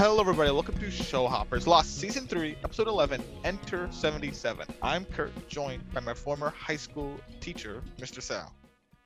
[0.00, 0.50] Hello, everybody.
[0.50, 4.66] Welcome to Show Hoppers Lost Season 3, Episode 11, Enter 77.
[4.80, 8.22] I'm Kurt, joined by my former high school teacher, Mr.
[8.22, 8.50] Sal.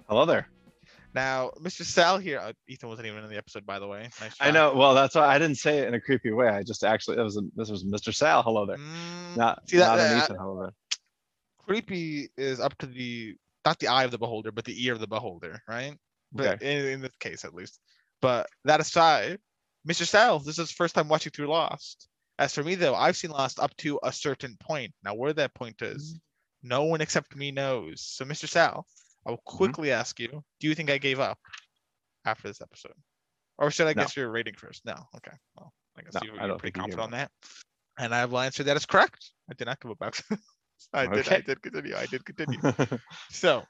[0.09, 0.49] Hello there.
[1.13, 1.83] Now, Mr.
[1.83, 4.09] Sal here, uh, Ethan wasn't even in the episode, by the way.
[4.21, 4.73] Nice I know.
[4.73, 6.47] Well, that's why I didn't say it in a creepy way.
[6.47, 8.15] I just actually, it was a, this was Mr.
[8.15, 8.45] Sal.
[8.45, 8.77] Hello there.
[8.77, 10.37] Mm, Not, see, that- not an that- Ethan.
[10.37, 10.73] Hello there.
[11.67, 13.35] creepy is up to the,
[13.67, 15.97] not the eye of the beholder, but the ear of the beholder, right?
[16.31, 16.79] But Okay.
[16.79, 17.81] in, in this case, at least.
[18.23, 19.41] But that aside,
[19.89, 20.07] Mr.
[20.07, 22.09] Sal, this is his first time watching through Lost.
[22.39, 24.93] As for me, though, I've seen Lost up to a certain point.
[25.05, 26.19] Now, where that point is,
[26.63, 28.01] no one except me knows.
[28.03, 28.49] So, Mr.
[28.49, 28.87] Sal,
[29.27, 29.57] I will Mm-hmm.
[29.57, 31.39] quickly ask you: Do you think I gave up
[32.25, 32.95] after this episode,
[33.59, 34.03] or should I No.
[34.03, 34.85] guess your rating first?
[34.85, 34.95] No.
[35.17, 35.37] Okay.
[35.57, 37.31] Well, I guess No, you, don't pretty confident on that.
[37.99, 39.31] And I will answer that as correct.
[39.51, 39.99] I did not give up.
[40.03, 40.25] after-
[40.93, 41.29] I did.
[41.33, 41.95] I did continue.
[41.97, 42.59] I did continue.
[43.31, 43.63] So,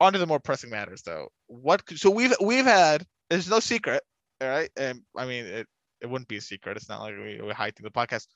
[0.00, 1.28] on to the more pressing matters, though.
[1.48, 1.82] What?
[1.96, 3.04] So we've we've had.
[3.28, 4.02] There's no secret,
[4.40, 4.70] all right.
[4.76, 5.66] And I mean, it
[6.00, 6.76] it wouldn't be a secret.
[6.76, 8.26] It's not like we, we're hiding the podcast.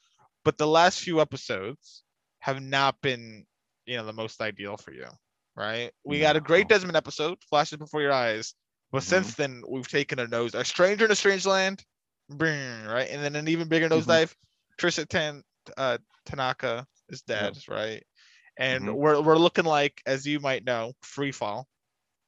[0.44, 2.04] But the last few episodes
[2.40, 3.46] have not been,
[3.86, 5.06] you know, the most ideal for you,
[5.56, 5.90] right?
[6.04, 8.54] We got a great Desmond episode, flashes before your eyes.
[8.92, 9.04] But Mhm.
[9.04, 10.54] since then, we've taken a nose.
[10.54, 11.84] A stranger in a strange land,
[12.28, 14.22] right, and then an even bigger Mhm.
[14.22, 14.34] nosedive.
[14.80, 15.42] Tricia Tan,
[15.76, 18.02] uh, Tanaka is dead, right?
[18.56, 18.96] And Mhm.
[18.96, 21.66] we're we're looking like, as you might know, free fall.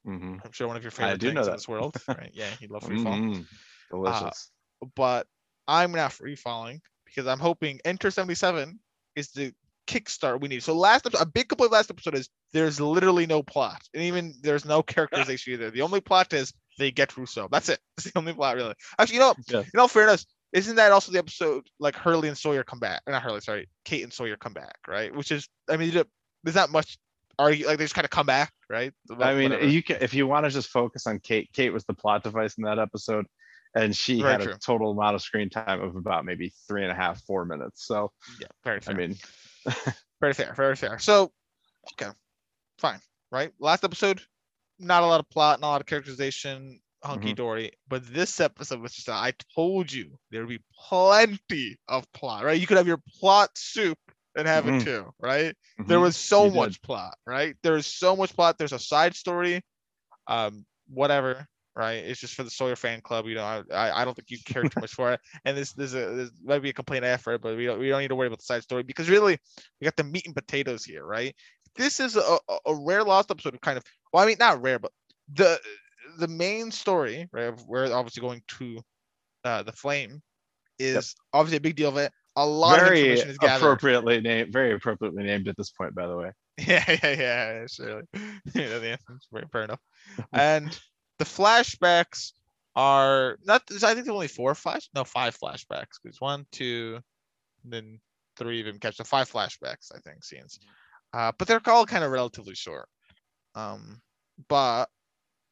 [0.06, 0.40] Mhm.
[0.44, 2.30] I'm sure one of your favorite things in this world, right?
[2.32, 3.14] Yeah, you love free fall.
[3.14, 3.46] Mhm.
[3.90, 4.50] Delicious.
[4.94, 5.26] But
[5.66, 8.78] I'm not free falling because I'm hoping Enter 77
[9.16, 9.52] is the
[9.86, 10.62] kickstart we need.
[10.62, 14.34] So last episode, a big complaint last episode is there's literally no plot, and even
[14.42, 15.70] there's no characterization either.
[15.70, 17.48] The only plot is they get Rousseau.
[17.50, 17.80] That's it.
[17.98, 18.74] It's the only plot really.
[18.98, 19.64] Actually, you know, Yes.
[19.66, 20.26] you know, fairness.
[20.52, 23.02] Isn't that also the episode like Hurley and Sawyer come back?
[23.06, 25.14] Or not Hurley, sorry, Kate and Sawyer come back, right?
[25.14, 25.92] Which is, I mean,
[26.44, 26.98] there's not much.
[27.38, 28.92] Argue like they just kind of come back, right?
[29.10, 29.66] I mean, Whatever.
[29.66, 31.50] you can if you want to just focus on Kate.
[31.52, 33.26] Kate was the plot device in that episode,
[33.74, 34.52] and she Very had true.
[34.52, 37.86] a total amount of screen time of about maybe three and a half, four minutes.
[37.86, 39.16] So yeah, very I mean,
[40.20, 40.98] Very fair, very fair.
[40.98, 41.30] So,
[41.92, 42.10] okay,
[42.78, 43.00] fine,
[43.30, 43.52] right?
[43.60, 44.22] Last episode,
[44.78, 47.34] not a lot of plot, not a lot of characterization, hunky mm-hmm.
[47.34, 47.72] dory.
[47.88, 52.58] But this episode was just, I told you there would be plenty of plot, right?
[52.58, 53.98] You could have your plot soup
[54.36, 54.80] and have Mhm.
[54.80, 55.56] it too, right?
[55.78, 56.02] There mhm.
[56.02, 56.56] was so you did.
[56.56, 57.56] much plot, right?
[57.62, 58.58] There's so much plot.
[58.58, 59.62] There's a side story,
[60.26, 62.04] um, whatever, right?
[62.04, 63.26] It's just for the Sawyer fan club.
[63.26, 65.20] You know, I, I, don't think you care too much for it.
[65.44, 68.00] And this, this, a, this might be a complaint effort, but we don't, we don't
[68.00, 69.38] need to worry about the side story because really,
[69.80, 71.34] we got the meat and potatoes here, right?
[71.74, 74.78] This is a, a, rare lost episode of kind of, well, I mean, not rare,
[74.78, 74.92] but
[75.34, 75.60] the,
[76.18, 77.44] the main story, right?
[77.44, 78.80] of We're obviously going to,
[79.44, 80.22] uh, the flame,
[80.78, 82.12] is obviously a big deal of it.
[82.36, 83.64] A lot of very information is gathered.
[83.64, 86.32] appropriately named, very appropriately named at this point, by the way.
[86.58, 88.04] Yeah, yeah, yeah, surely.
[88.14, 89.18] you know the answer.
[89.30, 89.80] Fair, fair enough.
[90.32, 90.78] And
[91.18, 92.32] the flashbacks
[92.74, 93.62] are not.
[93.70, 94.88] I think there's only four flash.
[94.94, 95.98] No, five flashbacks.
[96.02, 96.98] Because one, two,
[97.62, 98.00] and then
[98.38, 99.92] three of them catch the five flashbacks.
[99.94, 100.58] I think scenes.
[101.12, 102.88] Uh, but they're all kind of relatively short.
[103.54, 104.00] Um,
[104.48, 104.86] but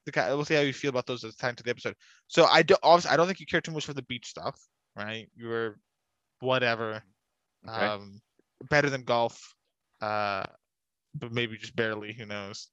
[0.06, 1.96] the guy, we'll see how you feel about those at the time to the episode.
[2.28, 4.58] So I do obviously I don't think you care too much for the beach stuff,
[4.96, 5.28] right?
[5.36, 5.78] You were
[6.40, 7.02] whatever
[7.68, 7.86] Okay.
[7.86, 8.20] um
[8.70, 9.54] better than golf
[10.00, 10.44] uh
[11.14, 12.68] but maybe just barely who knows?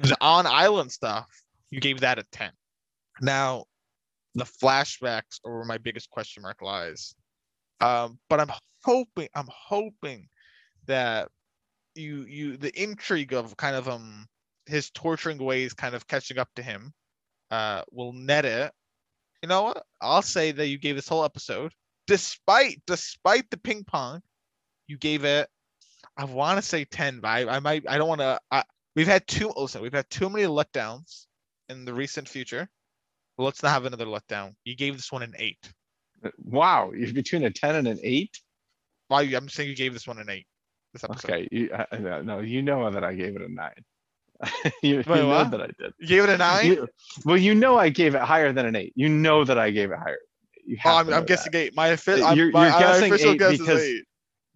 [0.00, 1.26] The on island stuff
[1.70, 2.50] you gave that a 10
[3.22, 3.64] now
[4.34, 7.14] the flashbacks are where my biggest question mark lies.
[7.80, 8.50] Um but i'm
[8.84, 10.28] hoping i'm hoping
[10.86, 11.28] that
[11.94, 14.26] you you the intrigue of kind of um
[14.66, 16.92] his torturing ways kind of catching up to him
[17.50, 18.72] uh will net it.
[19.42, 19.84] You know what?
[20.00, 21.72] I'll say that you gave this whole episode
[22.06, 24.20] despite despite the ping pong
[24.86, 25.48] you gave it
[26.16, 28.38] i want to say 10 but i, I might i don't want to
[28.94, 31.26] we've had two oh, also we've had too many letdowns
[31.68, 32.68] in the recent future
[33.38, 35.56] let's not have another letdown you gave this one an 8
[36.24, 38.40] uh, Wow, you're between a ten and an eight.
[39.08, 40.46] why you- i'm saying you gave this one an 8
[40.94, 43.84] this episode Okay, you, I- no, you know that I gave it a nine.
[44.82, 45.92] you, you know that I did.
[45.98, 46.88] you gave it a 9 You-
[47.24, 48.92] well, you know I gave it higher than an eight.
[48.96, 50.18] You know that I gave it higher.
[50.66, 51.58] You oh, I'm, I'm guessing that.
[51.58, 54.04] 8 my, offi- You're- my, you're guessing official eight guess because- is 8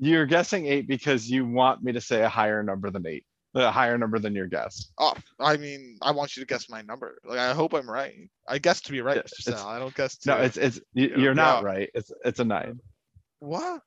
[0.01, 3.25] You're guessing eight because you want me to say a higher number than eight,
[3.55, 4.91] a higher number than your guess.
[4.99, 8.15] oh i mean i want you to guess my number like i hope i'm right
[8.49, 9.47] i guess to be right Mr.
[9.49, 9.69] it's- Sal.
[9.69, 11.89] i don't guess to No, it's it's you, you're not right.
[11.95, 12.81] It's it's a nine.
[13.41, 13.83] What?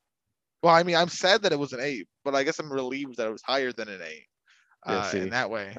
[0.61, 3.17] Well, I mean, I'm sad that it was an eight, but I guess I'm relieved
[3.17, 4.25] that it was higher than an eight.
[4.85, 5.75] Uh, in that way.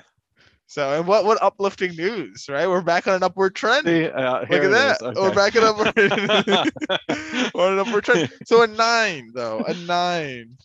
[0.66, 2.66] So, and what what uplifting news, right?
[2.68, 3.86] We're back on an upward trend.
[3.86, 4.96] See, uh, Look at that.
[5.02, 5.16] is.
[5.18, 5.94] We're back on upward.
[7.54, 8.30] On an upward trend.
[8.46, 10.56] So a nine, though, a nine.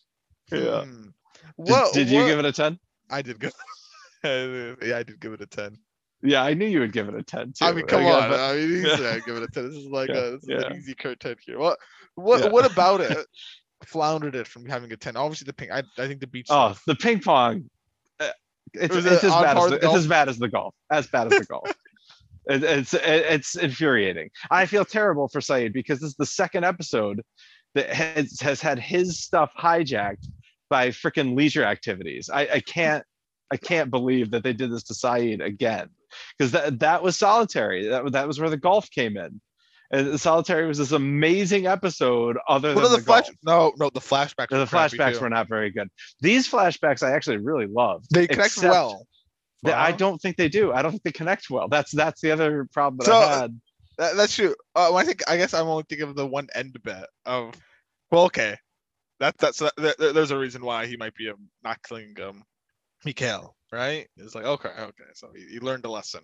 [0.51, 0.84] Yeah.
[0.86, 1.01] Hmm.
[1.04, 1.12] Did,
[1.57, 2.80] What, did you what- give it a ten?
[3.12, 3.54] I did give.
[4.24, 5.78] yeah, I did give it a ten.
[6.22, 7.66] Yeah, I knew you would give it a ten too.
[7.66, 8.30] I mean, come Okay, on.
[8.30, 8.88] but- I mean, easy.
[9.04, 9.10] Yeah.
[9.10, 9.68] I give it a ten.
[9.69, 10.62] This is like Yeah, a this is yeah.
[10.68, 11.60] an easy Kurt ten here.
[11.60, 11.78] What?
[12.16, 13.18] what what about it
[13.86, 15.16] floundered it from having a ten?
[15.18, 15.72] Obviously the pink.
[15.72, 16.48] I, I think the beach.
[16.50, 16.84] Oh, stuff.
[16.88, 17.69] the ping pong.
[18.74, 19.83] It's, Was it's as bad as the, golf?
[19.83, 20.75] it's as bad as the golf.
[20.92, 21.71] As bad as the golf.
[22.50, 24.30] It, it's it, it's infuriating.
[24.50, 27.21] I feel terrible for Saeed because this is the second episode
[27.75, 30.25] that has, has had his stuff hijacked
[30.69, 32.30] by freaking leisure activities.
[32.31, 33.04] I, I can't
[33.51, 35.89] I can't believe that they did this to Saeed again
[36.38, 37.88] because that that was solitary.
[37.88, 39.42] That that was where the golf came in.
[39.91, 43.27] And solitary was this amazing episode other than the the flash?
[43.44, 44.50] No, no, the flashbacks.
[44.50, 45.89] The flashbacks were not very good.
[46.21, 48.06] These flashbacks I actually really loved.
[48.13, 49.07] They connect well.
[49.63, 50.71] that I don't think they do.
[50.71, 51.68] I don't think they connect well.
[51.68, 53.59] That's that's the other problem that So, I had.
[53.97, 54.56] That, that's true.
[54.75, 57.56] Uh, I think I guess I'm only thinking of the one end bit of.
[58.12, 58.57] Well, okay,
[59.19, 62.44] that that's that, there- there's a reason why he might be um, not killing um,
[63.03, 64.07] Mikhail, right?
[64.18, 66.21] It's like okay, okay, so he, he learned a lesson.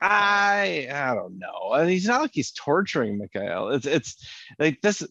[0.00, 1.72] I I don't know.
[1.74, 3.70] And he's not like he's torturing Mikhail.
[3.70, 4.16] It's it's
[4.58, 5.02] like this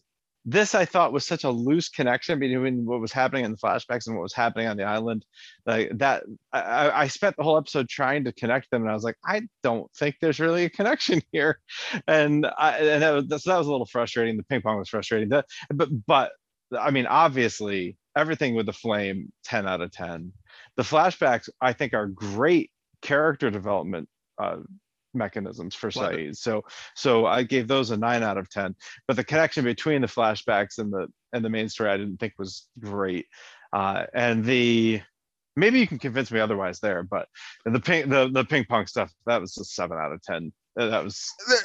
[0.44, 4.06] this I thought was such a loose connection between what was happening in the flashbacks
[4.06, 5.26] and what was happening on the island.
[5.66, 8.94] Like that I, I- I spent the whole episode trying to connect them and I
[8.94, 11.60] was like, I don't think there's really a connection here.
[12.06, 14.36] And I and that was that's- that was a little frustrating.
[14.38, 15.28] The ping pong was frustrating.
[15.28, 15.46] But
[16.06, 16.32] but
[16.78, 20.32] I mean obviously everything with the flame 10 out of 10.
[20.76, 22.70] The flashbacks I think are great
[23.02, 24.08] character development
[24.38, 24.56] uh,
[25.14, 26.12] mechanisms for Love.
[26.14, 26.36] Saeed.
[26.36, 26.62] So
[26.94, 28.74] so I gave those a nine out of ten.
[29.06, 32.34] But the connection between the flashbacks and the and the main story I didn't think
[32.38, 33.26] was great.
[33.72, 35.00] Uh, and the
[35.56, 37.26] maybe you can convince me otherwise there, but
[37.64, 40.52] the ping the, the ping pong stuff that was a seven out of ten.
[40.78, 41.58] Uh, That was There,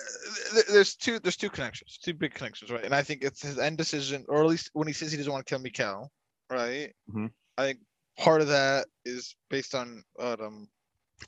[0.54, 2.84] there- there's two there's two connections, two big connections, right?
[2.84, 5.31] And I think it's his end decision, or at least when he says he doesn't
[5.31, 6.12] want to kill Mikhail,
[6.50, 6.92] right?
[7.14, 7.30] Mhm.
[7.58, 7.80] I think
[8.18, 10.68] part of that is based on um,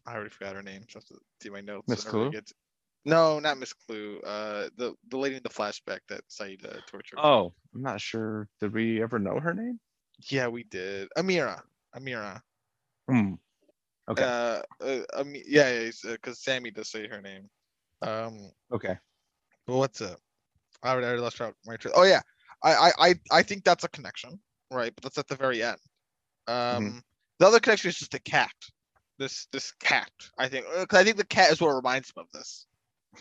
[0.05, 0.85] I already forgot her name.
[0.89, 1.87] So I have to see my notes.
[1.87, 2.31] Miss Klugh?
[2.31, 2.51] get
[3.05, 4.19] No, not Miss Klugh.
[4.25, 7.19] Uh, the the lady in the flashback that Saeed uh, tortured.
[7.19, 8.47] oh, I'm not sure.
[8.59, 9.79] Did we ever know her name?
[10.29, 11.09] yeah, we did.
[11.17, 11.61] Amira.
[11.95, 12.41] Amira.
[13.09, 13.33] Hmm.
[14.09, 14.23] Okay.
[14.23, 17.49] Uh, uh Ami- yeah, yeah, because Sammy does say her name.
[18.01, 18.97] Um, Okay.
[19.67, 20.17] But what's it?
[20.83, 21.93] I already, lost track my train.
[21.97, 22.21] Oh yeah,
[22.63, 24.39] I, I I think that's a connection,
[24.69, 24.93] right?
[24.95, 25.79] But that's at the very end.
[26.47, 27.01] Um,
[27.39, 28.53] the other connection is just the cat.
[29.17, 30.11] This this cat.
[30.37, 32.67] I think because I think the cat is what reminds him of this.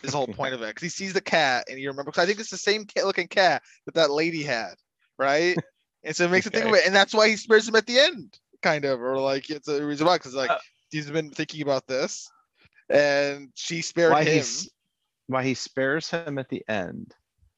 [0.03, 2.11] Is the whole point of it because he sees the cat and he remembers.
[2.11, 4.73] Because I think it's the same cat looking cat that that lady had,
[5.17, 5.57] right?
[6.03, 7.87] and so it makes him think of it, and that's why he spares him at
[7.87, 10.57] the end, kind of, or like it's a reason why because like Uh,
[10.89, 12.29] he's been thinking about this,
[12.89, 14.45] and she spared Why him.
[15.27, 17.13] why he spares him at the end.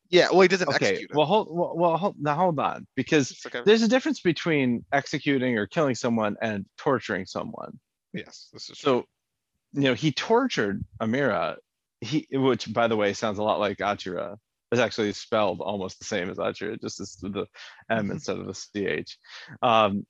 [0.09, 1.05] Yeah, well, he doesn't Okay.
[1.13, 5.57] Well, hold well, well hold, now hold on because a- there's a difference between executing
[5.57, 7.79] or killing someone and torturing someone.
[8.17, 8.89] Yes, this is true.
[8.91, 9.05] So,
[9.73, 11.57] you know, he tortured Amira,
[12.01, 14.37] he which by the way sounds a lot like Achara.
[14.71, 17.45] It's actually spelled almost the same as Achara, just as the
[17.89, 18.11] M Mhm.
[18.11, 19.17] instead of the CH.
[19.61, 20.05] Um,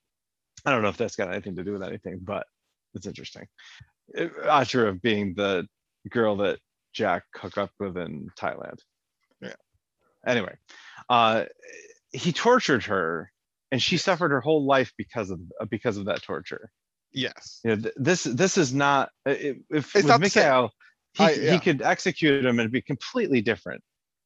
[0.66, 2.48] I don't know if that's got anything to do with anything, but
[2.96, 3.48] it's interesting.
[4.10, 5.68] It- Achara being the
[6.10, 6.60] girl that
[6.94, 8.80] Jack hooked up with in Thailand.
[9.42, 9.54] Yeah.
[10.26, 10.58] Anyway,
[11.10, 11.46] uh,
[12.12, 13.32] he tortured her,
[13.72, 15.40] and she suffered her whole life because of
[15.70, 16.72] because of that torture
[17.18, 17.62] Yes.
[17.64, 20.22] you know, th- this this is not i- if It's with not.
[20.22, 20.72] Mikhail,
[21.14, 21.54] he, I- yeah.
[21.54, 23.82] he could execute him and be completely different.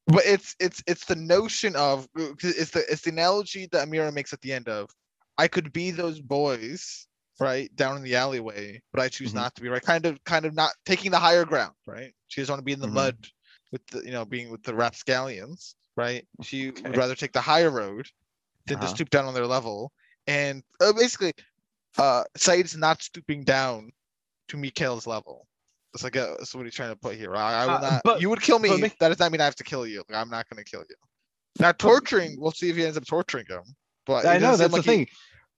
[0.06, 4.12] But it's it's it's the notion of uh, it's the it's the analogy that Amira
[4.12, 4.90] makes at the end of
[5.38, 7.06] I could be those boys
[7.40, 9.36] right down in the alleyway, but I choose Mhm.
[9.36, 9.80] not to be right.
[9.82, 12.12] Kind of kind of not taking the higher ground, right?
[12.28, 12.92] She doesn't want to be in the Mhm.
[13.00, 13.16] mud
[13.72, 16.26] with the you know being with the rapscallions, right?
[16.42, 16.82] She Okay.
[16.88, 18.06] would rather take the higher road
[18.66, 18.94] than to Uh-huh.
[18.94, 19.92] stoop down on their level.
[20.26, 21.32] And uh, basically,
[21.98, 23.90] uh Saeed's not stooping down
[24.48, 25.46] to Mikhail's level.
[25.92, 27.36] That's like a, that's what he's trying to put here.
[27.36, 28.00] I, I will Uh, not.
[28.04, 28.68] but- you would kill me.
[28.80, 30.02] but that does not mean I have to kill you.
[30.08, 30.96] Like, I'm not going to kill you.
[31.58, 32.36] Now torturing.
[32.38, 33.62] We'll see if he ends up torturing him.
[34.06, 35.06] But I know that's seem the like he- thing.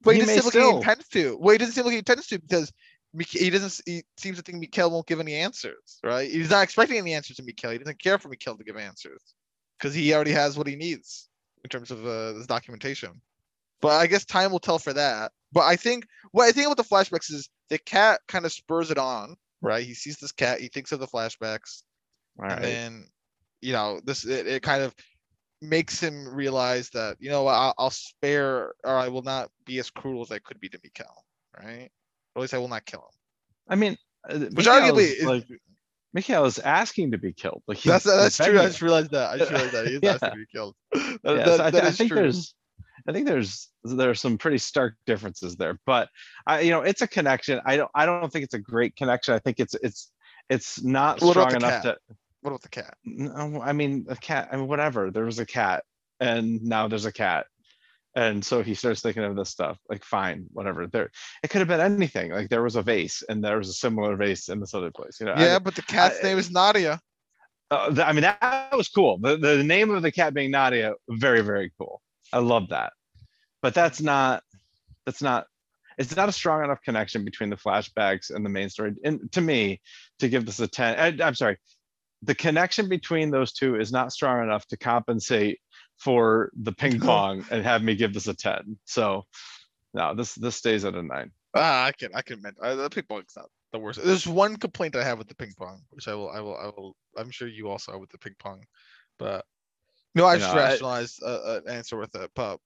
[0.03, 1.37] but he, He doesn't seem like he still- intends to.
[1.41, 2.73] Well, he doesn't seem like he intends to because
[3.31, 3.81] he doesn't.
[3.87, 6.01] He seems to think Mikhail won't give any answers.
[6.03, 6.29] Right?
[6.29, 7.71] He's not expecting any answers to Mikhail.
[7.71, 9.23] He doesn't care for Mikhail to give answers
[9.79, 11.29] because he already has what he needs
[11.63, 13.21] in terms of uh, this documentation.
[13.85, 15.31] But I guess time will tell for that.
[15.53, 18.91] But I think what I think about the flashbacks is the cat kind of spurs
[18.91, 19.37] it on.
[19.61, 19.85] Right?
[19.85, 20.59] He sees this cat.
[20.61, 21.83] He thinks of the flashbacks
[22.39, 22.63] All and right.
[22.63, 23.07] then
[23.61, 24.95] you know this it, it kind of
[25.61, 29.79] makes him realize that you know what, I'll, I'll spare or I will not be
[29.81, 31.25] as cruel as I could be to Mikhail,
[31.63, 31.91] right?
[32.35, 33.19] Or at least I will not kill him.
[33.69, 33.99] I mean,
[34.31, 35.47] uh, Which arguably like
[36.15, 37.63] Mikhail is asking to be killed.
[37.69, 38.59] Like that's that's true.
[38.59, 39.31] I just realized that.
[39.35, 40.13] I just realized that he is Yeah.
[40.15, 40.75] asking to be killed.
[40.93, 42.17] That- Yeah, that- so I, I think true.
[42.23, 42.55] there's
[43.09, 46.09] I think there's there's some pretty stark differences there, but
[46.47, 47.61] I you know it's a connection.
[47.67, 49.35] I don't I don't think it's a great connection.
[49.35, 50.11] I think it's it's
[50.49, 51.85] it's not What strong enough cat?
[51.85, 51.97] to
[52.43, 52.97] What about the cat?
[53.05, 54.49] No, I mean a cat.
[54.53, 55.11] I mean whatever.
[55.11, 55.85] There was a cat.
[56.21, 57.47] and now there's a cat.
[58.17, 60.87] And so he starts thinking of this stuff, like fine, whatever.
[60.87, 61.11] There,
[61.43, 62.31] it could have been anything.
[62.31, 65.19] Like there was a vase, and there was a similar vase in this other place.
[65.19, 67.01] You know, Yeah, mean, but the cat's I- name is Nadia.
[67.73, 69.19] uh, I mean, that, that was cool.
[69.19, 72.01] The, the name of the cat being Nadia, very, very cool.
[72.35, 72.93] I love that.
[73.63, 74.43] But that's not,
[75.07, 75.47] that's not,
[75.97, 78.95] it's not a strong enough connection between the flashbacks and the main story.
[79.05, 79.81] And to me,
[80.19, 81.59] to give this a 10, I, I'm sorry,
[82.23, 85.61] the connection between those two is not strong enough to compensate
[85.97, 88.79] for the ping pong and have me give this a 10.
[88.85, 89.25] So
[89.95, 91.31] no, this, this stays at a nine.
[91.55, 94.05] Ah, I can I can admit uh, the ping pong's not the worst.
[94.05, 96.65] There's one complaint I have with the ping pong, which I will I will I
[96.65, 98.65] will I'm sure you also have with the ping pong,
[99.21, 99.45] but
[100.15, 102.59] no, I You just know, I- rationalized uh, an answer with a But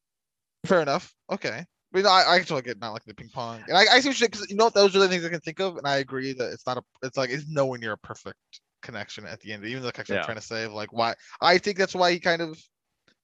[0.67, 1.15] fair enough.
[1.31, 1.65] Okay.
[1.91, 4.11] But no, I, I totally get not like the ping pong, and I, I see
[4.11, 6.35] you because you know those are the things I can think of, and I agree
[6.35, 8.37] that it's not a it's like it's nowhere near a perfect
[8.83, 9.65] connection at the end.
[9.65, 12.21] Even the connection I'm trying to say of like why I think that's why he
[12.21, 12.63] kind of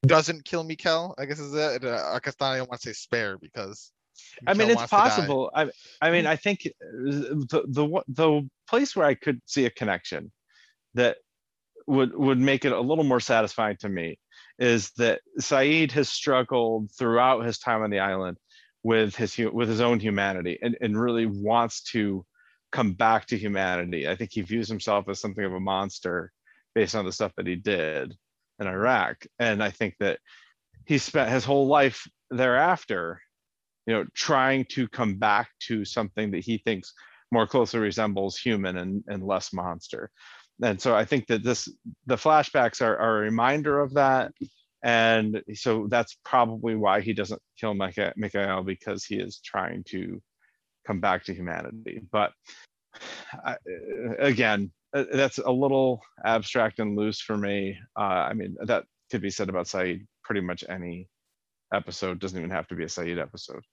[0.07, 1.15] doesn't kill Mikhail.
[1.19, 1.85] I guess is it.
[1.85, 2.53] Uh, I guess not.
[2.53, 3.93] I don't want to say spare because.
[4.47, 5.03] I mean, it's wants to die.
[5.03, 5.51] possible.
[5.55, 9.71] I, I mean, I think uh, the, the, the place where I could see a
[9.71, 10.31] connection
[10.95, 11.17] that
[11.87, 14.19] would, would make it a little more satisfying to me
[14.59, 18.39] is that Saeed has struggled throughout his time on the island
[18.83, 22.25] with his, with his own humanity and, and really wants to
[22.71, 24.09] come back to humanity.
[24.09, 26.33] I think he views himself as something of a monster
[26.75, 28.15] based on the stuff that he did
[28.59, 29.27] in Iraq.
[29.39, 30.19] And I think that
[30.87, 33.21] he spent his whole life thereafter
[33.87, 36.93] you know trying to come back to something that he thinks
[37.31, 40.11] more closely resembles human and, and less monster
[40.63, 41.69] and so i think that this
[42.07, 44.33] the flashbacks are, are a reminder of that.
[44.83, 50.21] And so that's probably why he doesn't kill Mikhail because he is trying to
[50.87, 52.03] come back to humanity.
[52.13, 52.33] But
[53.33, 53.57] I,
[54.19, 57.79] again uh, that's a little abstract and loose for me.
[57.99, 61.09] Uh, i mean that could be said about Saeed pretty much any
[61.73, 62.21] episode.
[62.21, 63.65] Doesn't even have to be a Saeed episode.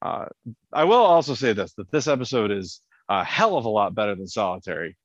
[0.00, 0.26] Uh,
[0.72, 2.80] I will also say this that this episode is
[3.10, 4.96] a hell of a lot better than Solitary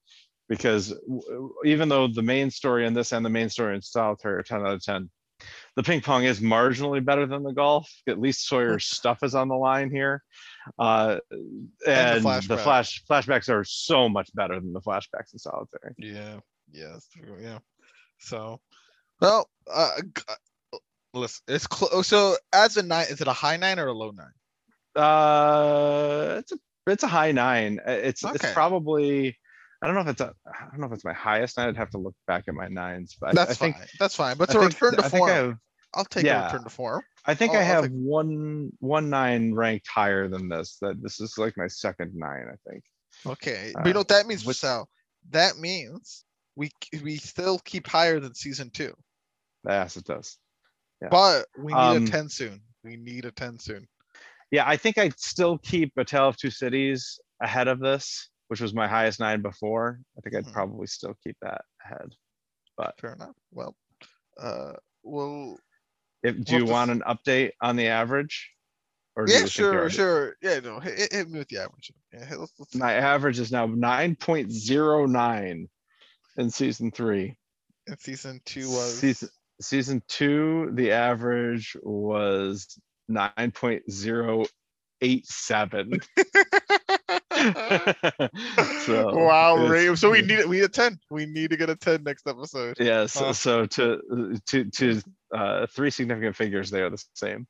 [0.47, 3.81] because w- w- even though the main story in this and the main story in
[3.81, 5.09] Solitary are 10 out of 10,
[5.75, 7.91] the ping pong is marginally better than the golf.
[8.07, 10.23] At least Sawyer's stuff is on the line here.
[10.79, 11.17] Uh,
[11.85, 12.59] and the, flashback.
[12.63, 15.93] flash flashbacks are so much better than the flashbacks in Solitary.
[15.97, 16.39] Yeah,
[16.71, 16.97] yeah,
[17.39, 17.59] yeah.
[18.19, 18.61] So,
[19.19, 19.91] well, uh,
[20.29, 20.77] uh,
[21.13, 22.07] listen, it's close.
[22.07, 25.03] So, as a nine, is it a high nine or a low nine?
[25.03, 27.79] Uh, it's a it's a high nine.
[27.85, 29.37] Uh, It's it's probably
[29.81, 31.69] I don't know if it's a I don't know if it's my highest nine.
[31.69, 33.87] I'd have to look back at my nines, but I- That's I think fine.
[33.99, 34.37] That's fine.
[34.37, 35.57] But I to think- return to I think I form, have
[35.95, 36.45] I'll take a yeah.
[36.45, 37.03] return to form.
[37.25, 40.77] I think I'll- I I'll have take- one one nine ranked higher than this.
[40.81, 42.83] That this is like my second nine, I think.
[43.25, 44.89] Okay, but you know Uh, what that means, which- Sal?
[45.29, 46.23] That means
[46.55, 46.71] we
[47.03, 48.93] we still keep higher than season two,
[49.67, 50.37] Yes, it does.
[51.01, 51.09] Yeah.
[51.09, 52.61] but we need Um, a ten soon.
[52.83, 53.87] We need a ten soon.
[54.51, 58.61] Yeah, I think I'd still keep A Tale of Two Cities ahead of this, which
[58.61, 59.99] was my highest nine before.
[60.17, 60.51] I think I'd hmm.
[60.51, 62.13] probably still keep that ahead.
[62.77, 63.35] But fair enough.
[63.51, 63.75] Well,
[64.39, 64.73] uh,
[65.03, 65.57] well.
[66.23, 66.93] If, do we'll you want see.
[66.93, 68.51] an update on the average?
[69.15, 70.35] Or yeah, sure, sure.
[70.41, 71.93] Yeah, no, hit, hit, me with the average.
[72.11, 75.69] Yeah, let's, let's my average is now 9.09
[76.37, 77.37] in season three.
[77.87, 78.99] And season two was.
[78.99, 79.29] Season,
[79.61, 82.77] season two, the average was
[83.09, 86.05] 9.087.
[88.85, 89.95] so wow, Ray.
[89.95, 90.45] So we need.
[90.45, 90.99] We need a ten.
[91.09, 92.77] We need to get a ten next episode.
[92.79, 93.33] Yes, Uh.
[93.33, 95.01] so to to to
[95.33, 97.47] uh three significant figures, they are the same.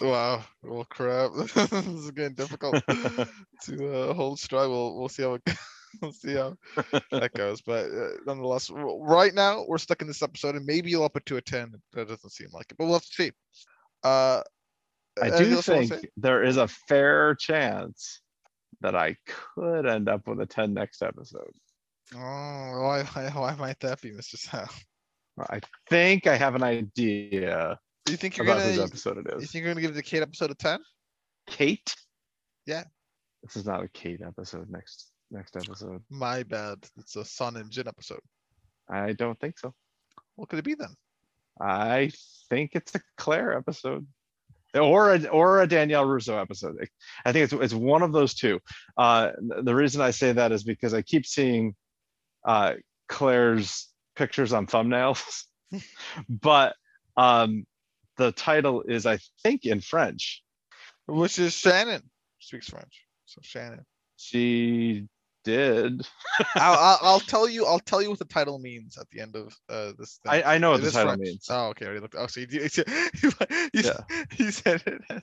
[0.00, 0.44] Wow.
[0.62, 1.32] Well, crap.
[1.54, 2.82] this is getting difficult
[3.64, 4.70] to uh, hold strong.
[4.70, 5.42] We'll we'll see how it,
[6.00, 6.56] we'll see how
[7.10, 7.60] that goes.
[7.60, 11.26] But uh, nonetheless, right now we're stuck in this episode, and maybe you'll up it
[11.26, 11.74] to a ten.
[11.92, 13.32] That doesn't seem like it, but we'll have to see.
[14.02, 14.42] Uh,
[15.20, 18.22] I do else you wanna think there is a fair chance
[18.80, 19.16] that I
[19.54, 21.52] could end up with a 10 next episode.
[22.14, 24.36] Oh, why, why, why might that be, Mr.
[24.36, 24.68] Sal?
[25.48, 28.72] I think I have an idea Do you think you're about gonna?
[28.72, 30.80] whose episode it You think you're gonna give the Kate episode a ten?
[31.46, 31.94] Kate?
[32.66, 32.84] Yeah.
[33.42, 36.02] This is not a Kate episode next next episode.
[36.10, 36.78] My bad.
[36.98, 38.20] It's a Sun and Jin episode.
[38.90, 39.72] I don't think so.
[40.34, 40.94] What could it be then?
[41.60, 42.10] I
[42.48, 44.06] think it's a Claire episode.
[44.74, 46.76] Or a, or a Danielle Rousseau episode.
[47.24, 48.60] I think it's, it's one of those two.
[48.96, 51.74] Uh, the reason I say that is because I keep seeing
[52.44, 52.74] uh,
[53.08, 55.44] Claire's pictures on thumbnails,
[56.28, 56.76] but
[57.16, 57.64] um,
[58.16, 60.42] the title is, I think, in French.
[61.06, 62.02] Which is Shannon
[62.40, 63.04] speaks French.
[63.26, 63.84] So Shannon.
[64.16, 65.06] She
[65.44, 66.06] did.
[66.56, 67.66] I'll, I'll, tell you.
[67.66, 70.18] I'll tell you what the title means at the end of uh, this.
[70.22, 70.32] Thing.
[70.44, 71.46] I, I know what the title means.
[71.50, 71.86] Oh, okay.
[71.86, 72.14] Already looked.
[72.18, 72.68] Oh, so you, you,
[73.22, 73.30] you,
[73.74, 74.00] you, Yeah.
[74.36, 75.00] you said it.
[75.10, 75.22] as-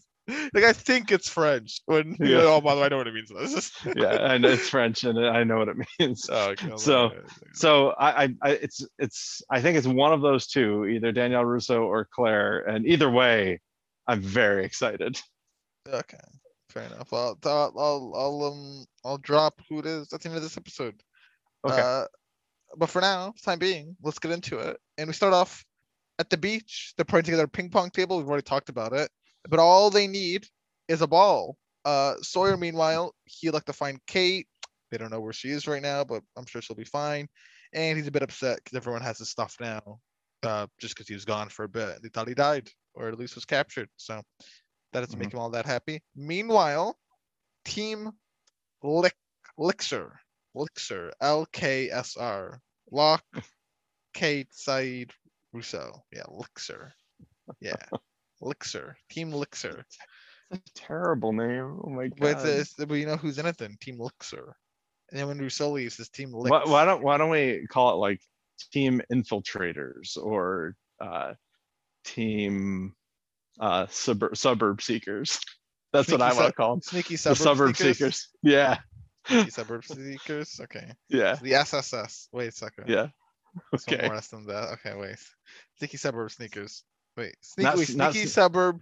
[0.53, 1.81] Like I think it's French.
[1.86, 2.38] When you Yeah.
[2.39, 3.29] know, oh, by the way, I know what it means.
[3.29, 6.29] This is- Yeah, and it's French and I know what it means.
[6.31, 7.12] Oh, okay, So-
[7.53, 11.45] So I, I, I, it's, it's, I think it's one of those two, either Danielle
[11.45, 13.59] Rousseau or Claire, and either way,
[14.07, 15.19] I'm very excited.
[15.88, 16.17] Okay,
[16.69, 17.12] fair enough.
[17.13, 20.57] I'll, I'll, I'll, I'll, um, I'll drop who it is at the end of this
[20.57, 21.01] episode.
[21.65, 21.79] Okay.
[21.79, 22.05] Uh,
[22.77, 24.77] but for now, time being, let's get into it.
[24.97, 25.63] And we start off
[26.19, 26.93] at the beach.
[26.97, 28.17] They're putting together a ping pong table.
[28.17, 29.09] We've already talked about it.
[29.50, 30.45] But all they need
[30.88, 31.57] is a ball.
[31.86, 34.47] Uh, Sawyer, meanwhile, he'd like to find Kate.
[34.91, 37.27] They don't know where she is right now, but I'm sure she'll be fine.
[37.74, 40.00] And he's a bit upset because everyone has his stuff now.
[40.43, 42.01] Uh, just because he was gone for a bit.
[42.03, 43.89] They thought he died, or at least was captured.
[43.97, 44.21] So
[45.00, 46.01] that doesn't make him all that happy.
[46.16, 46.98] Meanwhile,
[47.66, 48.12] Team
[48.84, 49.16] Lick
[49.60, 50.12] Lixer.
[50.56, 51.12] Lixer.
[51.22, 52.60] L K S R.
[52.92, 53.24] Locke
[54.13, 55.12] Kate Saeed
[55.54, 56.04] Rousseau.
[56.12, 56.92] Yeah, Lixer.
[57.62, 57.75] Yeah.
[58.42, 58.96] Lixer.
[59.12, 59.84] Team Lixer.
[60.51, 61.80] A terrible name.
[61.84, 62.48] Oh my But god.
[62.48, 63.77] it's, but you know who's in it then?
[63.82, 64.54] Team Lixer.
[65.12, 66.50] And then when Rousseau leaves, it's Team Lix.
[66.50, 68.22] Why, why don't why don't we call it like
[68.72, 71.34] team infiltrators or uh
[72.06, 72.96] team
[73.59, 75.39] uh suburb suburb seekers?
[75.93, 76.81] That's what Sneaky I want to call them.
[76.81, 77.97] Sneaky The suburb, suburb seekers?
[77.97, 78.27] seekers.
[78.43, 78.77] Yeah.
[79.27, 80.59] Sneaky suburb seekers.
[80.63, 80.91] Okay.
[81.09, 81.35] Yeah.
[81.41, 82.27] The SSS.
[82.33, 82.89] Wait a second.
[82.89, 83.07] Yeah.
[83.73, 84.07] It's one Okay.
[84.07, 84.73] more S than that.
[84.73, 85.15] Okay, wait.
[85.79, 86.83] Sneaky suburb sneakers.
[87.15, 87.35] Wait.
[87.41, 88.79] Sneaky, not sneaky s- suburb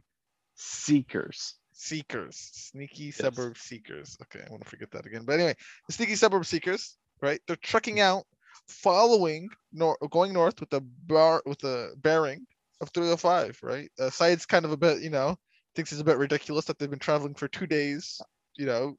[0.55, 1.55] Seekers.
[1.73, 2.35] seekers.
[2.53, 4.17] Sneaky suburb seekers.
[4.23, 5.23] Okay, I want to forget that again.
[5.25, 5.55] But anyway,
[5.87, 7.39] the sneaky suburb seekers, right?
[7.47, 8.25] They're trekking out,
[8.67, 12.45] following nor going north with the bar with the bearing
[12.81, 13.89] of 305, right?
[13.99, 15.37] Uh, Saeed's kind of a bit, you know,
[15.75, 18.19] thinks it's a bit ridiculous that they've been traveling for two days,
[18.57, 18.95] you know,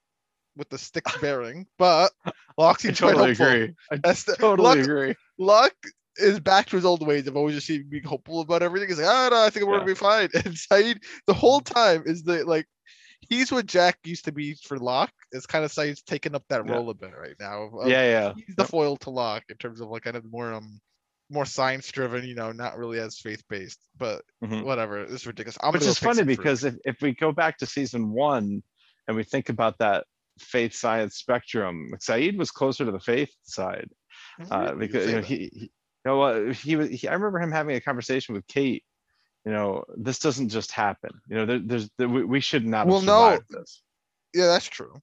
[0.57, 1.67] with the sticks bearing.
[1.79, 2.13] But
[2.59, 3.47] Locke I seems quite totally hopeful.
[3.47, 3.75] agree.
[3.91, 5.15] I That's the, totally Locke, agree.
[5.39, 5.77] Locke
[6.19, 8.89] is back to his old ways of always just being hopeful about everything.
[8.89, 9.79] He's like, oh no, I think we're Yeah.
[9.81, 10.29] gonna be fine.
[10.47, 12.67] And Saeed, the whole time is the like
[13.29, 15.13] he's what Jack used to be for Locke.
[15.33, 16.73] It's kind of Saeed's taking up that Yeah.
[16.73, 17.65] role a bit right now.
[17.81, 18.33] of- Yeah, yeah.
[18.47, 20.81] He's the foil to Locke in terms of like kind of more um
[21.31, 23.81] more science driven, you know, not really as faith based.
[23.99, 24.65] But Mhm.
[24.65, 25.59] whatever, is ridiculous.
[25.63, 26.27] I'm Which is funny fruit.
[26.37, 28.63] because if, if we go back to season one
[29.09, 30.07] and we think about that
[30.39, 33.91] faith science spectrum, Saeed was closer to the faith side.
[34.51, 35.69] uh, because you know he, he you
[36.05, 38.85] know what he was he, I remember him having a conversation with Kate.
[39.45, 41.11] You know, this doesn't just happen.
[41.29, 43.39] You know, there, there's there, we, we should not Well, no.
[43.49, 43.83] this.
[44.35, 45.01] Yeah, that's true.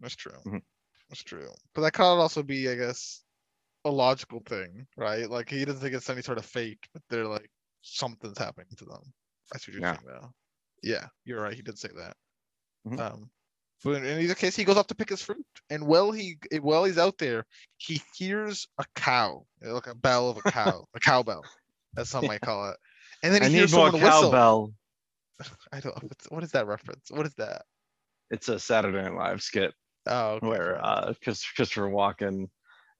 [0.00, 0.38] That's true.
[0.46, 0.62] Mhm.
[1.08, 1.48] That's true.
[1.74, 3.22] But that could also be, I guess,
[3.86, 5.28] a logical thing, right?
[5.30, 7.48] Like he doesn't think it's any sort of fate, but they're like
[7.82, 9.02] something's happening to them.
[9.52, 9.94] That's what you're Yeah.
[9.96, 10.30] saying though.
[10.82, 11.54] Yeah, you're right.
[11.54, 12.16] He did say that.
[12.86, 13.00] Mhm.
[13.00, 13.30] Um,
[13.84, 16.84] but in either case, he goes off to pick his fruit, and while he while
[16.84, 17.44] he's out there,
[17.78, 21.44] he hears a cow, like a bell of a cow, a cowbell,
[21.96, 22.76] as some might call it.
[23.22, 24.30] And then he I hears need more whistle.
[24.30, 24.74] cowbell.
[25.72, 25.94] I don't.
[26.30, 27.10] What is that reference?
[27.10, 27.62] What is that?
[28.30, 29.72] It's a Saturday Night Live skit
[30.06, 32.48] Oh, okay, where uh, Chris, Christopher Walken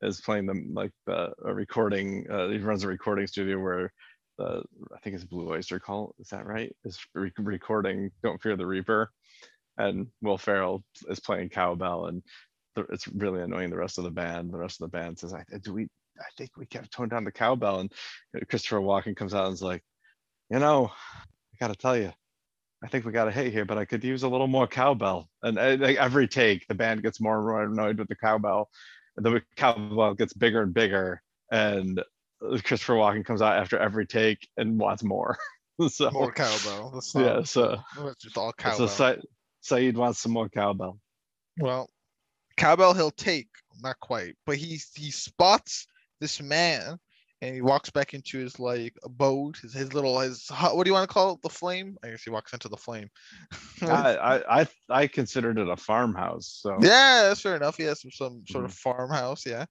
[0.02, 2.26] is playing them like the a recording.
[2.30, 3.92] Uh, he runs a recording studio where
[4.38, 4.62] the
[4.94, 6.14] I think it's Blue Oyster Cult.
[6.18, 6.74] Is that right?
[6.85, 9.11] Is re- recording "Don't Fear the Reaper,"
[9.78, 12.22] and Will Ferrell is playing cowbell, and
[12.74, 14.52] the- it's really annoying the rest of the band.
[14.52, 17.24] The rest of the band says, "I do we." I think we gotta tone down
[17.24, 17.92] the cowbell, and
[18.48, 19.82] Christopher Walken comes out and is like,
[20.50, 22.12] "You know, I gotta tell you,
[22.82, 25.28] I think we got a hit here, but I could use a little more cowbell.
[25.42, 28.70] And uh, like every take, the band gets more annoyed with the cowbell.
[29.16, 31.22] The cowbell gets bigger and bigger.
[31.50, 32.02] And
[32.64, 35.38] Christopher Walken comes out after every take and wants more.
[35.88, 36.90] so more cowbell.
[36.94, 38.88] That's yeah, so It's just all so cowbell.
[38.88, 39.16] Sa-
[39.61, 41.00] Saeed wants some more cowbell.
[41.59, 41.88] well,
[42.57, 43.48] cowbell he'll take,
[43.83, 45.87] not quite, but he he spots
[46.20, 46.98] this man,
[47.42, 50.94] and he walks back into his like abode, his his little his what do you
[50.94, 51.42] want to call it?
[51.42, 51.96] The flame?
[52.05, 53.09] I guess he walks into the flame.
[53.83, 56.61] I, I I considered it a farmhouse.
[56.62, 57.77] So yeah, that's fair enough.
[57.77, 58.72] He has some, some sort Mm-hmm.
[58.72, 59.66] of farmhouse, yeah.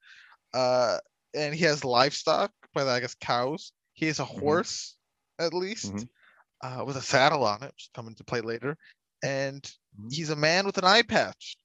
[0.53, 0.97] Uh,
[1.33, 3.71] and he has livestock, by I guess cows.
[3.93, 4.41] He has a Mhm.
[4.41, 4.95] horse,
[5.39, 6.07] at least, Mhm.
[6.63, 8.77] uh, with a saddle on it, which come into play later.
[9.23, 10.13] And Mhm.
[10.13, 11.57] he's a man with an eye patch,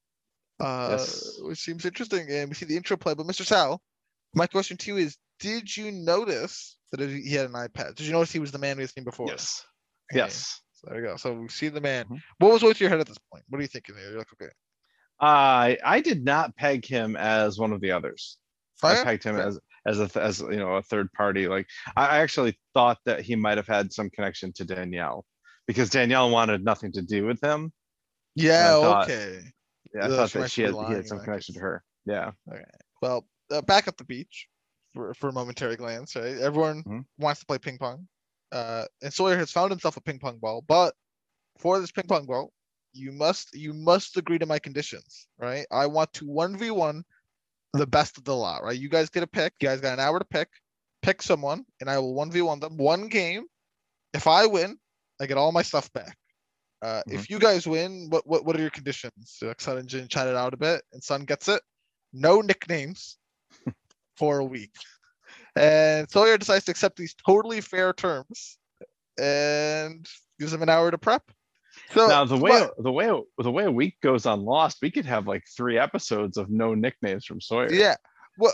[0.59, 1.39] uh, Yes.
[1.41, 2.27] which seems interesting.
[2.29, 3.13] And we see the intro play.
[3.13, 3.45] But Mr.
[3.45, 3.81] Sal,
[4.33, 7.95] my question to you is: Did you notice that he had an eye patch?
[7.95, 9.27] Did you notice he was the man we had seen before?
[9.27, 9.63] yes,
[10.11, 10.61] Okay, yes.
[10.73, 11.15] So there you go.
[11.17, 12.05] So we see the man.
[12.05, 12.21] Mhm.
[12.39, 13.43] What was going through your head at this point?
[13.49, 14.09] What are you thinking there?
[14.09, 14.51] You're like, okay,
[15.19, 18.37] I I did not peg him as one of the others.
[18.83, 21.47] I pegged him as as a as you know a third party.
[21.47, 25.25] Like I actually thought that he might have had some connection to Danielle
[25.67, 27.71] because Danielle wanted nothing to do with him.
[28.35, 29.41] yeah, thought- okay.
[29.93, 31.83] Yeah, I thought that she had he had some that connection to her.
[32.05, 32.31] Yeah.
[32.51, 32.63] Okay.
[33.01, 34.47] Well, uh, back at the beach
[34.93, 36.37] for, for a momentary glance, right?
[36.37, 37.05] Everyone Mhm.
[37.17, 38.07] wants to play ping pong.
[38.51, 40.93] Uh, and Sawyer has found himself a ping pong ball, but
[41.57, 42.51] for this ping pong ball,
[42.93, 45.65] you must you must agree to my conditions, right?
[45.71, 47.05] I want to one v one
[47.73, 48.77] the best of the lot, right?
[48.77, 49.53] You guys get a pick.
[49.61, 50.49] You guys got an hour to pick.
[51.01, 52.75] Pick someone, and I will one v one them.
[52.77, 53.45] One game.
[54.13, 54.77] If I win,
[55.21, 56.17] I get all my stuff back.
[56.81, 59.13] Uh, If you guys win, what what what are your conditions?
[59.37, 61.61] So Sun and Jin chat it out a bit, and Sun gets it.
[62.11, 63.17] No nicknames
[64.21, 64.71] for a week.
[65.55, 68.59] And Sawyer decides to accept these totally fair terms
[69.19, 70.07] and
[70.39, 71.23] gives him an hour to prep.
[71.91, 74.91] So Now, the way, but- the way, the way a week goes on Lost, we
[74.91, 77.73] could have like three episodes of no nicknames from Sawyer.
[77.73, 77.95] yeah.
[78.37, 78.53] Well,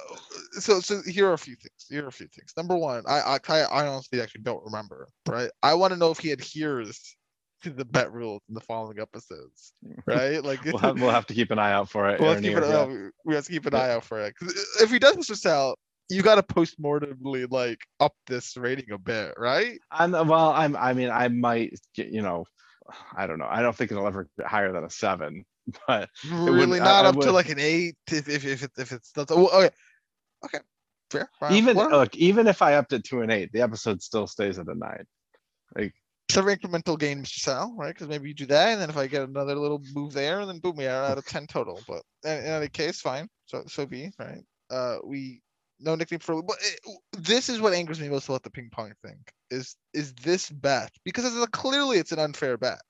[0.53, 1.85] so so here are a few things.
[1.87, 2.51] Here are a few things.
[2.57, 5.07] Number one, I I I honestly actually don't remember.
[5.27, 5.51] Right.
[5.61, 7.15] I want to know if he adheres
[7.63, 9.73] the bet rules in the following episodes.
[10.05, 10.43] Right.
[10.43, 12.19] Like We'll have, we'll have to keep an eye out for it.
[12.19, 13.09] We'll have to keep uh, yeah.
[13.25, 13.79] we have to keep an Yeah.
[13.79, 14.33] eye out for it.
[14.81, 15.35] if he does Mr.
[15.35, 15.77] Sal,
[16.09, 19.77] you got to post-mortemly like up this rating a bit, right?
[19.91, 22.45] I'm, well, I'm, I mean, I might get, you know,
[23.15, 23.47] I don't know.
[23.49, 25.43] I don't think it'll ever get higher than a seven,
[25.87, 28.91] but Really I- not I up to like an eight if if if, it, if
[28.93, 29.69] it's well, okay,
[30.45, 30.59] okay,
[31.11, 31.29] fair.
[31.39, 31.97] fine, even, whatever.
[31.97, 34.75] look, even if I upped it to an eight, the episode still stays at a
[34.75, 35.05] nine.
[36.29, 37.39] Seven incremental gain, Mr.
[37.39, 37.93] Sal, right?
[37.93, 40.49] Because maybe you do that, and then if I get another little move there, and
[40.49, 41.79] then boom, we are out of ten total.
[41.87, 43.29] But in, in any case, fine.
[43.45, 44.43] So so be right.
[44.69, 45.41] Uh, we
[45.79, 46.41] no nickname for.
[46.43, 46.79] But it,
[47.17, 49.19] this is what angers me most about the ping pong thing.
[49.51, 52.81] Is is this bet because it's a, clearly it's an unfair bet.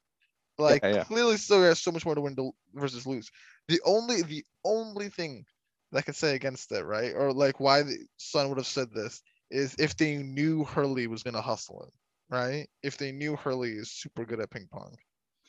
[0.57, 1.03] Like yeah.
[1.03, 3.29] clearly, still has so much more to win to, versus lose.
[3.67, 5.45] The only the only thing
[5.91, 8.91] that I can say against it, right, or like why the Sun would have said
[8.91, 9.21] this
[9.51, 11.93] is if they knew Hurley was gonna hustle it
[12.29, 12.67] right?
[12.83, 14.95] If they knew Hurley is super good at ping pong,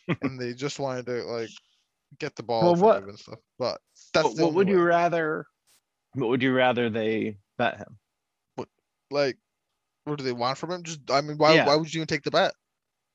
[0.22, 1.50] and they just wanted to like
[2.18, 3.38] get the ball Well, what- and stuff.
[3.58, 3.80] But
[4.14, 5.46] that's What, the what only would you rather,
[6.14, 7.98] what would you rather they bet him?
[8.56, 8.68] What
[9.10, 9.36] like?
[10.04, 10.82] What do they want from him?
[10.84, 11.66] Just I mean, why Yeah.
[11.66, 12.54] why would you even take the bet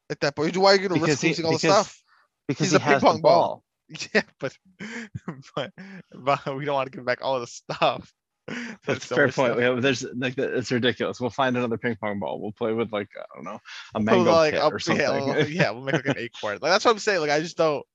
[0.10, 0.56] at that point?
[0.58, 2.04] Why are you gonna Because risk he- losing all the stuff?
[2.48, 3.40] Because He's he a ping pong ball.
[3.42, 3.64] ball.
[4.14, 4.56] Yeah, but
[5.56, 5.72] but
[6.14, 8.12] but we don't want to give back all the stuff.
[8.86, 9.60] That's fair point.
[9.60, 11.20] have, there's like, it's ridiculous.
[11.22, 12.42] We'll find another ping pong ball.
[12.42, 13.60] We'll play with like, I don't know,
[13.96, 15.02] a mango like, or something.
[15.02, 16.60] Yeah, we'll, yeah, we'll make like an acorn.
[16.62, 17.22] Like that's what I'm saying.
[17.22, 17.86] Like I just don't.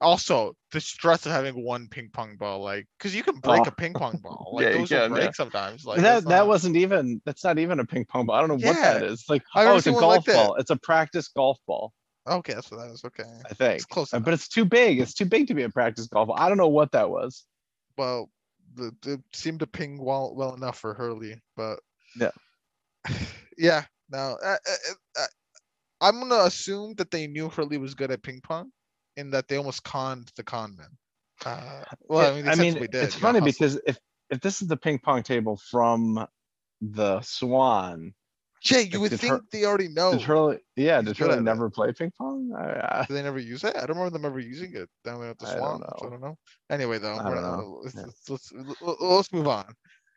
[0.00, 3.64] Also, the stress of having one ping pong ball, like, because you can break Oh.
[3.68, 4.50] a ping pong ball.
[4.52, 5.30] Like Yeah, those can, break yeah.
[5.32, 5.84] sometimes.
[5.84, 8.36] Like that that not- wasn't even that's not even a ping pong ball.
[8.36, 9.24] I don't know what that is.
[9.28, 10.54] Like oh, it's a one like golf ball.
[10.56, 11.92] It's a practice golf ball.
[12.28, 13.02] Okay, that's what that is.
[13.04, 13.76] Okay, I think.
[13.76, 14.12] it's close.
[14.12, 14.24] Uh, Enough.
[14.26, 15.00] But it's too big.
[15.00, 16.36] It's too big to be a practice golf ball.
[16.38, 17.44] I don't know what that was.
[17.96, 18.28] well,
[18.76, 21.80] it seemed to ping well well enough for Hurley, but
[22.18, 22.30] Yeah.
[23.58, 23.84] yeah.
[24.10, 25.26] Now, uh, uh, uh,
[26.00, 28.70] I'm gonna assume that they knew Hurley was good at ping pong,
[29.16, 30.90] and that they almost conned the con man.
[31.44, 33.98] Uh, well, I mean, I mean, did, it's know, funny because if
[34.30, 36.26] if this is the ping pong table from
[36.80, 38.14] the Swan,
[38.62, 40.12] Jay, you would think Hur- they already know.
[40.12, 40.58] did Hurley?
[40.76, 41.42] Yeah, he's did Hurley at it.
[41.42, 42.52] never play ping pong?
[42.56, 43.76] I, I, Do they never use it?
[43.76, 45.82] I don't remember them ever using it down there at the I don't Swan.
[46.00, 46.38] so I don't know.
[46.70, 47.80] Anyway, though, I don't know.
[47.84, 48.02] let's, Yeah.
[48.28, 49.66] let's, let's, let's move on.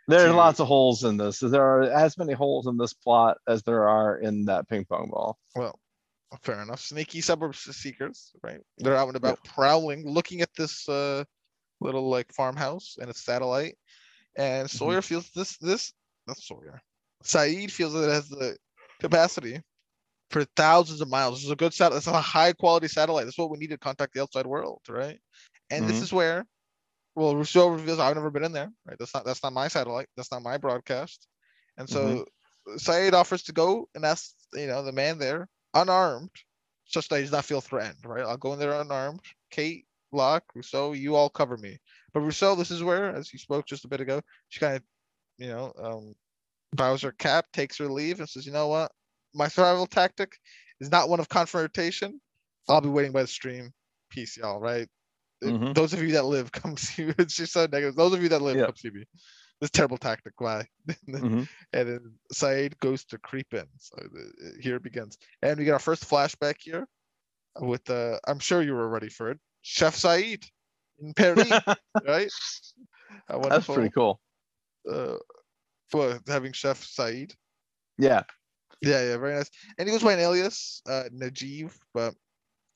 [0.07, 1.39] there are lots of holes in this.
[1.39, 5.09] There are as many holes in this plot as there are in that ping pong
[5.11, 5.37] ball.
[5.55, 5.79] Well,
[6.41, 6.79] fair enough.
[6.81, 8.61] Sneaky suburb seekers, right?
[8.79, 11.23] They're out and about prowling, looking at this uh
[11.79, 13.75] little like farmhouse and its satellite.
[14.35, 14.77] And Mm-hmm.
[14.77, 15.93] Sawyer feels this this
[16.27, 16.81] that's Sawyer.
[17.23, 18.57] Saeed feels that it has the
[18.99, 19.61] capacity
[20.31, 21.39] for thousands of miles.
[21.39, 21.99] This is a good satellite.
[21.99, 23.25] It's a high quality satellite.
[23.25, 25.19] That's what we need to contact the outside world, right?
[25.71, 26.03] And this Mhm.
[26.03, 26.45] is where
[27.15, 28.97] well Rousseau reveals I've never been in there, right?
[28.99, 30.07] That's not that's not my satellite.
[30.17, 31.27] That's not my broadcast.
[31.77, 32.25] And so
[32.77, 36.31] Saeed offers to go and ask, you know, the man there, unarmed,
[36.85, 38.23] such that he does not feel threatened, right?
[38.25, 39.21] I'll go in there unarmed.
[39.51, 41.77] Kate, Locke, Rousseau, you all cover me.
[42.13, 44.83] But Rousseau, this is where, as he spoke just a bit ago, she kind of,
[45.37, 46.15] you know, um,
[46.73, 48.91] bows her cap, takes her leave, and says, you know what?
[49.33, 50.33] My survival tactic
[50.79, 52.19] is not one of confrontation.
[52.69, 53.71] I'll be waiting by the stream.
[54.09, 54.87] Peace, y'all, right?
[55.43, 55.73] Mhm.
[55.73, 57.13] Those of you that live, come see me.
[57.27, 57.95] She's so negative.
[57.95, 58.65] Those of you that live, Yeah.
[58.65, 59.05] come see me.
[59.59, 60.33] This terrible tactic.
[60.39, 60.67] Why?
[61.07, 61.47] Mhm.
[61.73, 63.65] and then Saeed goes to creep in.
[63.77, 66.87] So the, here it begins, and we get our first flashback here
[67.59, 70.45] with uh, I'm sure you were ready for it, Chef Saeed
[70.99, 71.51] in Paris,
[72.07, 72.31] right?
[73.29, 74.19] That's pretty cool.
[74.89, 75.17] Uh,
[75.93, 77.33] well, having Chef Saeed.
[77.97, 78.23] Yeah.
[78.81, 79.49] Yeah, yeah, very nice.
[79.77, 82.15] And he goes by an alias, uh, Najib, but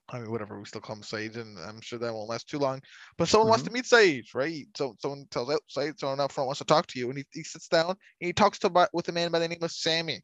[0.10, 2.60] I mean, whatever, we still call him Saeed, and I'm sure that won't last too
[2.60, 2.82] long.
[3.18, 4.68] But someone wants to meet Saeed, right?
[4.78, 7.26] So someone tells out Saeed, someone up front wants to talk to you, and he,
[7.34, 9.72] he sits down and he talks to by, with a man by the name of
[9.72, 10.22] Sammy.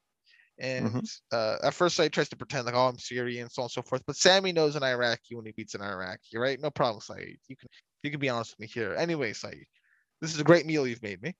[0.59, 3.71] And uh, at first, Saeed tries to pretend like, oh, I'm Syrian, so on and
[3.71, 4.03] so forth.
[4.05, 6.59] But Sammy knows an Iraqi when he meets an Iraqi, right?
[6.59, 7.39] No problem, Saeed.
[7.47, 7.69] You can
[8.03, 8.93] you can be honest with me here.
[8.93, 9.65] Anyway, Saeed,
[10.19, 11.35] this is a great meal you've made me?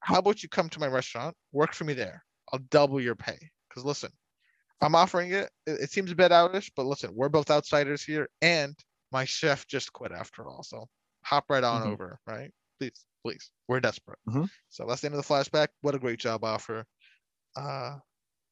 [0.00, 2.24] How about you come to my restaurant, work for me there?
[2.52, 3.38] I'll double your pay.
[3.68, 4.10] Because listen,
[4.80, 5.50] I'm offering it.
[5.66, 5.90] it.
[5.90, 8.76] Seems a bit outish, but listen, we're both outsiders here, and
[9.12, 10.62] my chef just quit after all.
[10.62, 10.88] So
[11.24, 11.92] hop right on Mhm.
[11.92, 12.52] over, right?
[12.78, 13.50] Please, please.
[13.68, 14.18] We're desperate.
[14.28, 14.50] Mhm.
[14.70, 15.68] So that's the end of the flashback.
[15.82, 16.86] What a great job offer.
[17.56, 17.98] Uh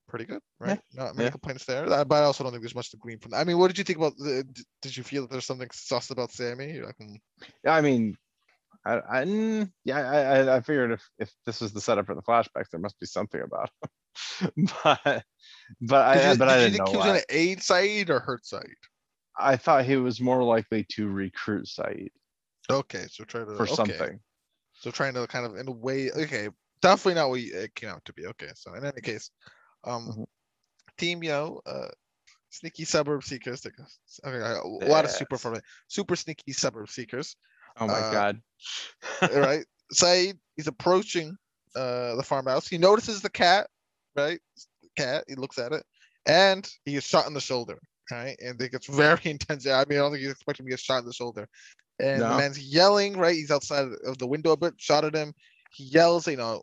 [0.08, 0.80] pretty good, Yeah, right?
[0.94, 1.30] Not many yeah.
[1.30, 1.87] complaints there.
[1.87, 3.40] But I also don't think there's much to glean from that.
[3.40, 4.44] I mean, what did you think about the
[4.82, 6.72] did you feel that there's something sus about Sammy?
[6.72, 7.16] You're like, hmm,
[7.64, 8.16] Yeah, I mean,
[8.84, 12.22] I, I, mm, yeah, I, I, figured if, if this was the setup for the
[12.22, 13.90] flashbacks, there must be something about it.
[14.84, 15.24] But,
[15.80, 17.06] but did I, you, but I you didn't think know he was why.
[17.06, 18.62] gonna aid Saeed or hurt Saeed?
[19.38, 22.10] I thought he was more likely to recruit Saeed
[22.70, 23.74] Okay, so try to for okay.
[23.74, 24.20] something.
[24.80, 26.48] So trying to kind of in a way, okay,
[26.82, 28.26] definitely not what it came out to be.
[28.26, 29.30] Okay, so in any case,
[29.84, 30.26] um, Mhm.
[30.98, 31.88] Team Yo, uh,
[32.50, 33.66] sneaky suburb seekers.
[34.24, 35.42] Okay, a lot of super Yes.
[35.42, 35.64] from it.
[35.88, 37.36] Super sneaky suburb seekers.
[37.80, 38.40] Oh my Uh, god.
[39.34, 39.64] right?
[39.92, 41.36] Saeed, he's approaching
[41.76, 42.68] uh the farmhouse.
[42.68, 43.68] He notices the cat,
[44.16, 44.40] right?
[44.82, 45.24] The cat.
[45.28, 45.84] He looks at it,
[46.26, 47.78] and he gets shot in the shoulder.
[48.10, 49.66] Right, and it gets very intense.
[49.66, 51.48] I mean, I don't think he's expecting to get shot in the shoulder.
[52.00, 53.16] And the man's yelling.
[53.16, 54.74] Right, he's outside of the window a bit.
[54.78, 55.32] Shot at him.
[55.72, 56.26] He yells.
[56.26, 56.62] You know,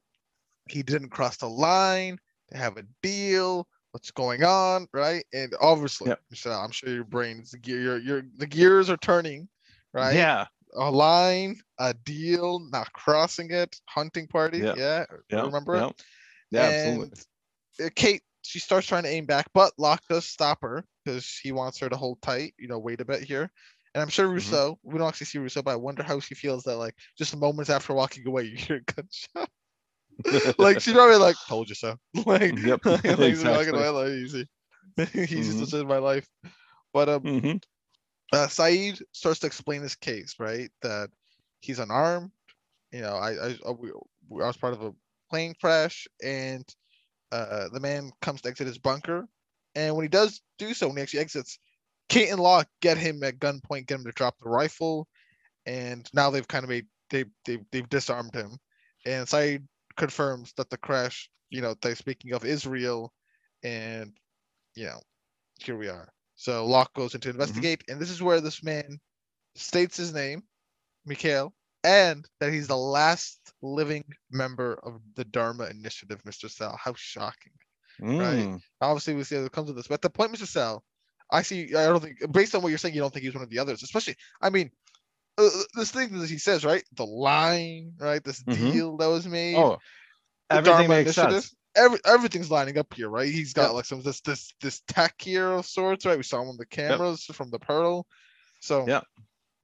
[0.70, 2.18] he didn't cross the line.
[2.50, 3.68] They have a deal.
[3.92, 4.88] What's going on?
[4.94, 6.20] Right, and obviously, Yep.
[6.30, 9.48] Michelle, I'm sure your brains, your, your the gears are turning.
[9.94, 10.48] Right Yeah.
[10.76, 14.60] A line, a deal, not crossing it, hunting party.
[14.60, 15.44] Yeah, Yeah, Yeah.
[15.44, 15.86] remember yeah.
[15.88, 16.04] it?
[16.52, 17.10] Yeah, absolutely.
[17.84, 21.52] Uh, Kate, she starts trying to aim back, but Locke does stop her because he
[21.52, 22.54] wants her to hold tight.
[22.58, 23.50] You know, wait a bit here.
[23.94, 24.34] And I'm sure Mhm.
[24.34, 24.80] Rousseau.
[24.84, 27.70] We don't actually see Rousseau, but I wonder how she feels that like just moments
[27.70, 29.50] after walking away, you hear a gunshot.
[30.60, 33.52] like she's probably like, "Told you so." like, Yep, like, exactly.
[33.52, 34.48] walking away, like, easy.
[35.14, 35.60] He's Mhm.
[35.60, 36.28] just in my life.
[36.94, 37.62] But um, Mhm.
[38.34, 40.70] Uh, Saeed starts to explain his case, right?
[40.82, 41.10] That
[41.62, 42.32] he's unarmed.
[42.92, 43.32] You know, I
[43.66, 43.92] I, we-
[44.44, 44.94] I was part of a
[45.30, 46.66] plane crash, and
[47.32, 49.28] uh, the man comes to exit his bunker,
[49.76, 51.60] and when he does do so, when he actually exits,
[52.10, 55.08] Kate and Locke get him at gunpoint, get him to drop the rifle,
[55.66, 58.58] and now they've kind of made they they they've disarmed him,
[59.06, 63.14] and Saeed confirms that the crash, you know, they're speaking of Israel,
[63.64, 64.14] and
[64.76, 65.00] you know,
[65.60, 66.10] here we are.
[66.36, 69.00] So Locke goes in to investigate, and this is where this man
[69.56, 70.44] states his name,
[71.06, 76.50] Mikhail, and that he's the last living member of the Dharma Initiative, Mr.
[76.50, 76.78] Sal.
[76.82, 77.54] How shocking.
[78.02, 78.60] Mm.
[78.82, 79.88] Obviously, we see that it comes with this.
[79.88, 80.48] But the point, Mr.
[80.48, 80.84] Sal,
[81.32, 83.44] I see, I don't think, based on what you're saying, you don't think he's one
[83.44, 84.72] of the others, especially, I mean,
[85.38, 86.84] uh, this thing that he says, right?
[86.96, 88.24] The line, right?
[88.24, 88.72] This Mhm.
[88.72, 89.58] deal that was made.
[89.58, 89.78] Oh,
[90.50, 91.56] everything Dharma makes Initiative, sense.
[91.76, 93.28] Every, everything's lining up here, right?
[93.30, 93.74] He's got Yep.
[93.74, 96.18] like some this this this tech here of sorts, right?
[96.18, 98.06] We saw him on the cameras from the Pearl.
[98.62, 99.02] So yeah,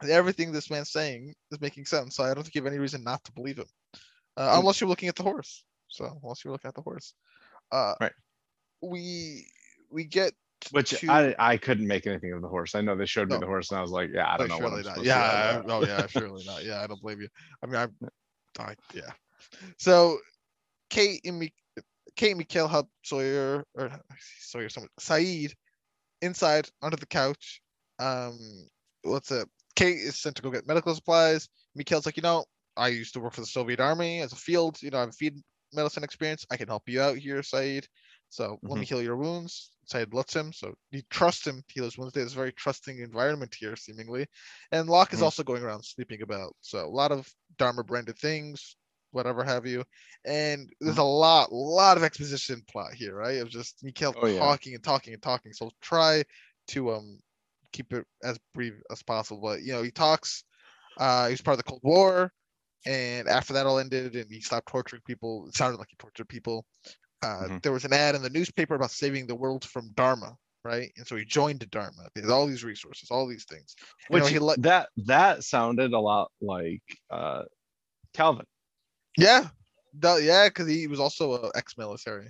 [0.10, 2.16] everything this man's saying is making sense.
[2.16, 3.66] So I don't think you have any reason not to believe him,
[4.38, 4.60] uh, Mm.
[4.60, 5.64] unless you're looking at the horse.
[5.88, 7.14] So unless you're looking at the horse,
[7.72, 8.14] uh, Right.
[8.82, 9.48] We
[9.90, 10.34] we get
[10.72, 12.76] Which to- I I couldn't make anything of the horse.
[12.76, 14.58] I know they showed me the horse, and I was like, yeah, I don't Oh,
[14.60, 15.04] know what I'm not.
[15.04, 15.24] Yeah, to.
[15.24, 15.72] I- do.
[15.72, 16.64] oh yeah, surely not.
[16.64, 17.30] Yeah, I don't blame you.
[17.64, 19.12] I mean, I, I yeah.
[19.78, 20.20] So,
[20.90, 21.54] Kate and me,
[22.16, 23.90] Kate and Mikhail help Sawyer or
[24.40, 25.54] Sawyer, someone Saeed
[26.22, 27.62] inside under the couch.
[28.00, 28.38] Um,
[29.04, 29.48] what's it?
[29.76, 31.48] Kate is sent to go get medical supplies.
[31.76, 32.46] Mikhail's like, you know,
[32.78, 34.82] I used to work for the Soviet Army as a field.
[34.82, 35.36] You know, I have a field
[35.74, 36.46] medicine experience.
[36.52, 37.88] I can help you out here, Saeed.
[38.30, 39.72] So let me heal your wounds.
[39.86, 40.54] Saeed lets him.
[40.54, 42.14] So you trust him to heal his wounds.
[42.14, 44.28] There's a very trusting environment here, seemingly.
[44.72, 45.24] And Locke is Mhm.
[45.24, 46.56] also going around sleeping about.
[46.62, 48.78] So a lot of Dharma branded things,
[49.12, 49.84] whatever have you.
[50.26, 53.40] And there's a lot, lot of exposition plot here, right?
[53.40, 54.40] Of just Mikhail Oh, yeah.
[54.40, 55.54] talking and talking and talking.
[55.54, 56.24] So try
[56.70, 57.20] to um
[57.72, 59.42] keep it as brief as possible.
[59.42, 60.44] But you know, he talks.
[60.98, 62.32] Uh, he was part of the Cold War,
[62.86, 65.48] and after that all ended, and he stopped torturing people.
[65.48, 66.66] It sounded like he tortured people.
[67.24, 67.62] Uh, Mhm.
[67.62, 70.92] There was an ad in the newspaper about saving the world from Dharma, right?
[70.98, 72.10] And so he joined Dharma.
[72.16, 73.76] He has all these resources, all these things.
[74.10, 77.44] You know, Which he let- that that sounded a lot like uh
[78.14, 78.46] Kelvin.
[79.18, 79.50] Yeah,
[80.02, 82.30] no, yeah, because he was also a ex-military.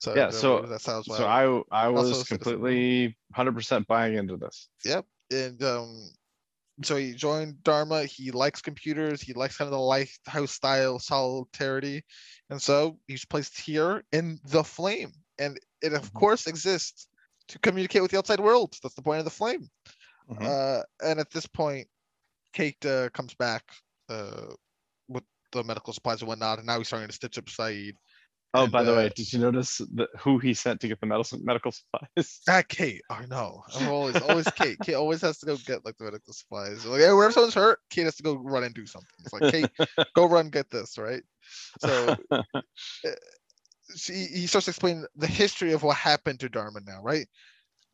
[0.00, 1.24] So Yeah, so- that sounds So.
[1.26, 4.68] I I was completely hundred percent buying into this.
[4.84, 5.06] Yep.
[5.30, 6.08] And um,
[6.82, 8.04] so he joined Dharma.
[8.04, 9.20] He likes computers.
[9.20, 12.04] He likes kind of the lighthouse style solidarity,
[12.50, 15.12] and so he's placed here in the flame.
[15.38, 16.14] And it of Mhm.
[16.14, 17.08] course exists
[17.48, 18.76] to communicate with the outside world.
[18.82, 19.68] That's the point of the flame.
[20.30, 20.42] Mhm.
[20.46, 21.88] Uh, and at this point,
[22.52, 23.64] Kate uh, comes back
[24.08, 24.54] uh,
[25.52, 27.96] the medical supplies and whatnot, and now he's starting to stitch up Saeed.
[28.54, 31.00] Oh, And, by the uh, way, did you notice the, who he sent to get
[31.00, 31.72] the medical medical
[32.16, 32.40] supplies?
[32.48, 33.02] Ah, Kate.
[33.10, 33.62] I know.
[33.74, 34.78] I'm always always Kate.
[34.80, 36.84] Kate always has to go get like the medical supplies.
[36.86, 39.08] Like hey, whenever someone's hurt, Kate has to go run and do something.
[39.20, 39.70] It's like Kate,
[40.14, 41.22] go run get this, right?
[41.78, 42.16] So
[43.96, 47.26] she, he starts explaining the history of what happened to Dharma now, right?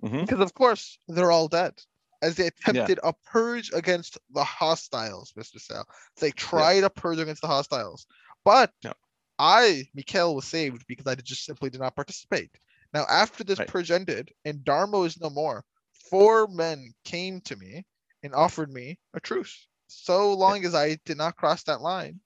[0.03, 0.21] Mhm.
[0.21, 1.75] Because of course they're all dead.
[2.24, 5.60] As they attempted a purge against the hostiles, Mr.
[5.60, 5.87] Sal.
[6.20, 8.06] They tried a purge against the hostiles.
[8.44, 8.94] But Yeah.
[9.38, 12.50] I, Mikhail, was saved because I just simply did not participate.
[12.94, 13.68] Now, after this Right.
[13.68, 15.66] purge ended and Dharma is no more,
[16.08, 17.84] four men came to me
[18.22, 19.68] and offered me a truce.
[19.88, 22.20] So long as I did not cross that line,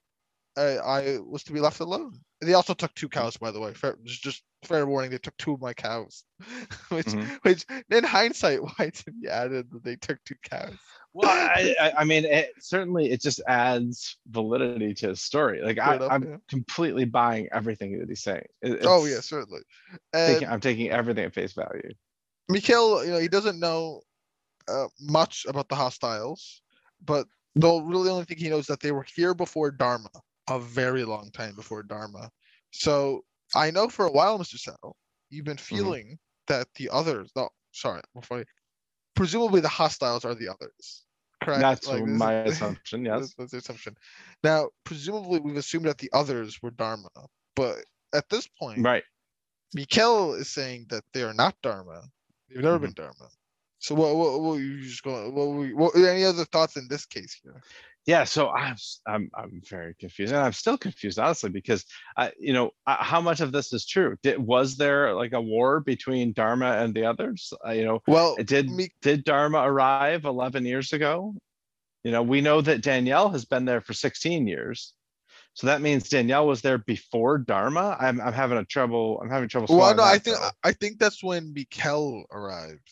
[0.55, 2.21] I, I was to be left alone.
[2.39, 3.19] They also took two mm-hmm.
[3.19, 3.73] cows, by the way.
[3.73, 6.23] Fair, just fair warning, they took two of my cows.
[6.89, 7.39] which, Mhm.
[7.43, 10.73] which, in hindsight, why did he added that they took two cows?
[11.13, 15.61] Well, I, I, mean, it, certainly it just adds validity to his story.
[15.61, 16.37] Like Fair I, I'm yeah.
[16.47, 18.45] completely buying everything that he's saying.
[18.61, 19.61] It- Oh yeah, certainly.
[20.13, 21.91] Taking- I'm taking everything at face value.
[22.47, 24.01] Mikhail, you know, he doesn't know
[24.67, 26.61] uh, much about the hostiles,
[27.03, 30.09] but the really only thing he knows is that they were here before Dharma,
[30.49, 32.29] a very long time before Dharma.
[32.71, 33.23] So
[33.55, 34.57] I know for a while, Mr.
[34.57, 34.95] Sal,
[35.29, 38.43] you've been feeling that the others, no, sorry, before
[39.15, 41.05] presumably the hostiles are the others.
[41.43, 41.61] Correct?
[41.61, 43.05] That's Like, is- my assumption.
[43.05, 43.19] Yes.
[43.21, 43.95] That's, that's the assumption.
[44.43, 47.09] Now, presumably, we've assumed that the others were Dharma,
[47.55, 47.77] but
[48.13, 49.03] at this point, Right.
[49.73, 52.01] Mikhail is saying that they are not Dharma.
[52.49, 52.81] They've never Mhm.
[52.81, 53.29] been Dharma.
[53.77, 54.15] So what?
[54.15, 55.33] What, what you just going?
[55.33, 55.95] What, were you- what?
[55.95, 57.61] Any other thoughts in this case here?
[58.05, 58.23] Yeah.
[58.23, 58.75] So I'm,
[59.07, 61.85] I'm, I'm very confused, and I'm still confused, honestly, because
[62.17, 64.15] I, you know, uh, how much of this is true?
[64.23, 67.53] Did was there like a war between Dharma and the others?
[67.65, 71.35] Uh, you know, Well, did Mi- did Dharma arrive 11 years ago?
[72.03, 74.93] You know, we know that Danielle has been there for 16 years.
[75.53, 77.97] So that means Danielle was there before Dharma.
[77.99, 79.19] I'm, I'm having a trouble.
[79.21, 79.75] I'm having trouble.
[79.77, 80.51] well, no, I think pill.
[80.63, 82.89] I think that's when Mikhail arrived.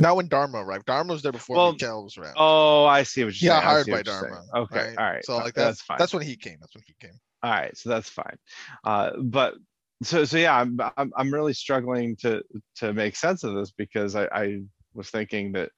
[0.00, 0.86] Not when Dharma arrived.
[0.86, 2.34] Dharma was there before Well, Mikhail was around.
[2.36, 3.72] Oh, I see what you're got saying.
[3.72, 4.02] Hired by.
[4.02, 4.42] Dharma.
[4.54, 5.24] Okay, all right.
[5.24, 5.98] So like that's that's fine.
[5.98, 6.56] that's when he came.
[6.60, 7.18] That's when he came.
[7.42, 8.36] All right, so that's fine.
[8.84, 9.54] Uh, but
[10.02, 12.42] so so yeah, I'm, I'm I'm really struggling to
[12.76, 14.62] to make sense of this because I, I
[14.94, 15.70] was thinking that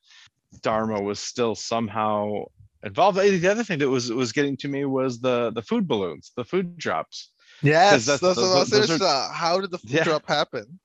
[0.62, 2.44] Dharma was still somehow
[2.82, 3.18] involved.
[3.18, 6.44] The other thing that was was getting to me was the the food balloons, the
[6.44, 7.32] food drops.
[7.62, 10.04] Yes, that's- that's, what I those- was those are- uh, How did the food Yeah.
[10.04, 10.78] drop happen?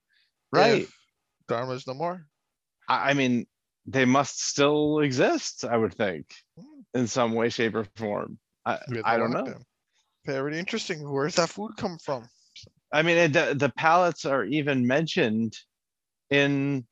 [0.52, 0.82] Right.
[0.82, 0.94] if
[1.48, 2.26] Dharma's no more.
[3.10, 3.46] I, mean,
[3.86, 5.64] they must still exist.
[5.64, 6.26] I would think
[6.94, 8.38] in some way, shape, or form.
[8.64, 9.44] I I don't know.
[9.44, 9.64] them.
[10.24, 11.10] Very interesting.
[11.10, 12.28] Where's that food come from?
[12.92, 15.56] I mean, it, the, the pallets are even mentioned
[16.30, 16.86] in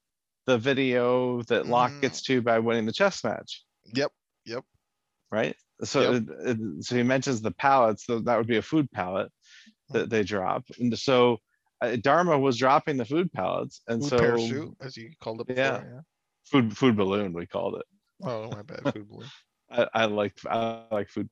[0.47, 2.01] the video that Locke Mm.
[2.01, 4.11] gets to by winning the chess match, Yep.
[4.47, 4.65] Yep.
[5.31, 5.55] right?
[5.85, 6.23] So, Yep.
[6.23, 9.31] it- it- so he mentions the pallets, so that would be a food pallet
[9.91, 10.65] that they drop.
[10.79, 11.39] And so
[11.81, 15.47] uh, Dharma was dropping the food pallets, and Food so parachute, as you called it
[15.47, 15.83] before.
[15.83, 15.85] Yeah.
[15.85, 16.01] Yeah.
[16.47, 17.87] food food balloon we called it.
[18.23, 18.89] Oh my bad.
[18.89, 19.33] Food balloon.
[19.71, 21.31] I, I like I like food balloon,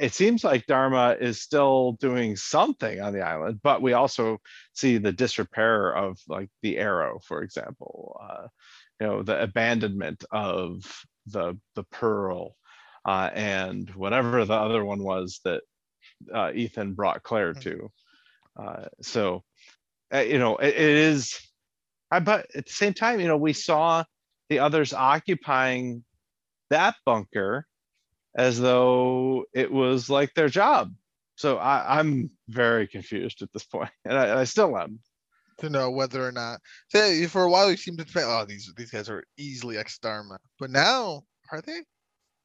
[0.00, 4.38] it seems like Dharma is still doing something on the island, but we also
[4.74, 8.48] see the disrepair of like the arrow, for example, uh,
[9.00, 10.82] you know, the abandonment of
[11.26, 12.56] the the pearl,
[13.04, 15.62] uh, and whatever the other one was that
[16.34, 17.90] uh, Ethan brought Claire to.
[18.56, 19.42] Uh, so,
[20.12, 21.38] uh, you know, it, it is,
[22.10, 24.04] I, but at the same time, you know, we saw
[24.48, 26.04] the others occupying
[26.70, 27.66] that bunker
[28.36, 30.92] as though it was like their job.
[31.36, 35.00] So I, I'm very confused at this point, and I, I still am.
[35.58, 36.60] To know whether or not.
[36.88, 39.98] Say for a while you seemed to think, oh, these these guys are easily ex
[39.98, 41.80] Dharma, but now are they?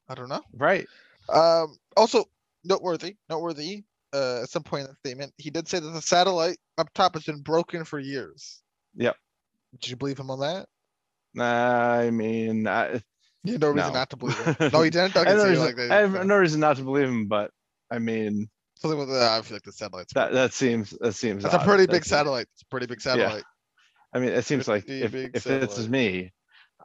[0.08, 0.42] I don't know.
[0.56, 0.86] Right.
[1.28, 1.76] Um.
[1.96, 2.24] Also
[2.64, 3.84] noteworthy, noteworthy.
[4.12, 7.14] Uh, at some point in that statement, he did say that the satellite up top
[7.14, 8.62] has been broken for years.
[8.94, 9.16] Yep.
[9.80, 10.68] Did you believe him on that?
[11.42, 13.02] I mean, I,
[13.42, 13.98] You no reason No.
[13.98, 14.56] not to believe him.
[14.72, 15.16] No, he didn't.
[15.16, 15.90] I, no reason, like that.
[15.90, 17.50] I have no reason not to believe him, but
[17.90, 21.42] I mean, Something with uh, I feel like the satellite's that that seems that seems.
[21.42, 21.66] That's a odd.
[21.66, 22.46] pretty big satellite.
[22.52, 23.38] It's a pretty big satellite.
[23.38, 24.12] Yeah.
[24.12, 26.32] I mean, it seems like if, if this is me,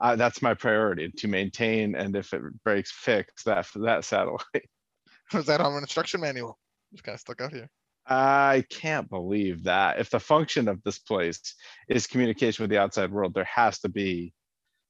[0.02, 4.70] uh, that's my priority to maintain, and if it breaks, fix that that satellite.
[5.34, 6.58] Was that on an instruction manual?
[6.92, 7.70] Just kind of stuck out here.
[8.08, 10.00] I can't believe that.
[10.00, 11.56] If the function of this place
[11.88, 14.34] is communication with the outside world, there has to be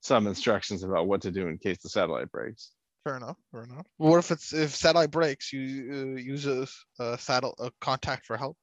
[0.01, 2.71] some instructions about what to do in case the satellite breaks.
[3.03, 3.35] Fair enough.
[3.51, 3.85] Fair enough.
[3.97, 8.57] What if it's if satellite breaks, you uh, use a saddle a contact for help.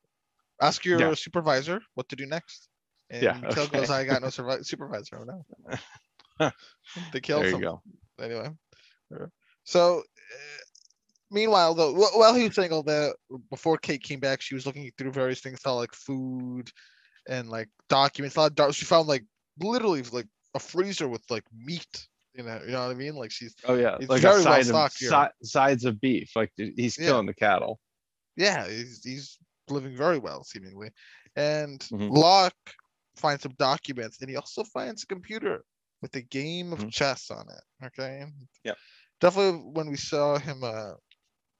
[0.61, 1.15] Ask your Yeah.
[1.15, 2.69] supervisor what to do next.
[3.11, 3.69] And Yeah, okay.
[3.69, 4.31] goes, I got no
[4.63, 5.19] supervisor.
[5.21, 5.77] Oh no.
[7.13, 7.63] they killed There you him.
[7.63, 7.83] go.
[8.21, 8.51] Anyway.
[9.15, 9.27] uh,
[9.65, 10.03] So
[11.31, 13.17] meanwhile, though, wh- while he was saying all that,
[13.51, 16.71] before Kate came back, she was looking through various things, saw like food
[17.29, 18.37] and like documents.
[18.37, 19.25] A lot of doc- she found like
[19.59, 22.07] literally like a freezer with like meat.
[22.35, 23.15] You know, you know what I mean?
[23.17, 25.09] Like she's Oh, yeah, It's like very well of, stocked here.
[25.43, 27.07] si- sides of beef, like he's Yeah.
[27.07, 27.81] killing the cattle.
[28.37, 29.39] yeah, he's, he's
[29.71, 30.91] living very well seemingly.
[31.35, 32.11] And Mhm.
[32.11, 32.75] Locke
[33.17, 35.65] finds some documents, and he also finds a computer
[36.07, 36.91] with a game of Mhm.
[36.91, 37.87] chess on it.
[37.87, 38.25] Okay.
[38.65, 38.75] Yeah.
[39.21, 40.93] Definitely, when we saw him, uh,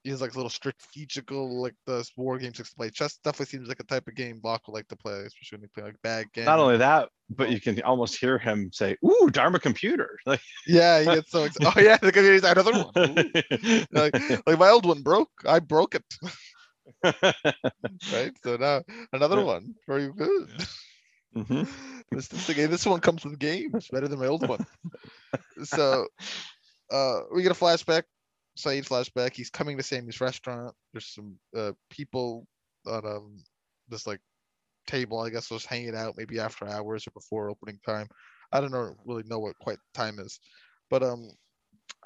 [0.05, 2.91] he's like a little strategical, like the war games to play.
[2.91, 5.63] Chess definitely seems like a type of game Locke would like to play, especially when
[5.63, 6.47] he play like backgammon.
[6.47, 10.17] Not only that, but you can almost hear him say, ooh, Dharma computer.
[10.27, 11.73] Like, Yeah, he gets so excited.
[11.77, 12.95] Oh yeah, the computer's another one.
[13.93, 14.15] Like,
[14.47, 15.31] like my old one broke.
[15.47, 16.05] I broke it.
[18.11, 18.33] Right.
[18.45, 18.83] So now
[19.13, 19.75] another one.
[19.87, 20.49] Very good.
[21.37, 21.69] Mhm.
[22.13, 24.61] This, this one comes with games better than my old one.
[25.65, 26.07] so
[26.93, 28.05] uh we get a flashback.
[28.57, 29.35] Saeed flashback.
[29.35, 30.75] He's coming to Sammy's restaurant.
[30.93, 32.47] There's some uh people
[32.87, 33.45] on um
[33.89, 34.21] this like
[34.87, 38.09] table, I guess, was hanging out maybe after hours or before opening time.
[38.53, 40.41] I don't know really know what quite time is.
[40.91, 41.31] But um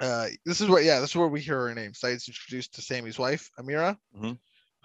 [0.00, 1.94] uh this is where yeah, this is where we hear her name.
[1.94, 4.38] Saeed's introduced to Sammy's wife, Amira, Mhm.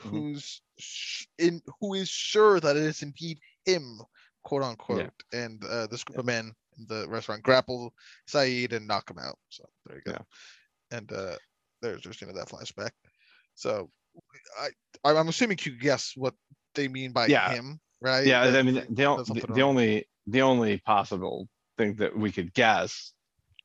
[0.04, 0.26] Mhm.
[0.26, 4.00] who's sh- in who is sure that it is indeed him,
[4.46, 5.12] quote unquote.
[5.34, 7.94] And uh, this group of men in the restaurant grapple
[8.28, 9.38] Saeed and knock him out.
[9.50, 10.12] So there you go.
[10.12, 10.98] Yeah.
[10.98, 11.36] And uh,
[11.82, 12.92] there's just you know that flashback.
[13.56, 13.90] So
[14.58, 14.70] I
[15.04, 16.34] I'm assuming you guess what
[16.76, 17.52] they mean by Yeah.
[17.52, 18.26] him, right?
[18.26, 22.32] yeah, That I mean, the, o- the, the only, the only possible thing that we
[22.32, 23.14] could guess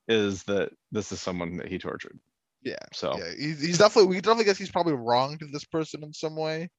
[0.08, 2.18] is that this is someone that he tortured.
[2.62, 2.74] yeah.
[2.92, 6.36] So, Yeah, he's, he's definitely we definitely guess he's probably wronged this person in some
[6.36, 6.70] way.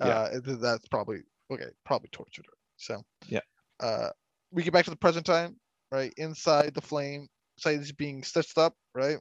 [0.00, 0.06] Yeah.
[0.08, 1.20] Uh, that's probably
[1.52, 1.70] okay.
[1.84, 2.56] Probably tortured her.
[2.82, 3.40] So Yeah.
[3.80, 4.10] Uh,
[4.50, 5.58] we get back to the present time,
[5.90, 6.12] right?
[6.16, 7.28] Inside the flame,
[7.58, 9.18] Saeed's being stitched up, right?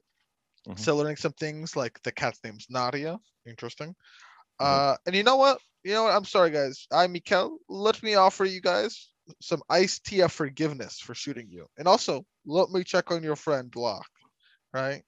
[0.67, 0.79] Mhm.
[0.79, 3.19] Still learning some things like the cat's name's Nadia.
[3.45, 3.95] Interesting.
[4.59, 4.65] Mhm.
[4.67, 5.59] Uh, and you know what?
[5.83, 6.13] You know what?
[6.15, 6.85] I'm sorry, guys.
[6.91, 7.57] I'm Mikhail.
[7.69, 9.09] Let me offer you guys
[9.41, 13.35] some iced tea of forgiveness for shooting you, and also let me check on your
[13.35, 14.11] friend Locke,
[14.73, 15.03] right?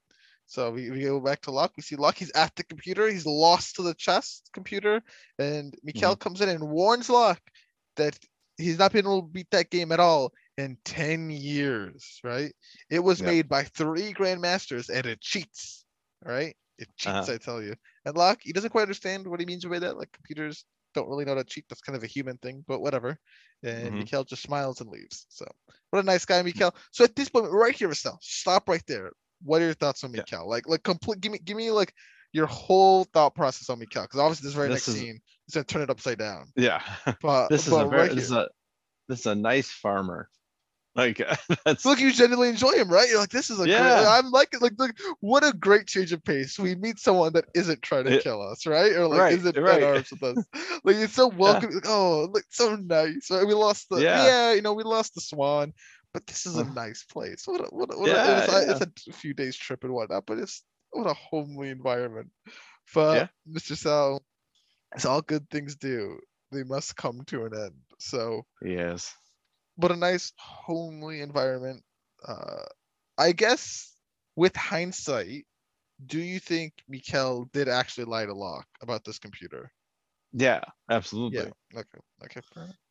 [0.45, 1.73] So we, we go back to Locke.
[1.77, 2.17] We see Locke.
[2.17, 3.07] He's at the computer.
[3.07, 5.01] He's lost to the chess computer,
[5.39, 7.41] and Mikhail comes in and warns Locke
[7.95, 8.17] that
[8.57, 12.51] he's not been able to beat that game at all in 10 years, right?
[12.89, 13.25] It was Yep.
[13.25, 15.85] made by three grandmasters and it cheats,
[16.23, 16.55] right?
[16.77, 17.29] It cheats, Uh-huh.
[17.29, 17.75] I tell you.
[18.05, 19.97] And Locke, he doesn't quite understand what he means by that.
[19.97, 21.65] Like computers don't really know how to cheat.
[21.69, 23.17] That's kind of a human thing, but whatever.
[23.63, 23.97] And Mhm.
[23.97, 25.25] Mikhail just smiles and leaves.
[25.29, 25.45] So
[25.89, 26.75] what a nice guy, Mikhail.
[26.91, 29.11] So at this point, right here, Estelle, stop right there.
[29.43, 30.23] What are your thoughts on Yeah.
[30.45, 31.21] Like, like complete.
[31.21, 31.93] Give me, give me like
[32.33, 35.53] your whole thought process on Mikhail, because obviously this very This next is- scene is
[35.53, 36.47] gonna turn it upside down.
[36.55, 36.81] yeah,
[37.21, 38.49] But this is a very, right this is a,
[39.07, 40.29] this is a nice farmer.
[40.95, 41.17] Like,
[41.65, 43.09] that's, look, you genuinely enjoy him, right?
[43.09, 44.05] You're like, this is a great, Yeah.
[44.07, 46.59] I'm like, like, look, what a great change of pace.
[46.59, 48.19] We meet someone that isn't trying to Yeah.
[48.19, 48.91] kill us, right?
[48.93, 49.81] Or like Right, isn't right.
[49.81, 50.45] at arms with us.
[50.83, 51.71] Like it's so welcome.
[51.73, 53.29] Like, oh, look, so nice.
[53.31, 53.47] Right?
[53.47, 54.25] We lost the, yeah.
[54.25, 54.53] Yeah.
[54.53, 55.73] you know, we lost the swan,
[56.13, 57.41] but this is a nice place.
[57.47, 58.71] What, a, what, a, what a, Yeah, a- yeah.
[58.83, 60.61] it's a few days trip and whatnot, but it's
[60.93, 62.29] what a homely environment.
[62.93, 63.27] But Yeah.
[63.57, 63.75] Mr.
[63.77, 64.23] Sal,
[64.93, 66.19] as all good things do,
[66.51, 67.81] they must come to an end.
[67.99, 69.13] So yes.
[69.77, 71.83] but a nice homely environment.
[72.27, 72.63] Uh,
[73.17, 73.95] I guess
[74.35, 75.45] with hindsight,
[76.05, 79.71] do you think Mikhail did actually lie to Locke about this computer?
[80.33, 81.39] Yeah, absolutely.
[81.39, 81.79] Yeah.
[81.79, 81.99] Okay.
[82.25, 82.41] Okay.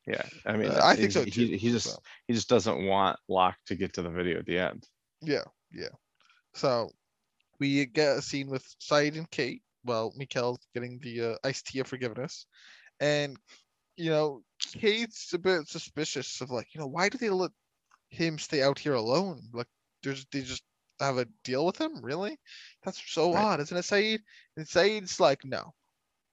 [0.06, 2.02] Yeah, I mean, Uh, I think so He, he just so.
[2.26, 4.86] he just doesn't want Locke to get to the video at the end.
[5.20, 5.44] Yeah.
[5.72, 5.94] Yeah.
[6.54, 6.90] So
[7.62, 9.62] we get a scene with Saeed and Kate.
[9.84, 12.46] Well, Mikhail's getting the uh, iced tea of forgiveness,
[13.00, 13.36] and
[13.96, 17.52] you know Kate's a bit suspicious of like you know why do they let
[18.10, 19.42] him stay out here alone?
[19.52, 19.68] Like
[20.02, 20.64] there's they just
[21.00, 22.02] have a deal with him?
[22.02, 22.38] Really?
[22.84, 23.44] That's so Right.
[23.44, 24.22] odd, isn't it, Saeed?
[24.56, 25.72] And Saeed's like, no,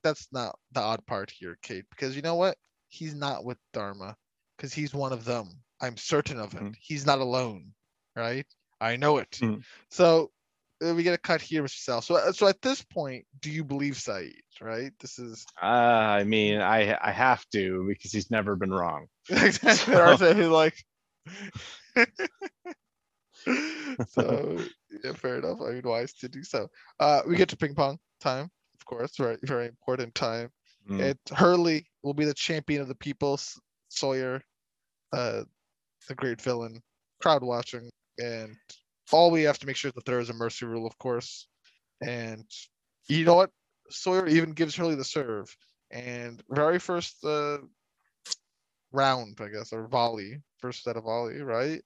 [0.04, 2.58] that's not the odd part here, Kate, because you know what?
[2.90, 4.16] He's not with Dharma,
[4.58, 5.64] because he's one of them.
[5.82, 6.64] I'm certain of it.
[6.64, 6.76] Mhm.
[6.80, 7.74] He's not alone,
[8.16, 8.48] right?
[8.82, 9.42] I know it.
[9.42, 9.64] Mhm.
[9.90, 10.32] So
[10.82, 11.80] we get a cut here, Mr.
[11.80, 12.02] Sal.
[12.02, 14.42] So, uh, so at this point, do you believe Saeed?
[14.62, 14.92] Right?
[15.00, 19.08] This is Uh, I mean, I I have to because he's never been wrong.
[19.30, 20.76] exactly So- like.
[24.10, 24.58] so
[25.04, 25.60] yeah, fair enough.
[25.62, 26.68] I mean, wise to do so.
[27.00, 30.50] Uh, we get to ping pong time, of course, very very important time.
[30.90, 33.40] Mm, It Hurley will be the champion of the people.
[33.92, 34.42] Sawyer,
[35.14, 35.44] uh,
[36.08, 36.82] the great villain,
[37.22, 38.56] crowd watching, and
[39.14, 41.48] all we have to make sure that there is a mercy rule, of course.
[42.02, 42.46] And
[43.08, 43.52] you know what?
[43.90, 45.56] Sawyer even gives Hurley the serve,
[45.92, 47.60] and very first uh,
[48.92, 51.82] round, I guess, or volley, first set of volley, right?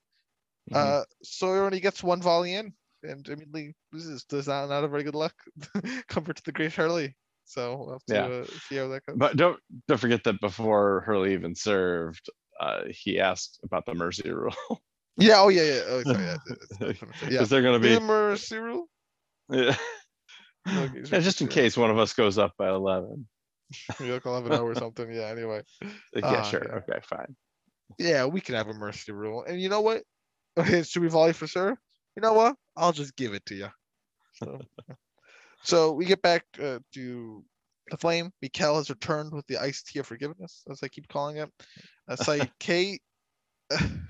[0.70, 0.76] mhm.
[0.76, 2.72] Uh, Sawyer only gets one volley in,
[3.02, 4.24] and I mean, Lee loses.
[4.24, 5.34] Does not not a very good luck
[6.08, 7.16] compared to the Great Hurley.
[7.44, 9.16] So we'll have to uh, see how that goes.
[9.18, 14.30] But don't don't forget that before Hurley even served, uh, he asked about the mercy
[14.30, 14.54] rule.
[15.16, 15.34] yeah.
[15.38, 15.62] Oh yeah.
[15.62, 15.80] Yeah.
[15.88, 16.24] Oh sorry.
[16.24, 16.36] Yeah.
[16.46, 17.40] that's- that's what yeah.
[17.42, 17.96] Is there gonna be?
[17.98, 18.86] Boomer Cyril?
[19.50, 19.76] Yeah,
[20.68, 23.26] Okay, Yeah, just in case one of us goes up by eleven.
[24.00, 25.10] Maybe like 11 or something.
[25.12, 25.26] Yeah.
[25.28, 25.62] Anyway.
[25.82, 25.92] Like,
[26.24, 26.62] yeah, Ah, sure.
[26.66, 26.76] yeah.
[26.76, 27.34] Okay, fine.
[27.98, 29.44] Yeah, we can have a mercy rule.
[29.44, 30.02] And you know what?
[30.56, 31.76] Okay, should we volley for sure?
[32.16, 32.56] You know what?
[32.76, 33.68] I'll just give it to you.
[34.34, 34.60] So,
[35.62, 37.44] so we get back uh, to
[37.90, 38.30] the flame.
[38.42, 41.50] Mikhail has returned with the iced tea of forgiveness, as I keep calling it.
[42.08, 43.02] Uh, Saeed Kate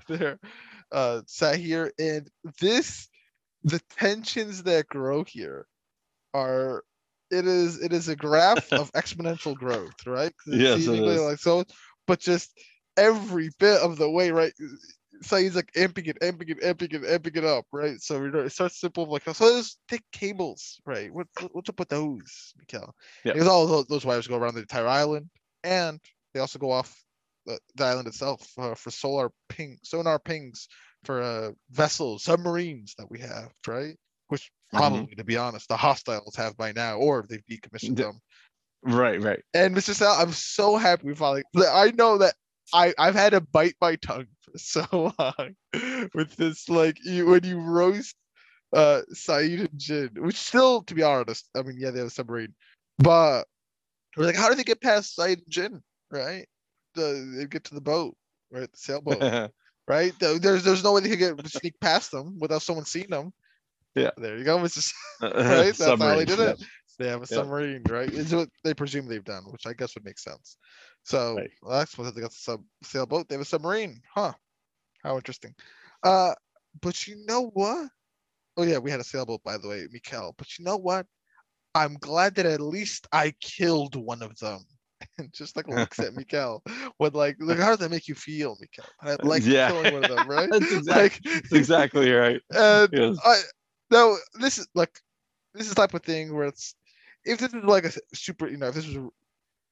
[0.07, 0.37] there
[0.91, 2.29] uh, sat here, and
[2.59, 3.09] this
[3.63, 5.67] the tensions that grow here
[6.33, 6.83] are
[7.31, 10.33] it is it is a graph of exponential growth, right?
[10.47, 11.63] Yes, like so,
[12.07, 12.51] but just
[12.97, 14.53] every bit of the way, right?
[15.21, 17.99] So he's like amping it, amping it, amping it, amping it up, right?
[18.01, 21.13] So you know, it starts simple, like so those thick cables, right?
[21.13, 22.95] What, what- what's up with those, Mikhail?
[23.23, 23.33] Yeah.
[23.33, 25.29] Because all those, those wires go around the entire island,
[25.63, 25.99] and
[26.33, 27.04] they also go off
[27.45, 30.67] the, the island itself uh, for solar ping, sonar pings
[31.03, 33.95] for uh, vessels, submarines that we have, right?
[34.29, 34.77] Which Mhm.
[34.79, 38.19] probably, to be honest, the hostiles have by now, or they've decommissioned The- them.
[38.81, 39.41] Right, right.
[39.53, 39.93] And Mr.
[39.95, 41.43] Sal, I'm so happy we finally.
[41.57, 42.35] I know that
[42.73, 44.85] I I've had to bite my tongue for so
[45.19, 45.55] long
[46.13, 46.67] with this.
[46.69, 48.15] Like you, when you roast
[48.73, 52.11] uh Saeed and Jin, which still, to be honest, I mean, yeah, they have a
[52.11, 52.53] submarine,
[52.99, 53.45] but
[54.17, 55.83] we're like, how do they get past Saeed and Jin?
[56.11, 56.47] Right?
[56.95, 58.15] The, they get to the boat,
[58.51, 58.71] right?
[58.71, 59.27] The sailboat,
[59.87, 60.13] right?
[60.19, 63.33] There- There's there's no way they could get sneak past them without someone seeing them.
[63.95, 64.11] Yeah.
[64.17, 64.79] There you go, Mr.
[64.79, 65.75] S- Right?
[65.77, 66.51] That's how they did yeah.
[66.51, 66.63] it.
[66.97, 68.09] They have a submarine, right?
[68.09, 70.57] Is what they presume they've done, which I guess would make sense.
[71.03, 71.51] So Right.
[71.61, 73.27] well, that's what they got the sub sailboat.
[73.27, 74.33] They have a submarine, huh?
[75.03, 75.55] How interesting.
[76.03, 76.33] Uh,
[76.81, 77.89] but you know what?
[78.57, 80.33] Oh yeah, we had a sailboat by the way, Mikhail.
[80.37, 81.07] But you know what?
[81.75, 84.65] I'm glad that at least I killed one of them.
[85.17, 86.63] And just like looks at Mikhail
[86.99, 88.93] with like, look, how does that make you feel, Mikhail?
[89.01, 89.67] I like Yeah.
[89.67, 90.49] killing one of them, right?
[90.51, 92.41] That's exactly, Like, that's exactly right.
[92.55, 93.17] and Yes.
[93.23, 93.41] I
[93.91, 94.99] no, this is like
[95.53, 96.75] this is the type of thing where it's
[97.25, 99.09] if this is like a super, you know, if this was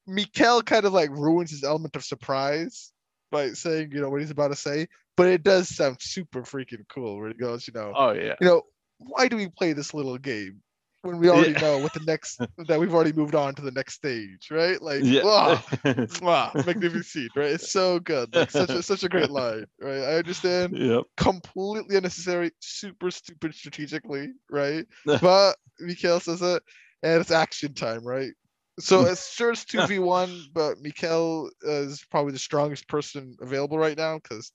[0.07, 2.93] Mikhail kind of like ruins his element of surprise
[3.31, 6.87] by saying, you know, what he's about to say, but it does sound super freaking
[6.89, 8.35] cool where he goes, you know, Oh yeah.
[8.41, 8.63] you know,
[8.99, 10.62] why do we play this little game
[11.03, 11.61] when we already Yeah.
[11.61, 14.81] know what the next that we've already moved on to the next stage, right?
[14.81, 15.21] Like, Yeah.
[15.21, 15.63] wow,
[16.21, 17.51] wow, magnificent, right?
[17.53, 20.01] It's so good, like such a such a great line, right?
[20.03, 21.05] I understand yep.
[21.17, 24.85] completely unnecessary, super stupid strategically, right?
[25.21, 26.63] but Mikhail says it,
[27.03, 28.31] and it's action time, right?
[28.79, 33.77] So it's sure it's two v one, but Mikhail is probably the strongest person available
[33.77, 34.51] right now because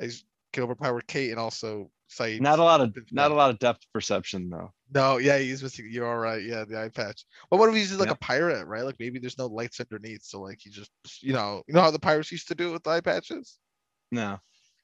[0.00, 2.42] he's can overpower Kate and also Saeed.
[2.42, 4.72] Not a lot of not a lot of depth perception though.
[4.94, 5.88] No, yeah, he's missing.
[5.90, 6.42] You're all right.
[6.42, 7.24] Yeah, the eye patch.
[7.50, 8.12] But what if he's like Yeah.
[8.12, 8.84] a pirate, right?
[8.84, 10.90] Like maybe there's no lights underneath, so like he just,
[11.20, 13.58] you know, you know how the pirates used to do it with the eye patches.
[14.10, 14.38] No.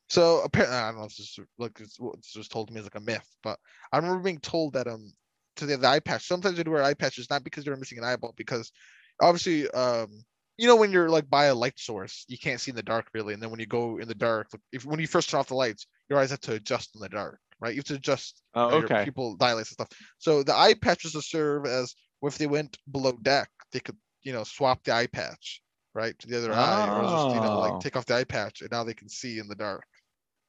[0.09, 2.81] So apparently, I don't know if this is like it's this was told to me
[2.81, 3.59] as like a myth, but
[3.93, 5.13] I remember being told that um
[5.57, 6.27] to the, the eye patch.
[6.27, 8.73] Sometimes they wear eye patches not because they're missing an eyeball, because
[9.21, 10.25] obviously um
[10.59, 13.09] you know when you're like by a light source, you can't see in the dark
[13.15, 15.49] really, and then when you go in the dark, if when you first turn off
[15.49, 17.75] the lights, your eyes have to adjust in the dark, right?
[17.75, 19.01] You have to adjust Oh, know, your okay.
[19.03, 19.89] pupil dilates and stuff.
[20.19, 23.97] So the eye patches will serve as well, if they went below deck, they could
[24.23, 25.63] you know swap the eye patch
[25.95, 27.59] right to the other eye, or just you know Oh.
[27.59, 29.87] like take off the eye patch, and now they can see in the dark,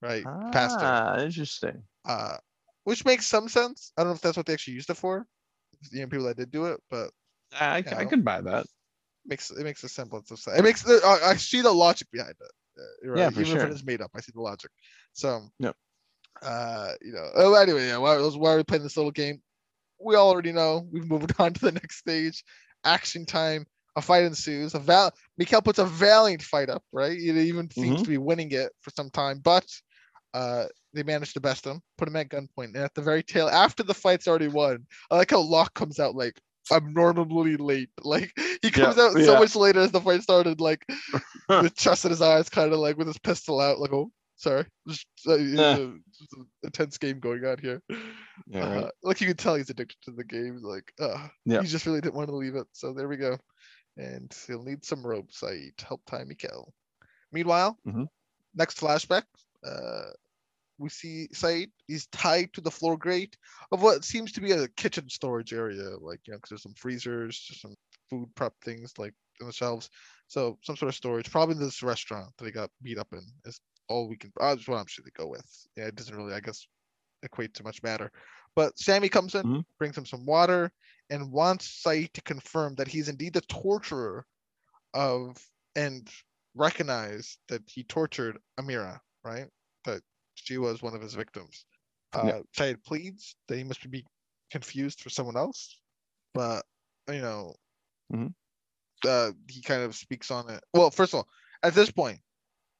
[0.02, 0.30] right?
[0.34, 1.84] Ah, interesting.
[2.06, 2.38] Uh,
[2.84, 3.92] which makes some sense.
[3.98, 5.28] I don't know if that's what they actually used it for.
[5.92, 7.12] You know, people that did do it, but
[7.52, 8.68] I, I, I could buy that.
[9.30, 10.58] Makes it makes a semblance of sense.
[10.60, 12.52] It makes the, I, I see the logic behind it.
[12.78, 13.34] uh, you're Yeah, right?
[13.34, 14.72] for Even if it is made up, I see the logic.
[15.14, 15.76] So, Yep.
[16.42, 17.30] uh, you know.
[17.36, 17.98] Oh, anyway, yeah.
[17.98, 19.42] Why, why are we playing this little game?
[20.00, 20.88] We already know.
[20.92, 22.44] We've moved on to the next stage.
[22.84, 23.66] Action time.
[23.96, 24.76] A fight ensues.
[24.76, 25.12] A val.
[25.38, 26.84] Mikhail puts a valiant fight up.
[26.92, 27.18] Right.
[27.18, 28.04] He even seems Mhm.
[28.04, 29.66] to be winning it for some time, but
[30.34, 33.50] uh, they managed to best him, put him at gunpoint, and at the very tail,
[33.50, 36.40] after the fight's already won, I like how Locke comes out like
[36.72, 37.90] abnormally late.
[38.04, 40.86] Like he comes out so much later as the fight started, like
[41.50, 44.66] with trust in his eyes, kind of like with his pistol out, like oh, sorry,
[44.88, 45.88] just, uh, Yeah.
[46.18, 47.82] just an intense game going on here.
[48.48, 48.92] Yeah, Uh, right.
[49.04, 50.60] like you can tell he's addicted to the game.
[50.64, 51.62] Like, uh, Yeah.
[51.62, 52.68] he just really didn't want to leave it.
[52.74, 53.38] So there we go.
[53.98, 55.44] And he'll need some ropes.
[55.44, 56.74] I Help time Mikhail.
[57.32, 58.08] Meanwhile, Mhm.
[58.56, 59.24] next flashback,
[59.64, 60.10] uh,
[60.80, 61.72] we see Saeed.
[61.88, 63.38] is tied to the floor grate
[63.72, 65.98] of what seems to be a kitchen storage area.
[66.00, 67.76] Like, you know, because there's some freezers, some
[68.10, 69.90] food prep things like in the shelves.
[70.28, 71.30] So some sort of storage.
[71.30, 74.32] Probably this restaurant that he got beat up in is all we can.
[74.40, 75.46] That's what I'm sure they go with.
[75.76, 76.66] Yeah, it doesn't really, I guess,
[77.24, 78.12] equate to much matter.
[78.56, 79.66] But Sammy comes in, Mhm.
[79.78, 80.72] brings him some water,
[81.10, 84.26] and wants Saeed to confirm that he's indeed the torturer
[84.94, 85.38] of
[85.76, 86.10] and
[86.56, 89.48] recognize that he tortured Amira, right?
[89.86, 90.02] That
[90.44, 91.66] she was one of his victims.
[92.14, 92.74] Uh, Yeah.
[92.86, 94.06] Pleads that he must be
[94.52, 95.80] confused for someone else,
[96.34, 96.66] but
[97.08, 97.56] you know,
[98.12, 98.34] Mhm.
[99.06, 100.64] uh, he kind of speaks on it.
[100.74, 101.30] Well, first of all,
[101.64, 102.22] at this point,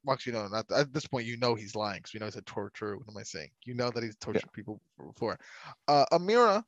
[0.04, 2.36] Max, you know, not at this point, you know he's lying because we know he's
[2.36, 2.98] a torturer.
[2.98, 3.52] What am I saying?
[3.66, 5.38] You know that he's tortured people before.
[5.88, 6.64] Uh, Amira,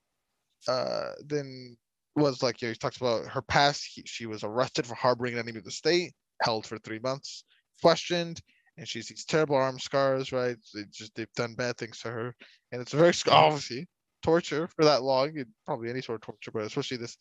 [0.68, 1.78] uh, then
[2.16, 3.86] was like, yeah, he talks about her past.
[3.86, 7.44] He, she was arrested for harboring an enemy of the state, held for three months,
[7.82, 8.42] questioned,
[8.82, 10.32] and she's these terrible arm scars.
[10.32, 10.58] Right?
[10.74, 12.36] They just they've done bad things to her,
[12.72, 13.88] and it's very obviously
[14.24, 15.32] torture for that long.
[15.68, 17.16] Probably any sort of torture, but especially this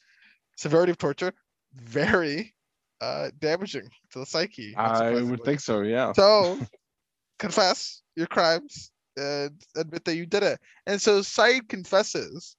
[0.56, 1.32] severity of torture,
[1.74, 2.54] very
[3.02, 4.74] uh damaging to the psyche.
[4.74, 6.12] I would think so, yeah.
[6.14, 6.58] So
[7.38, 10.58] confess your crimes and admit that you did it.
[10.86, 12.56] And so Saeed confesses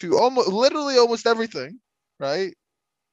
[0.00, 1.80] to almost literally almost everything,
[2.18, 2.54] right?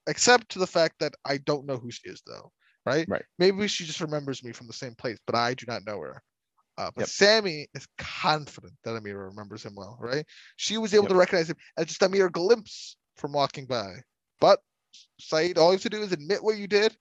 [0.07, 2.51] Except to the fact that I don't know who she is though,
[2.85, 3.05] right?
[3.09, 3.23] Right.
[3.39, 6.21] Maybe she just remembers me from the same place, but I do not know her.
[6.77, 7.09] Uh, but Yep.
[7.09, 10.25] Sammy is confident that Amira remembers him well, right?
[10.57, 11.09] She was able Yep.
[11.11, 13.95] to recognize him as just a mere glimpse from walking by.
[14.41, 14.59] But
[15.19, 16.95] Saeed, all you have to do is admit what you did.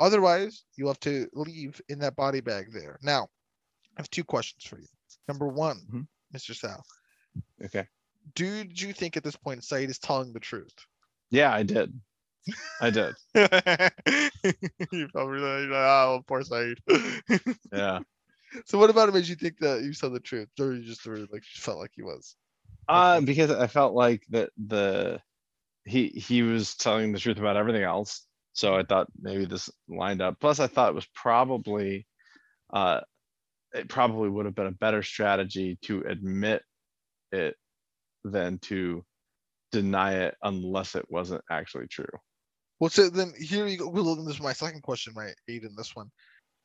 [0.00, 2.98] Otherwise, you'll have to leave in that body bag there.
[3.02, 3.28] Now,
[3.96, 4.88] I have two questions for you.
[5.28, 6.08] Number one, Mhm.
[6.34, 6.54] Mr.
[6.54, 6.84] Sal,
[7.62, 7.88] Okay.
[8.34, 10.74] did you think at this point Saeed is telling the truth?
[11.30, 11.98] Yeah, I did.
[12.80, 13.14] I did.
[14.92, 16.78] you probably like, oh, poor Saeed.
[17.72, 18.00] Yeah.
[18.66, 21.02] so, what about him made you think that you saw the truth, or you just
[21.02, 22.36] sort of like felt like he was?
[22.88, 25.20] Uh, because I felt like that the
[25.84, 28.26] he he was telling the truth about everything else.
[28.52, 30.38] So I thought maybe this lined up.
[30.40, 32.06] Plus, I thought it was probably
[32.72, 33.00] uh
[33.72, 36.62] it probably would have been a better strategy to admit
[37.32, 37.56] it
[38.24, 39.04] than to
[39.72, 42.06] deny it unless it wasn't actually true.
[42.80, 43.88] Well, so then here you go.
[43.88, 45.34] Well, this is my second question, right?
[45.48, 46.10] Aid in this one.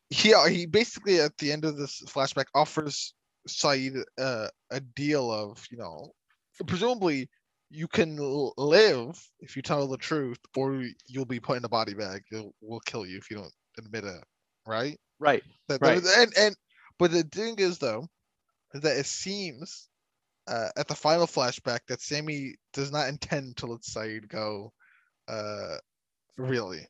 [0.10, 3.14] He uh, he basically at the end of this flashback offers
[3.48, 6.12] Saeed uh, a deal of you know,
[6.66, 7.30] presumably
[7.70, 8.18] you can
[8.58, 12.24] live if you tell the truth, or you'll be put in a body bag.
[12.32, 14.24] It'll, we'll kill you if you don't admit it,
[14.66, 14.98] right?
[15.20, 15.44] Right.
[15.68, 16.02] That, Right.
[16.18, 16.56] and and
[16.98, 18.08] but the thing is though,
[18.74, 19.90] is that it seems
[20.48, 24.74] uh, at the final flashback that Sammy does not intend to let Saeed go.
[25.28, 25.78] Uh,
[26.40, 26.88] really,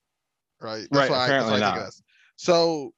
[0.62, 0.88] right?
[0.92, 1.88] Right, why I, that's apparently why I think not.
[1.90, 2.04] is.
[2.38, 2.94] So,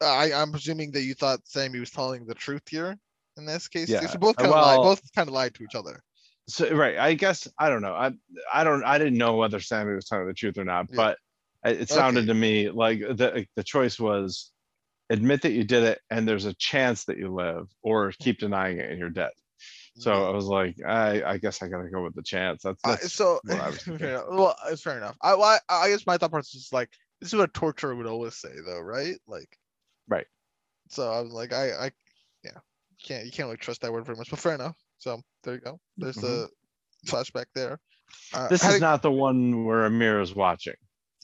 [0.00, 2.96] I I'm presuming that you thought Sammy was telling the truth here
[3.36, 3.88] in this case.
[3.88, 4.82] Yeah, So both kind of lied.
[4.82, 6.02] Both kind of lied to each other.
[6.48, 7.94] So right, I guess I don't know.
[7.94, 8.12] I
[8.52, 10.96] I don't I didn't know whether Sammy was telling the truth or not, Yeah.
[10.96, 11.18] but
[11.64, 12.26] it it sounded Okay.
[12.28, 14.52] to me like the the choice was
[15.10, 18.78] admit that you did it and there's a chance that you live, or keep denying
[18.78, 19.32] it and you're dead.
[20.00, 22.62] So I was like, I I guess I gotta go with the chance.
[22.62, 25.16] That's, Uh, so what I was fair well, it's fair enough.
[25.22, 26.88] I, well, I I guess my thought process is like
[27.20, 29.16] this is what a torturer would always say, though, right?
[29.26, 29.56] Like,
[30.08, 30.26] Right.
[30.88, 31.90] So I was like, I, I,
[32.44, 32.52] yeah,
[32.90, 34.76] you can't you can't really trust that word very much, but fair enough.
[34.98, 35.80] So there you go.
[35.96, 36.48] There's the
[37.06, 37.80] flashback there.
[38.32, 38.48] Uh, Mm-hmm.
[38.50, 40.74] this is did- not the one where Amira's watching.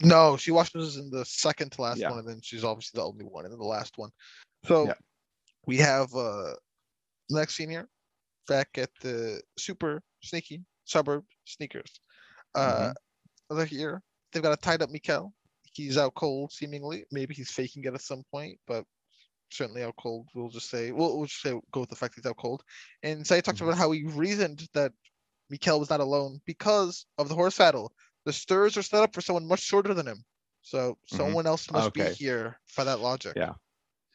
[0.03, 2.11] no, she watches in the second to last Yeah.
[2.11, 4.11] one, and then she's obviously the only one in the last one.
[4.67, 4.95] So Yeah.
[5.67, 6.55] we have uh
[7.31, 7.89] next scene here,
[8.47, 12.01] back at the super sneaky suburb sneakers.
[12.55, 12.93] Uh,
[13.51, 13.57] Mm-hmm.
[13.57, 14.03] they're here.
[14.33, 15.33] They've got a tied up Mikhail.
[15.65, 17.05] He's out cold, seemingly.
[17.11, 18.85] Maybe he's faking it at some point, but
[19.51, 20.29] certainly out cold.
[20.35, 22.63] We'll just say we'll, we'll just say go with the fact he's out cold.
[23.03, 23.65] And Saeed talks Mhm.
[23.65, 24.93] about how he reasoned that
[25.51, 27.93] Mikhail was not alone because of the horse saddle.
[28.25, 30.25] The stirs are set up for someone much shorter than him.
[30.63, 31.17] So Mhm.
[31.17, 33.35] someone else must be here by that logic.
[33.37, 33.55] Yeah.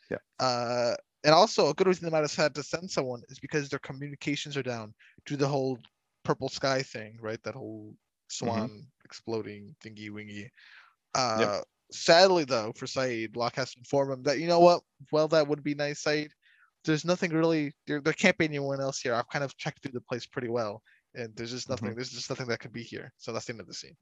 [0.09, 0.17] Yeah.
[0.39, 3.69] Uh, and also a good reason they might have had to send someone is because
[3.69, 4.93] their communications are down
[5.25, 5.77] due to the whole
[6.23, 7.41] purple sky thing, right?
[7.43, 8.27] That whole mm-hmm.
[8.27, 10.51] swan exploding thingy wingy.
[11.15, 11.61] Uh,
[11.91, 14.81] sadly though, for Saeed, Locke has to inform him that you know what?
[15.11, 16.31] Well, that would be nice, Saeed.
[16.85, 17.73] There's nothing really.
[17.87, 19.13] There, there can't be anyone else here.
[19.13, 20.81] I've kind of checked through the place pretty well,
[21.15, 21.85] and there's just mm-hmm.
[21.85, 21.95] nothing.
[21.95, 23.11] There's just nothing that could be here.
[23.17, 23.97] So that's the end of the scene,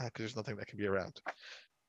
[0.00, 1.20] uh, because there's nothing that can be around.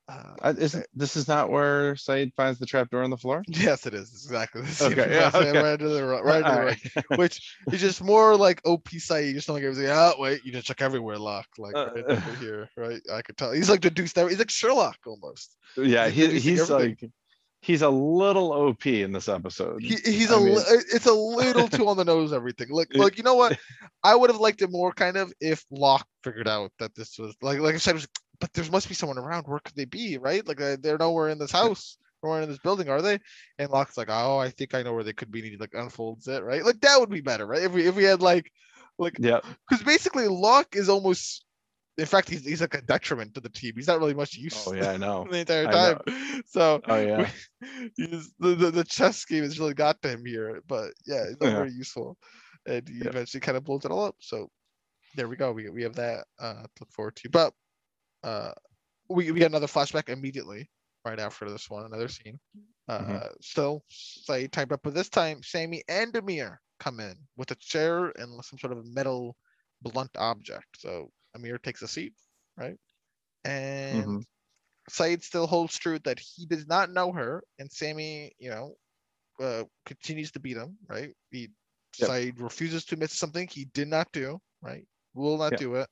[0.09, 3.41] Uh, Uh, isn't this is not where Saeed finds the trap door on the floor?
[3.47, 4.61] yes, it is exactly.
[4.63, 5.61] the scene Okay, yeah, okay.
[5.61, 6.95] Right to the right, right to the All right.
[7.09, 7.19] right.
[7.19, 9.89] Which is just more like OP Saeed, just knowing everything.
[9.89, 11.47] Oh wait, you just check everywhere, Locke.
[11.57, 13.01] Like Uh, right over here, right?
[13.13, 13.51] I could tell.
[13.53, 14.17] He's like deduced.
[14.17, 15.55] every- He's like Sherlock almost.
[15.77, 16.97] yeah, He's he, he's everything.
[17.01, 17.11] like
[17.61, 19.81] he's a little OP in this episode.
[19.81, 22.89] He, he's I a mean- li- it's a little too on the nose everything like
[22.93, 23.57] like you know what
[24.03, 27.33] i would have liked it more kind of if locke figured out that this was
[27.41, 28.05] like like i said
[28.43, 31.29] but there must be someone around where could they be right like uh, they're nowhere
[31.29, 33.17] in this house nowhere in this building are they
[33.57, 35.73] and locke's like oh i think i know where they could be and he like
[35.73, 38.51] unfolds it right like that would be better right if we if we had like
[38.99, 39.39] Like, yeah,
[39.69, 41.45] because basically Locke is almost,
[41.97, 43.73] in fact, he's, he's like a detriment to the team.
[43.75, 45.25] He's not really much use Oh yeah, I know.
[45.31, 45.99] the entire time.
[46.45, 47.31] So Oh yeah.
[47.97, 50.61] he's, the, the the chess game has really got to him here.
[50.67, 51.65] But yeah, it's not Yeah.
[51.65, 52.17] very useful,
[52.67, 53.09] and he Yeah.
[53.09, 54.15] eventually kind of blows it all up.
[54.19, 54.49] So
[55.15, 55.51] there we go.
[55.51, 57.29] We we have that uh, to look forward to.
[57.29, 57.53] But
[58.23, 58.53] uh,
[59.09, 60.69] we we get another flashback immediately
[61.05, 62.39] right after this one, another scene.
[62.87, 63.23] Uh, Mhm.
[63.41, 68.07] Still, say typed up, but this time Sammy and Amir come in with a chair
[68.17, 69.37] and some sort of metal
[69.81, 70.79] blunt object.
[70.79, 72.13] So Amir takes a seat,
[72.57, 72.77] right?
[73.45, 74.23] And Mhm.
[74.89, 78.75] Saeed still holds true that he does not know her, and Sammy, you know,
[79.39, 81.15] uh, continues to beat him, right?
[81.31, 81.51] He
[81.97, 82.13] Yep.
[82.13, 84.87] Saeed refuses to admit something he did not do, right?
[85.13, 85.57] Will not Yep.
[85.57, 85.89] do it.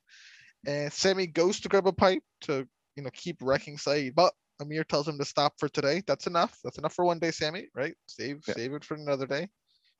[0.65, 4.15] And Sammy goes to grab a pipe to, you know, keep wrecking Saeed.
[4.15, 6.03] but Amir tells him to stop for today.
[6.05, 6.59] That's enough.
[6.63, 7.95] That's enough for one day, Sammy, right?
[8.05, 8.53] Save Yeah.
[8.53, 9.49] save it for another day.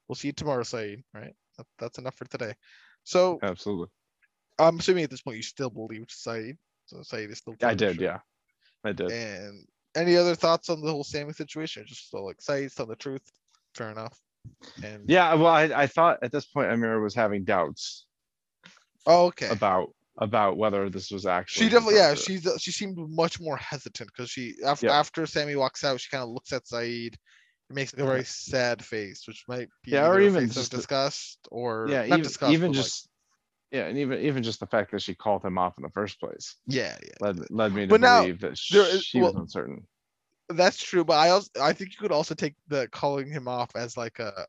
[0.08, 1.34] We'll see you tomorrow, Saeed, right?
[1.58, 2.54] That, that's enough for today.
[3.04, 3.88] So Absolutely.
[4.60, 6.58] I'm assuming at this point you still believed Saeed.
[6.86, 7.96] So Saeed is still I did.
[7.96, 8.02] truth.
[8.02, 8.20] Yeah.
[8.84, 9.12] I did.
[9.12, 11.84] And any other thoughts on the whole Sammy situation?
[11.88, 13.24] Just so like Saeed's telling the truth.
[13.76, 14.20] Fair enough.
[14.84, 15.34] And Yeah.
[15.34, 18.06] Well, I, I thought at this point Amir was having doubts
[19.08, 19.50] oh, okay.
[19.50, 21.66] about about whether this was actually.
[21.66, 25.00] She definitely, yeah, she's she seemed much more hesitant because she after Yeah.
[25.00, 27.18] after Sammy walks out, she kind of looks at Saeed,
[27.70, 30.74] and makes a very sad face, which might be Yeah, or a even face just
[30.74, 32.02] of disgust or Yeah.
[32.06, 33.08] not Even, disgust, even but, like- just.
[33.72, 36.20] Yeah, and even even just the fact that she called him off in the first
[36.20, 39.34] place yeah, yeah, led led me to But now, believe that there is- she was
[39.34, 39.88] uncertain.
[40.50, 41.06] that's true.
[41.06, 44.20] But I also I think you could also take the calling him off as like
[44.20, 44.46] a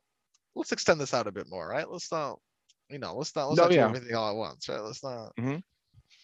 [0.55, 1.89] let's extend this out a bit more, right?
[1.89, 2.37] Let's not,
[2.89, 4.79] you know, let's not let's No, not do everything all at once, right?
[4.81, 5.63] Let's not Mhm.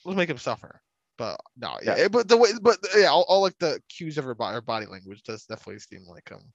[0.05, 0.82] let's make him suffer.
[1.18, 1.97] But no, Yeah.
[1.97, 4.62] yeah, but the way, but yeah, all, all like the cues of her body, her
[4.62, 6.53] body language does definitely seem like um,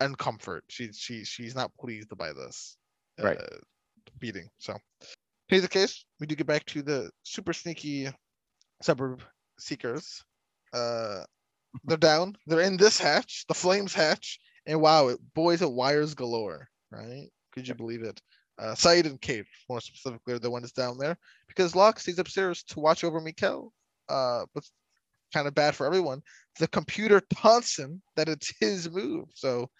[0.00, 0.62] uncomfort.
[0.68, 2.76] She's she she's not pleased by this,
[3.18, 3.38] Right.
[3.38, 3.56] uh,
[4.18, 4.48] beating.
[4.58, 4.76] So,
[5.46, 6.04] here's the case.
[6.18, 8.08] We do get back to the super sneaky
[8.82, 9.22] suburb
[9.60, 10.24] seekers.
[10.72, 11.24] Uh,
[11.84, 12.36] they're down.
[12.46, 16.68] They're in this hatch, the flames hatch, and wow, it, boys, it wires galore.
[16.90, 17.28] Right?
[17.52, 18.20] Could you believe it?
[18.60, 21.16] Uh, Saeed and Kate, more specifically, are the ones down there
[21.48, 23.72] because Locke stays upstairs to watch over Mikhail.
[24.08, 24.64] Uh, but
[25.32, 26.20] kind of bad for everyone.
[26.58, 29.28] The computer taunts him that it's his move.
[29.34, 29.70] So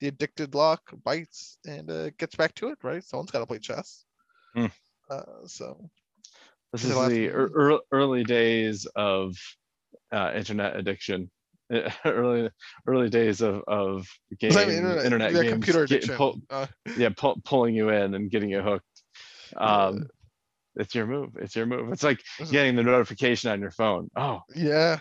[0.00, 2.78] the addicted Locke bites and uh, gets back to it.
[2.82, 3.02] Right?
[3.02, 4.04] Someone's got to play chess.
[4.54, 4.66] Hmm.
[5.10, 5.90] Uh, so
[6.72, 7.50] This Is is it last the one?
[7.72, 9.34] ear- early days of
[10.12, 11.30] uh, internet addiction.
[12.04, 12.50] early
[12.86, 14.06] early days of of
[14.40, 16.66] game that internet, internet yeah, games computer get- pull- Uh,
[16.96, 18.84] yeah pull, pulling you in and getting you hooked.
[19.54, 19.86] Yeah.
[19.86, 20.06] Um,
[20.76, 21.30] it's your move.
[21.40, 21.90] It's your move.
[21.90, 24.10] It's like getting the notification on your phone.
[24.14, 24.98] Oh, yeah.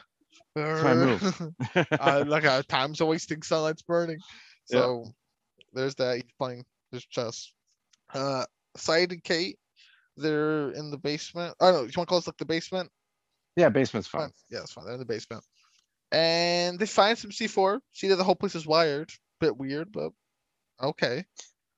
[0.56, 1.42] my move.
[1.76, 4.20] uh, like uh, time's a wasting, sunlight's burning.
[4.70, 4.80] Yeah.
[4.80, 5.06] So
[5.74, 6.16] there's that.
[6.16, 6.64] He's playing
[6.94, 7.52] this chess.
[8.14, 8.46] Uh,
[8.78, 9.60] Saeed and Kate,
[10.16, 11.54] they're in the basement.
[11.60, 11.80] I don't know.
[11.82, 12.90] You want to call this like the basement?
[13.58, 14.22] yeah, basement's Fine.
[14.22, 14.32] fun.
[14.50, 14.86] Yeah, it's fine.
[14.86, 15.44] They're in the basement.
[16.12, 17.80] And they find some C4.
[17.92, 19.10] See that the whole place is wired.
[19.40, 20.12] Bit weird, but
[20.82, 21.26] okay.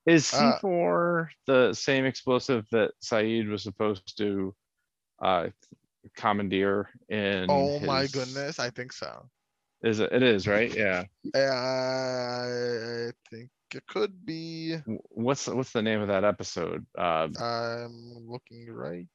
[0.06, 4.56] Is Uh, C4 the same explosive that Saeed was supposed to
[5.22, 5.48] uh,
[6.16, 7.48] commandeer in?
[7.50, 9.30] oh my his- goodness, I think so.
[9.82, 10.12] Is it?
[10.12, 10.74] It is right.
[10.76, 11.06] Yeah.
[11.36, 14.76] I think it could be.
[14.78, 16.86] W- What's what's the name of that episode?
[16.98, 19.08] Uh, I'm looking right.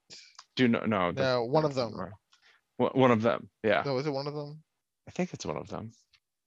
[0.57, 1.12] do no no.
[1.12, 1.93] the- No, one of them.
[2.79, 3.49] One one of them.
[3.62, 4.62] Yeah, No, is it one of them?
[5.09, 5.93] I think it's one of them.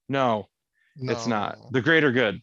[0.08, 0.48] No,
[0.96, 1.58] it's not.
[1.70, 2.40] The Greater Good.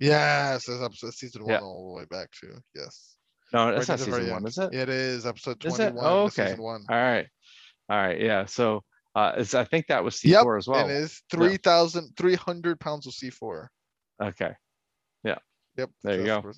[0.00, 1.60] Yes, it's episode season one Yeah.
[1.60, 3.16] all the way back to yes.
[3.52, 4.74] No, that's Right not at the very season one, is it?
[4.74, 5.76] It is episode Is it?
[5.90, 6.04] twenty-one.
[6.06, 6.46] Oh, okay.
[6.48, 6.84] Season one.
[6.88, 7.26] All right,
[7.88, 8.20] all right.
[8.20, 8.44] Yeah.
[8.44, 8.84] So
[9.14, 10.88] uh, it's I think that was C4 Yep, as well.
[10.88, 13.70] It is 3,000, 300 pounds of C four.
[14.22, 14.52] Okay.
[15.24, 15.38] Yeah.
[15.78, 15.90] Yep.
[16.04, 16.52] There you go.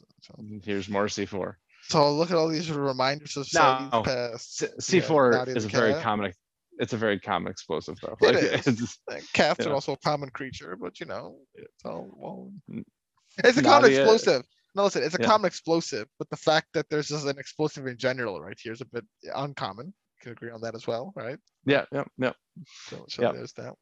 [0.65, 1.55] Here's more C4.
[1.89, 4.03] so look at all these reminders of No.
[4.05, 4.59] Past.
[4.59, 6.33] C- Yeah, C4 Naughty is a very common.
[6.81, 8.17] It's a very common explosive though.
[8.23, 8.35] It Like,
[8.67, 8.67] is.
[8.67, 12.53] it's- Uh, Cats are also a common creature, but you know, it's all well.
[13.45, 14.43] It's a common Nadia- explosive.
[14.75, 15.27] No, listen, it's a Yeah.
[15.27, 18.81] common explosive, but the fact that there's just an explosive in general right here is
[18.81, 19.05] a bit
[19.35, 19.87] uncommon.
[19.89, 21.39] You can agree on that as well, right?
[21.67, 22.33] yeah, yeah, yeah.
[22.89, 23.35] So, so Yep.
[23.35, 23.75] there's that.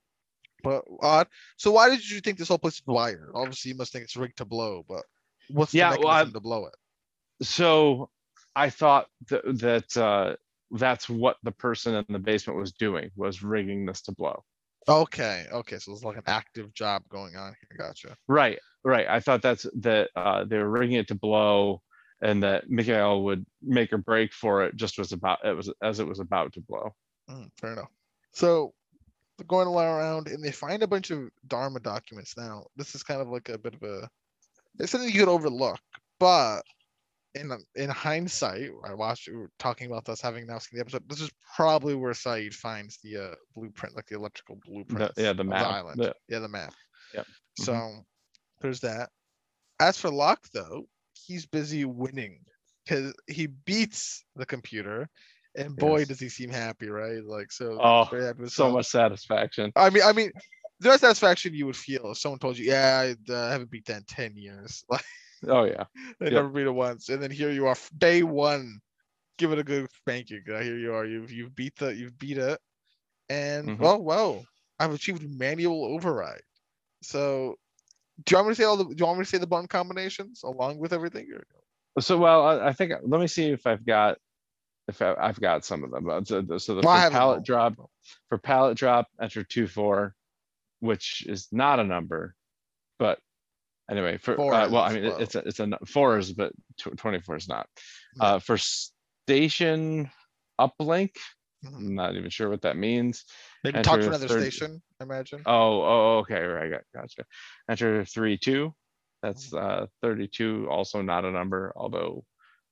[0.64, 1.28] But odd.
[1.56, 3.30] So why did you think this whole place is wired?
[3.34, 5.04] Obviously, you must think it's rigged to blow, but
[5.50, 7.46] what's Yeah, the well, mechanism I- to blow it?
[7.46, 8.10] So
[8.56, 10.34] I thought that that uh,
[10.72, 14.44] that's what the person in the basement was doing was rigging this to blow.
[14.88, 17.86] Okay, okay, so it's like an active job going on here.
[17.86, 18.16] Gotcha.
[18.26, 19.06] Right, right.
[19.06, 21.82] I thought that's that uh, they were rigging it to blow,
[22.22, 24.76] and that Mikhail would make a break for it.
[24.76, 26.94] Just was about it was as it was about to blow.
[27.28, 27.90] Mm, fair enough.
[28.32, 28.72] So
[29.36, 32.36] they're going around and they find a bunch of Dharma documents.
[32.36, 34.08] Now, this is kind of like a bit of a
[34.78, 35.80] it's something you could overlook,
[36.18, 36.62] but
[37.38, 41.08] in in hindsight, I watched we were talking about us having now seen the episode.
[41.08, 45.12] This is probably where Saeed finds the uh, blueprint, like the electrical blueprint.
[45.16, 46.00] yeah, the map, island.
[46.00, 46.74] the- Yeah, the map.
[47.14, 47.26] Yep.
[47.58, 47.90] So
[48.60, 49.10] there's that.
[49.80, 52.40] As for Locke, though, he's busy winning
[52.84, 55.08] because he beats the computer,
[55.56, 56.08] and boy, Yes.
[56.08, 57.24] does he seem happy, right?
[57.24, 57.78] Like so.
[57.80, 59.72] Oh, very happy with So much satisfaction.
[59.76, 60.32] I mean, I mean,
[60.80, 63.98] the satisfaction you would feel if someone told you, "Yeah, I uh, haven't beat that
[63.98, 65.04] in ten years." Like
[65.46, 65.84] Oh yeah.
[66.20, 66.32] I Yep.
[66.32, 68.80] never beat it once, and then here you are, day one.
[69.38, 70.42] Give it a good spanking.
[70.46, 71.04] Here you are.
[71.04, 72.58] You've you've beat the you've beat it,
[73.28, 73.78] and Mhm.
[73.78, 74.44] well, well,
[74.80, 76.42] I've achieved manual override.
[77.02, 77.54] So,
[78.24, 78.84] do you want me to say all the?
[78.84, 81.28] Do you want me to say the button combinations along with everything?
[81.32, 84.18] Or- So well, I, I think let me see if I've got
[84.88, 86.08] if I, I've got some of them.
[86.08, 87.74] Uh, So, the- so the Well, pallet drop
[88.28, 90.16] for pallet drop enter two four,
[90.80, 92.34] which is not a number,
[92.98, 93.20] but
[93.90, 95.16] anyway for uh, well I mean well.
[95.18, 97.66] it's a, it's a four is but tw- twenty four is not.
[98.16, 98.24] No.
[98.26, 100.10] Uh, for station
[100.60, 101.12] uplink,
[101.64, 101.74] Mhm.
[101.76, 103.24] I'm not even sure what that means.
[103.64, 104.80] Maybe talk to another third- station.
[105.00, 105.42] I imagine.
[105.46, 107.24] Oh, oh, okay, right, got, gotcha.
[107.70, 108.74] Enter three, two.
[109.22, 112.24] That's uh thirty-two, also not a number, although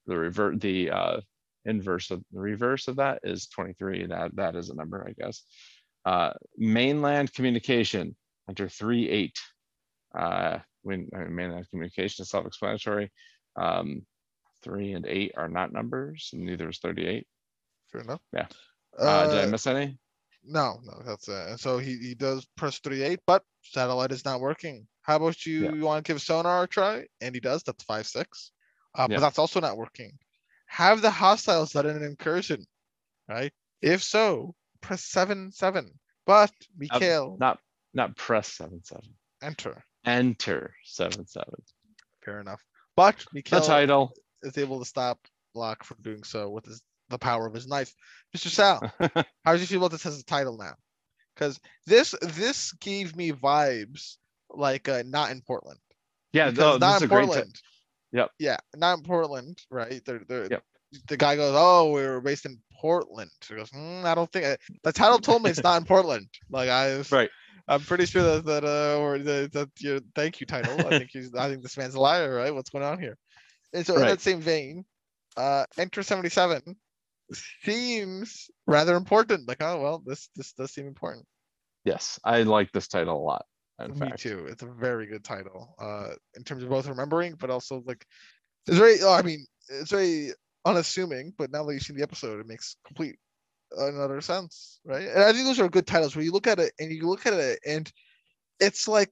[0.07, 1.21] the revert, the uh
[1.65, 5.43] inverse of, the reverse of that is twenty-three, that, that is a number, I guess.
[6.05, 8.15] Uh, mainland communication,
[8.49, 9.37] enter three, eight.
[10.17, 13.11] Uh, when, I mean, mainland communication is self-explanatory.
[13.57, 14.07] Um,
[14.63, 17.27] three and eight are not numbers, and neither is thirty-eight.
[17.91, 18.21] Fair enough.
[18.33, 18.47] Yeah.
[18.99, 19.99] Uh, did I Uh, miss any?
[20.45, 21.49] No, no, that's it.
[21.49, 24.87] And so he, he does press 38, but satellite is not working.
[25.03, 25.73] How about you, Yeah.
[25.73, 27.05] you want to give sonar a try?
[27.21, 27.65] And he does.
[27.65, 28.53] That's five six.
[28.95, 29.17] Uh, Yeah.
[29.17, 30.13] But that's also not working.
[30.67, 32.65] Have the hostiles done an incursion?
[33.29, 33.53] Right.
[33.83, 35.99] If so, press seven seven.
[36.27, 37.59] But Mikhail, Not,
[37.93, 39.15] not press seven, seven.
[39.43, 39.83] enter.
[40.07, 41.55] Enter seven, seven.
[42.25, 42.65] Fair enough.
[42.97, 44.13] But The title.
[44.43, 45.19] is able to stop
[45.55, 46.81] Locke from doing so with his,
[47.11, 47.93] the power of his knife.
[48.35, 48.49] Mr.
[48.49, 48.81] Sal,
[49.45, 50.75] How do you feel about this as a title now?
[51.35, 54.17] Because this this gave me vibes
[54.51, 55.79] like uh, not in Portland.
[56.33, 57.55] Yeah, no, not in Portland.
[58.13, 58.31] Yep.
[58.39, 60.03] Yeah, not in Portland, right?
[60.05, 60.63] They're, they're, Yep.
[61.09, 64.47] The guy goes, "Oh, we were based in Portland." He goes, "Hmm, "I don't think
[64.47, 67.29] I-" the title told me it's not in Portland." Like I, was, Right.
[67.69, 70.87] I'm pretty sure that that uh, or that your thank you title.
[70.87, 72.55] I think he's, I think this man's a liar, right?
[72.55, 73.19] What's going on here?
[73.73, 74.85] And so in that same vein,
[75.37, 76.77] uh, Enter 77
[77.63, 79.49] seems rather important.
[79.49, 81.27] Like, oh well, this this does seem important.
[81.85, 83.45] Yes, I like this title a lot.
[83.79, 84.47] In Me fact, too.
[84.49, 85.75] It's a very good title.
[85.79, 88.07] Uh, in terms of both remembering, but also like,
[88.67, 88.99] it's very.
[89.03, 90.31] oh, I mean, it's very
[90.65, 91.35] unassuming.
[91.37, 93.17] But now that you've seen the episode, it makes complete
[93.77, 95.09] another sense, right?
[95.09, 97.27] And I think those are good titles where you look at it and you look
[97.27, 97.91] at it and
[98.61, 99.11] it's like.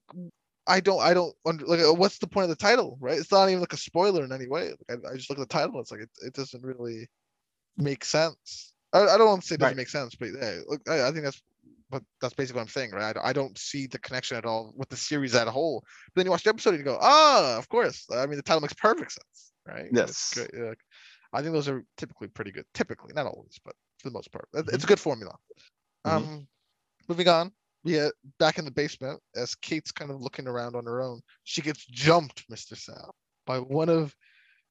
[0.66, 1.80] I don't, I don't under, like.
[1.80, 3.18] uh, What's the point of the title, right?
[3.18, 4.70] It's not even like a spoiler in any way.
[4.88, 5.78] Like, I, I just look at the title.
[5.78, 7.06] It's like it, it doesn't really
[7.76, 8.72] make sense.
[8.94, 9.76] I, I don't want to say it doesn't Right.
[9.76, 11.42] make sense, but yeah, look, I, I think that's
[11.90, 13.14] but that's basically what I'm saying, right?
[13.14, 15.84] I, I don't see the connection at all with the series as a whole.
[16.14, 18.06] But then you watch the episode and you go, ah, of course.
[18.10, 19.90] I mean, the title makes perfect sense, right?
[19.92, 20.34] Yes.
[21.32, 22.64] I think those are typically pretty good.
[22.72, 24.74] Typically, not always, but for the most part, Mm-hmm.
[24.74, 25.34] it's a good formula.
[26.06, 26.10] Mhm.
[26.16, 26.48] Um,
[27.08, 27.52] moving on.
[27.84, 31.20] we Yeah, back in the basement as Kate's kind of looking around on her own.
[31.44, 32.76] She gets jumped, Mr.
[32.76, 33.14] Sal,
[33.46, 34.14] by one of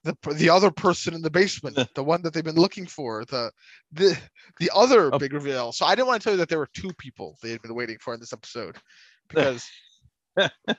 [0.03, 3.51] the the other person in the basement, the one that they've been looking for, the
[3.91, 4.17] the
[4.59, 5.17] the other Oh.
[5.17, 5.71] big reveal.
[5.71, 7.75] So I didn't want to tell you that there were two people they had been
[7.75, 8.77] waiting for in this episode
[9.29, 9.65] because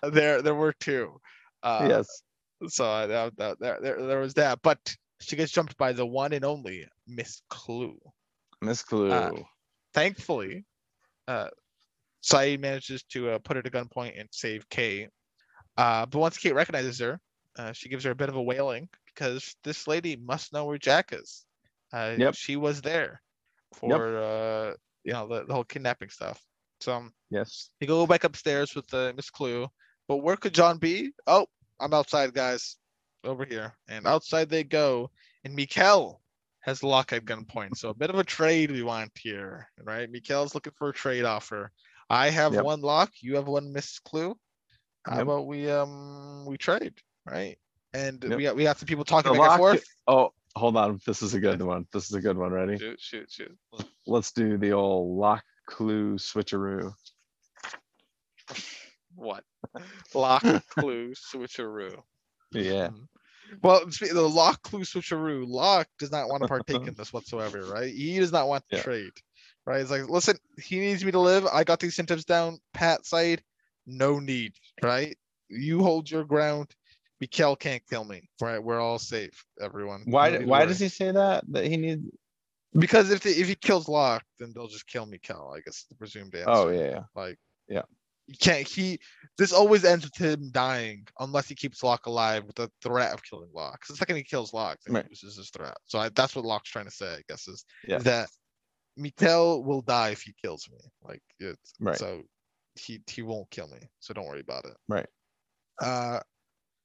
[0.02, 1.20] there there were two.
[1.62, 2.22] Uh, yes,
[2.68, 4.78] So that, there, there there was that, but
[5.20, 7.96] she gets jumped by the one and only Miss Klugh.
[8.64, 9.10] Miss Klugh.
[9.10, 9.42] uh,
[9.92, 10.64] Thankfully,
[11.28, 11.48] uh,
[12.20, 15.08] Saeed manages to uh, put her to gunpoint and save Kate.
[15.76, 17.20] Uh, but once Kate recognizes her,
[17.56, 20.78] uh, she gives her a bit of a wailing because this lady must know where
[20.78, 21.44] Jack is.
[21.92, 22.34] Uh, Yep.
[22.34, 23.22] She was there
[23.72, 24.72] for uh,
[25.04, 26.42] you know the, the whole kidnapping stuff.
[26.80, 27.70] So um, yes.
[27.80, 29.68] you go back upstairs with uh, Miss Klugh.
[30.08, 31.12] But where could John be?
[31.26, 31.46] Oh,
[31.80, 32.76] I'm outside, guys.
[33.24, 33.72] Over here.
[33.88, 35.10] And outside they go.
[35.44, 36.20] And Mikhail
[36.64, 37.76] has Locke at gunpoint.
[37.76, 40.10] So a bit of a trade we want here, right?
[40.10, 41.70] Mikhail's looking for a trade offer.
[42.08, 42.64] I have Yep.
[42.64, 43.12] one lock.
[43.20, 44.34] You have one Miss Klugh.
[45.04, 45.22] How Yep.
[45.22, 46.94] about we um we trade,
[47.26, 47.58] right?
[47.92, 48.36] And Yep.
[48.36, 49.84] we got we got some people talking The back and forth.
[50.06, 51.00] Oh, hold on.
[51.06, 51.86] This is a good one.
[51.92, 52.50] This is a good one.
[52.52, 52.78] Ready?
[52.78, 53.58] Shoot, shoot, shoot.
[54.06, 56.94] Let's do the old lock clue switcheroo.
[59.14, 59.44] What?
[60.14, 62.02] Lock, clue, switcheroo.
[62.52, 62.90] Yeah.
[63.62, 65.44] Well, the Locke clue switcheroo.
[65.46, 67.92] Locke does not want to partake in this whatsoever, right?
[67.92, 68.82] He does not want to Yeah.
[68.82, 69.12] trade,
[69.66, 69.80] right?
[69.80, 71.46] It's like, listen, he needs me to live.
[71.46, 72.58] I got these symptoms down.
[72.72, 73.42] Pat side,
[73.86, 75.16] no need, right?
[75.48, 76.74] You hold your ground.
[77.20, 78.28] Mikhail can't kill me.
[78.40, 80.02] Right, we're all safe, everyone.
[80.06, 80.68] Why, No d- need to why worry.
[80.68, 81.44] does he say that?
[81.48, 82.02] That he needs,
[82.74, 85.52] Because if they, if he kills Locke, then they'll just kill Mikhail.
[85.56, 86.50] I guess the presumed oh, answer.
[86.52, 87.02] oh, yeah, yeah.
[87.14, 87.38] Like,
[87.68, 87.82] Yeah.
[88.26, 88.66] You can't.
[88.66, 88.98] He
[89.36, 93.22] this always ends with him dying unless he keeps Locke alive with the threat of
[93.22, 93.80] killing Locke.
[93.80, 95.04] Because the second he kills Locke, then Right.
[95.04, 95.76] he loses his threat.
[95.86, 97.14] So I, that's what Locke's trying to say.
[97.16, 97.98] I guess is Yeah.
[97.98, 98.30] that
[98.96, 100.78] Mikhail will die if he kills me.
[101.02, 101.98] Like it's Right.
[101.98, 102.22] so
[102.76, 103.80] he he won't kill me.
[104.00, 104.76] So don't worry about it.
[104.88, 105.06] Right.
[105.82, 106.20] Uh,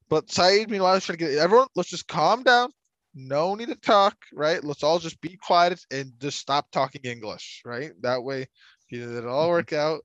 [0.10, 1.68] but Saeed meanwhile is trying to get everyone.
[1.76, 2.72] Let's just calm down.
[3.14, 4.18] No need to talk.
[4.34, 4.64] Right.
[4.64, 7.62] Let's all just be quiet and just stop talking English.
[7.64, 7.92] Right.
[8.02, 8.48] That way,
[8.92, 10.02] it'll all work out.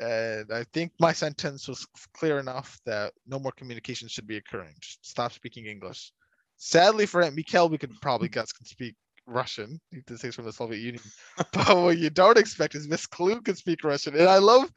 [0.00, 4.74] And I think my sentence was clear enough that no more communication should be occurring.
[4.80, 6.12] Just stop speaking English.
[6.56, 8.94] Sadly for him, Mikhail, we could probably guess can speak
[9.26, 9.80] Russian.
[9.90, 11.02] He did say from the Soviet Union.
[11.52, 14.14] but what you don't expect is Miss Klugh can speak Russian.
[14.16, 14.70] And I love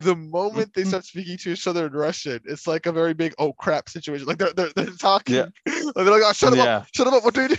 [0.00, 2.40] the moment they start speaking to each other in Russian.
[2.44, 4.26] It's like a very big oh crap situation.
[4.26, 5.36] Like they're they're, they're talking.
[5.36, 5.46] Yeah.
[5.94, 6.78] Like they're like, oh shut Yeah.
[6.78, 7.56] up, shut up, what do you do?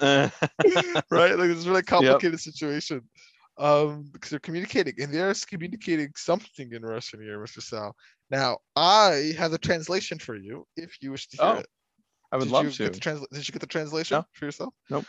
[1.10, 1.38] Right?
[1.38, 3.02] Like it's a really complicated situation.
[3.58, 7.62] Um, because they're communicating and they're communicating something in Russian here, Mr.
[7.62, 7.96] Sal.
[8.30, 11.66] Now, I have a translation for you if you wish to hear Oh, it.
[12.32, 12.82] I would Did love you to.
[12.84, 14.24] Get the transla- did you get the translation No.
[14.32, 14.74] for yourself?
[14.90, 15.06] Nope.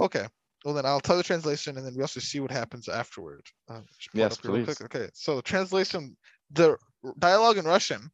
[0.00, 0.26] Okay.
[0.64, 3.42] Well, then I'll tell the translation and then we also see what happens afterward.
[3.68, 4.78] Uh, just pull it Yes, up here real quick.
[4.78, 4.84] please.
[4.86, 5.08] Okay.
[5.14, 6.16] So the translation,
[6.50, 6.76] the
[7.20, 8.10] dialogue in Russian,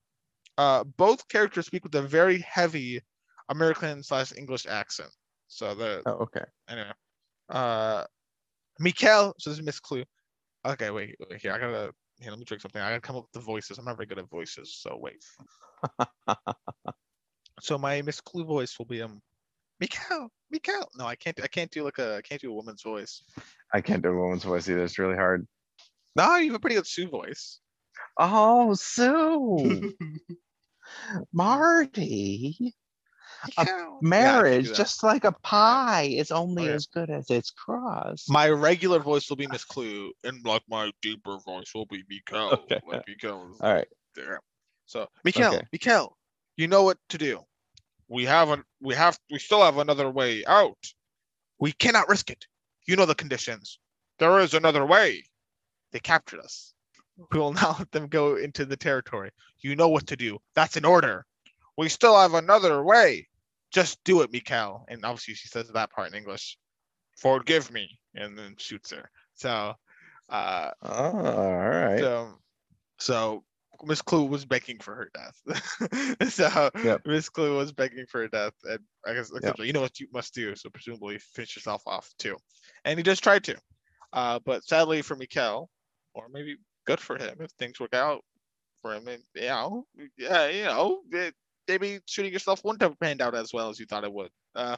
[0.59, 3.01] uh, both characters speak with a very heavy
[3.49, 5.11] American slash English accent.
[5.49, 6.45] So the Oh, okay.
[6.69, 6.93] anyway.
[7.49, 8.05] Uh
[8.79, 10.05] Mikhail, so this is Miss Klugh.
[10.67, 11.53] Okay, wait, wait here.
[11.53, 12.81] I gotta here, let me drink something.
[12.81, 13.79] I gotta come up with the voices.
[13.79, 15.25] I'm not very good at voices, so wait.
[17.61, 19.21] so my Miss Klugh voice will be um
[19.81, 20.89] Mikhail, Mikhail.
[20.97, 23.23] No, I can't I can't do like a I can't do a woman's voice.
[23.73, 24.85] I can't do a woman's voice either.
[24.85, 25.47] It's really hard.
[26.17, 27.61] No, you have a pretty good Sue voice.
[28.19, 29.93] Oh, Sue,
[31.33, 32.75] Marty.
[33.57, 33.99] A Mikhail.
[34.03, 36.73] Yeah, Marriage, just like a pie, is only yeah.
[36.73, 38.31] as good as its crust.
[38.31, 42.51] my regular voice will be Miss Klugh, and like my deeper voice will be Mikhail.
[42.53, 42.81] Okay.
[42.87, 43.89] Like Mikhail All right.
[44.15, 44.41] there.
[44.87, 45.67] So, Mikhail, Okay.
[45.73, 46.17] Mikhail,
[46.57, 47.41] you know what to do.
[48.09, 50.79] We have a, we have, we still have another way out.
[51.59, 52.47] We cannot risk it.
[52.87, 53.79] You know the conditions.
[54.19, 55.25] There is another way.
[55.93, 56.75] They captured us.
[57.33, 59.31] We will now let them go into the territory.
[59.61, 60.39] You know what to do.
[60.55, 61.25] That's an order.
[61.77, 63.29] We still have another way.
[63.75, 64.87] Just do it, Mikhail.
[64.89, 66.57] And obviously, she says that part in English.
[67.19, 69.11] Forgive me, and then shoots her.
[69.35, 69.75] So,
[70.29, 71.99] uh, Oh, all right.
[71.99, 72.39] so,
[72.99, 73.45] so
[73.83, 76.31] Miss Klugh was begging for her death.
[76.31, 77.03] so Yep.
[77.05, 79.59] Miss Klugh was begging for her death, and I guess Yep.
[79.59, 80.55] you know what you must do.
[80.57, 82.37] So presumably, finish yourself off too.
[82.85, 83.57] And he just tried to,
[84.13, 85.69] uh, but sadly for Mikhail,
[86.15, 86.57] or maybe
[86.87, 88.23] good for him if things work out
[88.83, 91.35] for him, and you know, yeah, you know, it,
[91.69, 94.31] maybe shooting yourself wouldn't have panned out as well as you thought it would.
[94.55, 94.77] Uh,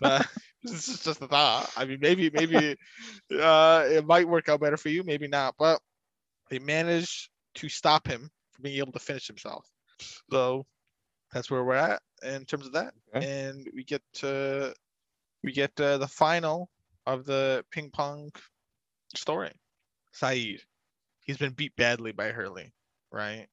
[0.00, 0.26] but
[0.62, 1.70] this is just a thought.
[1.76, 2.76] I mean, maybe, maybe
[3.38, 5.54] uh, it might work out better for you, maybe not.
[5.58, 5.80] But
[6.50, 9.66] they managed to stop him from being able to finish himself.
[10.30, 10.66] So
[11.32, 12.94] that's where we're at in terms of that.
[13.14, 13.48] Okay.
[13.48, 14.74] And we get to
[15.42, 16.68] we get uh, the final
[17.06, 18.30] of the ping pong
[19.14, 19.52] story.
[20.12, 20.60] Saeed,
[21.24, 22.72] he's been beat badly by Hurley,
[23.10, 23.46] right?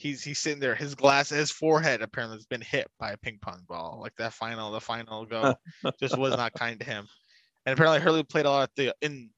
[0.00, 0.74] He's he's sitting there.
[0.74, 3.98] His glass, his forehead apparently has been hit by a ping pong ball.
[4.00, 5.54] Like that final, the final go
[6.00, 7.06] just was not kind to him.
[7.66, 9.28] And apparently Hurley played a lot at the in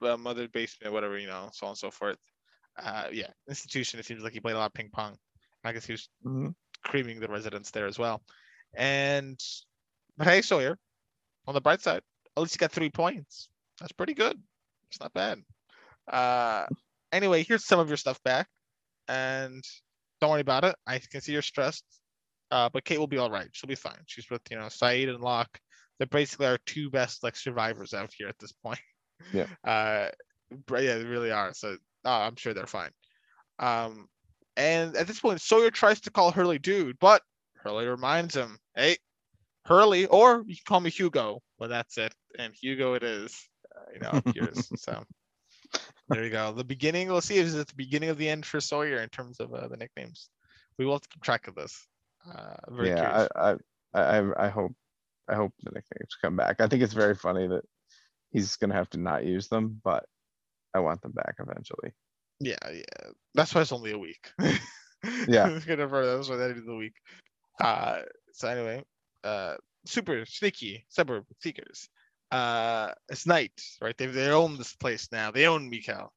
[0.00, 2.16] uh, mother basement, whatever you know, so on and so forth.
[2.82, 4.00] Uh, yeah, institution.
[4.00, 5.18] It seems like he played a lot of ping pong.
[5.64, 6.54] I guess he was Mhm.
[6.82, 8.22] creaming the residents there as well.
[8.74, 9.38] And
[10.16, 10.78] but hey, Sawyer,
[11.46, 12.00] on the bright side,
[12.36, 13.50] at least he got three points.
[13.80, 14.42] That's pretty good.
[14.88, 15.42] It's not bad.
[16.08, 16.64] Uh,
[17.12, 18.48] anyway, here's some of your stuff back,
[19.08, 19.62] and
[20.20, 20.76] don't worry about it.
[20.86, 21.84] I can see you're stressed,
[22.50, 23.48] uh, but Kate will be all right.
[23.52, 23.98] She'll be fine.
[24.06, 25.58] She's with you know Saeed and Locke.
[25.98, 28.80] They're basically our two best like survivors out here at this point.
[29.32, 29.46] Yeah.
[29.64, 30.08] Uh,
[30.66, 31.52] but yeah, they really are.
[31.52, 32.90] So uh, I'm sure they're fine.
[33.58, 34.06] Um,
[34.56, 37.22] and at this point, Sawyer tries to call Hurley dude, but
[37.56, 38.96] Hurley reminds him, "Hey,
[39.64, 43.36] Hurley, or you can call me Hugo." Well, that's it, and Hugo it is.
[43.74, 44.70] Uh, you know, yours.
[44.80, 45.04] so
[46.08, 46.52] there you go.
[46.52, 47.08] The beginning.
[47.08, 49.68] We'll see if it's the beginning of the end for Sawyer in terms of uh,
[49.68, 50.28] the nicknames.
[50.78, 51.86] We will have to keep track of this.
[52.28, 53.28] Uh, very yeah, curious.
[53.36, 53.54] I,
[53.94, 54.72] I, I, I hope,
[55.28, 56.60] I hope the nicknames come back.
[56.60, 57.64] I think it's very funny that
[58.30, 60.04] he's gonna have to not use them, but
[60.74, 61.92] I want them back eventually.
[62.40, 63.10] Yeah, yeah.
[63.34, 64.30] That's why it's only a week.
[65.28, 65.50] Yeah.
[65.66, 66.04] Whatever.
[66.04, 66.94] That's why that is the week.
[67.60, 68.00] Uh
[68.32, 68.82] so anyway,
[69.22, 69.54] uh
[69.84, 71.88] super sneaky suburb seekers.
[72.30, 73.96] Uh it's night, right?
[73.96, 75.30] They they own this place now.
[75.30, 76.12] They own Mikhail.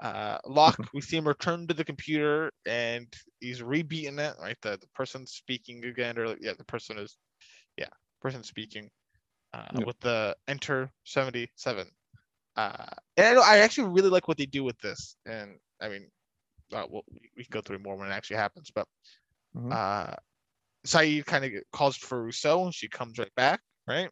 [0.00, 3.06] Uh, Locke, we see him return to the computer and
[3.38, 4.56] he's rebeating it, right?
[4.62, 7.18] The, the person speaking again, or yeah, the person is,
[7.76, 7.88] yeah,
[8.22, 8.88] person speaking
[9.52, 9.86] uh, Yep.
[9.86, 11.86] with the enter 77.
[12.56, 12.86] Uh,
[13.18, 15.16] and I, know- I actually really like what they do with this.
[15.26, 16.08] And I mean,
[16.72, 17.04] uh, we'll,
[17.36, 18.86] we- can go through more when it actually happens, but
[19.54, 19.72] Mhm.
[19.72, 20.14] uh,
[20.86, 24.08] Saeed kind of calls for Rousseau and she comes right back, right?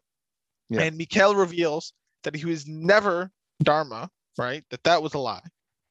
[0.69, 0.81] Yeah.
[0.81, 1.93] And Mikhail reveals
[2.23, 3.31] that he was never
[3.63, 4.63] Dharma, right?
[4.69, 5.41] That that was a lie,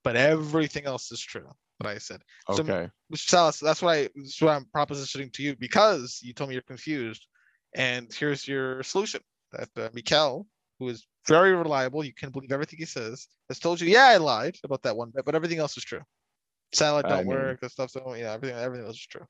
[0.05, 1.49] but everything else is true.
[1.79, 2.23] What I said.
[2.55, 2.89] So- Okay.
[3.13, 3.29] Mr.
[3.29, 6.63] Salas, that's what I that's what I'm propositioning to you because you told me you're
[6.63, 7.27] confused.
[7.75, 9.21] And here's your solution.
[9.53, 10.47] That uh, Mikhail,
[10.79, 14.17] who is very reliable, you can believe everything he says, has told you, yeah, I
[14.17, 16.01] lied about that one bit, but everything else is true.
[16.73, 19.27] Satellite I don't mean- work, that stuff don't, yeah, everything everything else is true.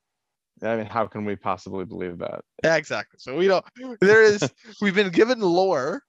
[0.62, 2.40] I mean, how can we possibly believe that?
[2.64, 3.18] Yeah, exactly.
[3.20, 3.64] So we don't
[4.00, 4.42] there is
[4.80, 6.02] we've been given lore.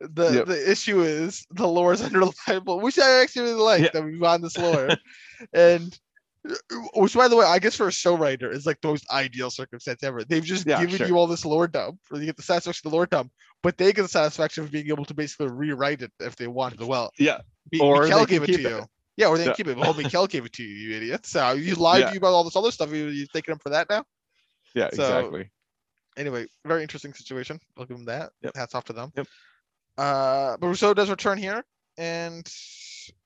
[0.00, 0.46] The Yep.
[0.46, 3.90] the issue is the lore is unreliable, which I actually really like Yeah.
[3.94, 4.90] that we've found this lore.
[5.52, 5.98] and
[6.94, 9.50] which by the way, I guess for a show writer is like the most ideal
[9.50, 10.22] circumstance ever.
[10.22, 11.06] They've just Yeah, given sure.
[11.08, 13.32] you all this lore dump, or you get the satisfaction of the lore dump,
[13.62, 16.82] but they get the satisfaction of being able to basically rewrite it if they wanted.
[16.82, 17.40] Well, Yeah.
[17.72, 18.84] Mi- Or they gave it to keep you.
[19.16, 19.54] Yeah, or they Yeah.
[19.54, 19.76] keep it.
[19.76, 21.24] Well, Mikhail gave it to you, you idiot.
[21.26, 22.06] So you lied Yeah.
[22.08, 22.90] to you about all this other stuff.
[22.92, 24.04] You you taking him for that now?
[24.74, 25.50] Yeah, So- exactly.
[26.16, 27.58] anyway, very interesting situation.
[27.76, 28.32] I'll give them that.
[28.42, 28.56] Yep.
[28.56, 29.12] Hats off to them.
[29.16, 29.26] Yep.
[29.98, 31.64] Uh, but Rousseau does return here,
[31.96, 32.46] and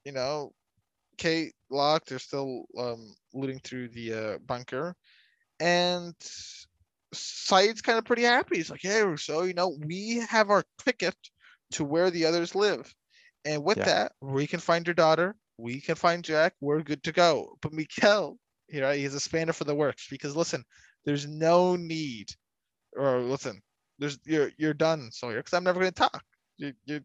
[0.05, 0.53] you know,
[1.19, 4.95] Kate Locke, they're still um looting through the uh, bunker,
[5.59, 6.15] and
[7.13, 8.57] Saeed's kind of pretty happy.
[8.57, 11.17] He's like, "Hey, Rousseau, you know, we have our ticket
[11.73, 12.95] to where the others live,
[13.45, 13.85] and with Yeah.
[13.87, 15.35] that, we can find your daughter.
[15.61, 16.55] We can find Jack.
[16.61, 17.73] We're good to go." But
[18.69, 20.65] you know, he's a spanner for the works because listen,
[21.05, 22.29] there's no need
[22.97, 23.63] or listen,
[23.99, 26.25] there's you're you're done, Sawyer, because I'm never gonna talk.
[26.57, 27.01] You you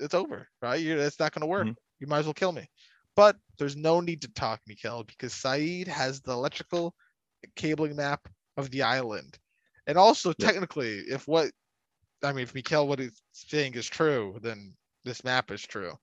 [0.00, 0.80] it's over, right?
[0.80, 1.68] you it's not gonna work.
[1.68, 1.76] Mhm.
[2.00, 2.68] You might as well kill me.
[3.16, 6.94] But there's no need to talk, Mikhail, because Saeed has the electrical
[7.56, 9.38] cabling map of the island.
[9.86, 10.46] And also Yeah.
[10.46, 11.50] technically, if what
[12.22, 15.98] I mean if Mikhail what he's saying is true, then this map is true.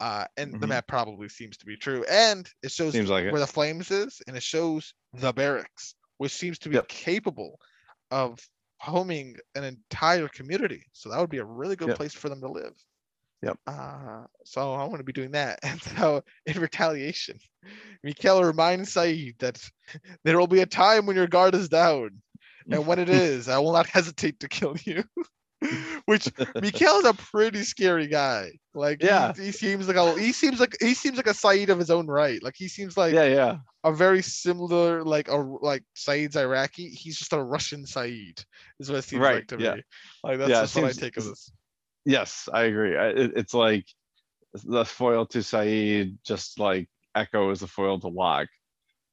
[0.00, 0.70] Uh, and the Mhm.
[0.70, 2.04] map probably seems to be true.
[2.10, 3.32] And it shows like it.
[3.32, 6.88] where the flames is, and it shows the barracks, which seems to be Yep.
[6.88, 7.60] capable
[8.10, 8.38] of
[8.80, 10.84] homing an entire community.
[10.92, 11.96] So that would be a really good Yep.
[11.96, 12.74] place for them to live.
[13.42, 13.58] Yep.
[13.66, 15.60] Uh, so I want to be doing that.
[15.62, 17.38] And so in retaliation,
[18.02, 19.60] Mikhail reminds Saeed that
[20.24, 22.22] there will be a time when your guard is down.
[22.70, 25.04] And when it is, I will not hesitate to kill you.
[26.06, 26.28] Which
[26.60, 28.52] Mikhail is a pretty scary guy.
[28.74, 29.32] Like Yeah.
[29.34, 32.06] he, seems like a he seems like he seems like a Saeed of his own
[32.06, 32.42] right.
[32.42, 33.58] Like he seems like yeah, yeah.
[33.84, 36.88] a very similar like a like Saeed's Iraqi.
[36.88, 38.42] He's just a Russian Saeed,
[38.80, 39.74] is what it seems like to yeah.
[39.76, 39.82] me.
[40.24, 41.52] Like that's Yeah, just what I take of this.
[42.04, 42.96] Yes, I agree.
[42.96, 43.86] I- It, it's like
[44.64, 48.48] the foil to Saeed, just like Eko is a foil to Locke.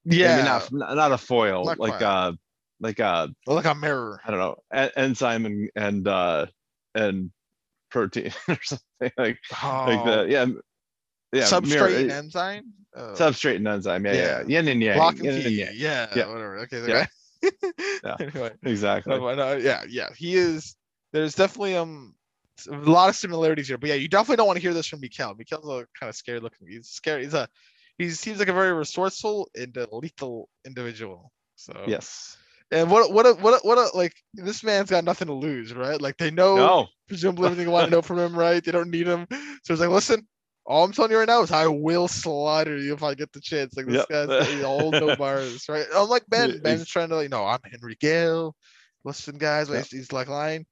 [0.05, 2.31] I mean, Yeah, not, not not a foil, like uh
[2.79, 4.21] like uh like a mirror.
[4.25, 6.45] I don't know, en- enzyme and and uh
[6.95, 7.31] and
[7.91, 10.29] protein or something like Oh, like that.
[10.29, 10.45] Yeah,
[11.33, 11.43] yeah.
[11.43, 12.73] substrate mirror- and enzyme.
[12.95, 14.05] Oh, substrate and enzyme.
[14.05, 14.21] Yeah, yeah.
[14.21, 14.43] Yeah.
[14.59, 14.97] Yin and yang.
[14.97, 15.73] lock and yin and yang.
[15.75, 16.27] Yeah, Yeah.
[16.27, 16.57] whatever.
[16.59, 17.05] Okay, Yeah.
[18.03, 18.15] Yeah.
[18.19, 19.17] anyway, Exactly.
[19.19, 20.09] but, uh, yeah, yeah.
[20.17, 20.75] He is.
[21.13, 22.15] There's definitely um
[22.69, 24.99] a lot of similarities here, but yeah, you definitely don't want to hear this from
[24.99, 25.33] Mikhail.
[25.37, 26.67] Mikhail's a kind of scary looking.
[26.67, 27.23] He's scary.
[27.23, 27.47] He's a
[27.97, 31.31] he seems like a very resourceful and a lethal individual.
[31.55, 32.37] So Yes.
[32.71, 35.73] And what what a, what a, what a, like this man's got nothing to lose,
[35.73, 35.99] right?
[35.99, 36.87] Like they know No.
[37.07, 38.63] presumably everything they want to know from him, right?
[38.63, 39.25] They don't need him.
[39.63, 40.27] So it's like, listen,
[40.65, 43.41] all I'm telling you right now is I will slaughter you if I get the
[43.41, 43.75] chance.
[43.75, 44.29] Like this Yep.
[44.29, 45.85] guy's all no bars, right?
[45.95, 46.61] I'm like Ben.
[46.61, 48.55] Ben's trying to like, no, I'm Henry Gale.
[49.03, 49.77] Listen, guys, Yep.
[49.77, 50.67] he's, he's like lying.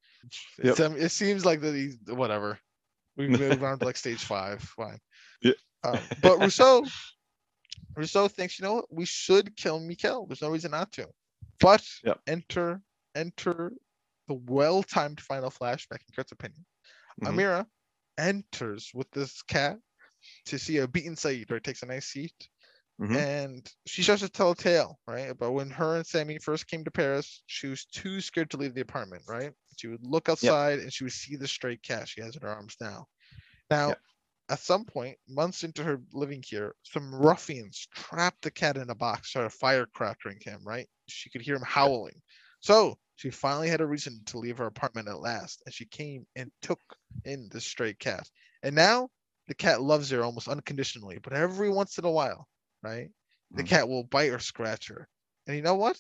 [0.61, 0.79] Yep.
[0.79, 2.59] Um, it seems like that he's whatever.
[3.15, 4.61] We move on to like stage five.
[4.61, 4.99] Fine.
[5.41, 5.53] Yeah.
[5.83, 6.85] Um, but Rousseau,
[7.95, 8.85] Rousseau thinks, you know what?
[8.93, 10.25] We should kill Mikhail.
[10.27, 11.07] There's no reason not to.
[11.59, 12.21] But Yep.
[12.27, 12.81] enter,
[13.15, 13.73] enter
[14.27, 16.65] the well-timed final flashback in Kurt's opinion.
[17.21, 17.39] Mhm.
[17.39, 17.67] Amira
[18.17, 19.79] enters with this cat
[20.45, 21.63] to see a beaten Saeed, right?
[21.63, 22.49] Takes a nice seat.
[22.99, 23.27] Mhm.
[23.29, 25.29] And she starts to tell a tale, right?
[25.29, 28.75] About when her and Sammy first came to Paris, she was too scared to leave
[28.75, 29.53] the apartment, right?
[29.77, 32.49] She would look outside and she would see the stray cat she has in her
[32.49, 33.07] arms now.
[33.69, 34.01] Now, Yep.
[34.49, 38.95] at some point, months into her living here, some ruffians trapped the cat in a
[38.95, 40.89] box, started firecrackering him, right?
[41.07, 42.21] She could hear him howling.
[42.59, 46.27] So she finally had a reason to leave her apartment at last, and she came
[46.35, 46.81] and took
[47.25, 48.29] in the stray cat.
[48.63, 49.09] And now
[49.47, 52.47] the cat loves her almost unconditionally, but every once in a while,
[52.83, 53.09] right?
[53.55, 53.67] The Mhm.
[53.67, 55.07] cat will bite or scratch her.
[55.47, 55.99] And you know what?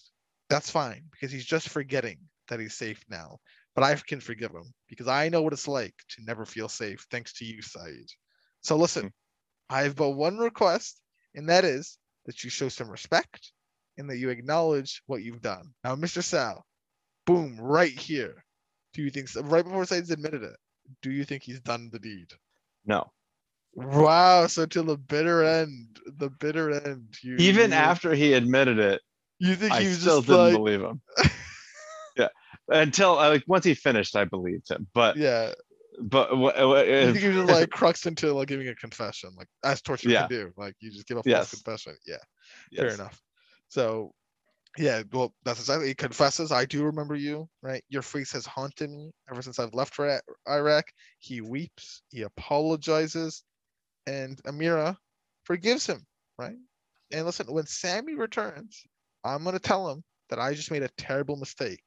[0.49, 3.39] That's fine because he's just forgetting that he's safe now.
[3.75, 7.05] But I can forgive him because I know what it's like to never feel safe
[7.11, 8.09] thanks to you, Saeed.
[8.61, 9.13] So listen,
[9.69, 11.01] I have but one request,
[11.35, 13.51] and that is that you show some respect
[13.97, 15.73] and that you acknowledge what you've done.
[15.83, 16.23] Now, Mr.
[16.23, 16.65] Sal,
[17.25, 18.43] boom, right here.
[18.93, 19.41] Do you think so?
[19.41, 20.55] Right before Saeed's admitted it,
[21.01, 22.31] do you think he's done the deed?
[22.85, 23.11] No,
[23.77, 24.47] Wow.
[24.47, 27.13] So till the bitter end, the bitter end.
[27.21, 29.01] You, even you, after he admitted it,
[29.39, 31.01] you think I he was still just didn't like, believe him.
[32.17, 32.29] yeah,
[32.69, 34.87] until uh, like once he finished, I believed him.
[34.95, 35.51] But yeah.
[36.01, 39.29] but wha- wha- You think he was just like crux into like giving a confession,
[39.37, 40.21] like as torture Yeah.
[40.21, 40.53] can do.
[40.57, 41.49] Like you just give a false Yes.
[41.51, 41.97] confession.
[42.07, 42.15] Yeah.
[42.71, 42.81] yes.
[42.81, 43.21] Fair enough.
[43.69, 44.13] So,
[44.77, 45.87] yeah, well, that's exactly.
[45.89, 49.73] He confesses, "I do remember you." Right, your face has haunted me ever since I've
[49.73, 49.99] left
[50.47, 50.85] Iraq.
[51.19, 52.03] He weeps.
[52.09, 53.43] He apologizes,
[54.07, 54.97] and Amira
[55.43, 56.05] forgives him.
[56.39, 56.57] Right,
[57.11, 58.83] and listen, when Sammy returns,
[59.23, 61.83] I'm gonna tell him that I just made a terrible mistake,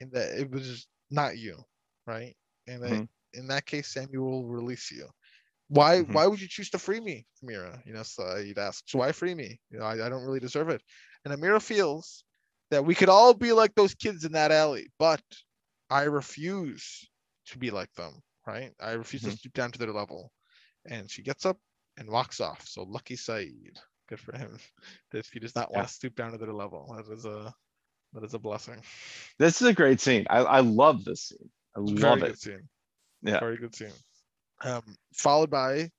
[0.00, 1.62] and that it was not you.
[2.06, 2.36] Right,
[2.66, 3.06] and Mhm.
[3.34, 5.08] in that case, Sammy will release you.
[5.68, 6.00] Why?
[6.00, 6.02] Mhm.
[6.02, 7.84] Why would you choose to free me, Amira?
[7.86, 9.60] You know, so you'd ask, so why free me?
[9.70, 10.82] You know, I, I don't really deserve it.
[11.24, 12.24] And Amira feels
[12.70, 15.22] that we could all be like those kids in that alley, but
[15.90, 17.08] I refuse
[17.46, 18.72] to be like them, right?
[18.80, 19.38] I refuse to Mhm.
[19.38, 20.32] stoop down to their level.
[20.86, 21.58] And she gets up
[21.96, 22.66] and walks off.
[22.66, 23.78] So lucky Saeed.
[24.08, 24.58] Good for him.
[25.12, 26.94] That he does not want to stoop down to their level.
[26.96, 27.54] That is a
[28.14, 28.82] that is a blessing.
[29.38, 30.26] This is a great scene.
[30.28, 31.50] I, I love this scene.
[31.76, 32.38] I Very love good it.
[32.38, 32.68] scene.
[33.22, 33.40] Yeah.
[33.40, 33.92] Very good scene.
[34.62, 35.90] Um, followed by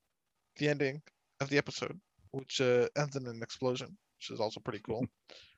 [0.58, 1.02] the ending
[1.40, 2.00] of the episode,
[2.32, 3.98] which uh, ends in an explosion,
[4.30, 5.06] which is also pretty cool.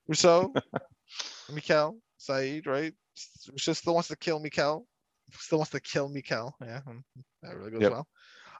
[0.08, 0.54] Rousseau,
[1.54, 2.94] Mikhail, Saeed, right?
[3.52, 4.86] Rousseau still wants to kill Mikhail.
[5.34, 6.56] Still wants to kill Mikhail.
[6.62, 7.04] Yeah, mm,
[7.44, 7.92] that really goes Yep.
[7.92, 8.08] well.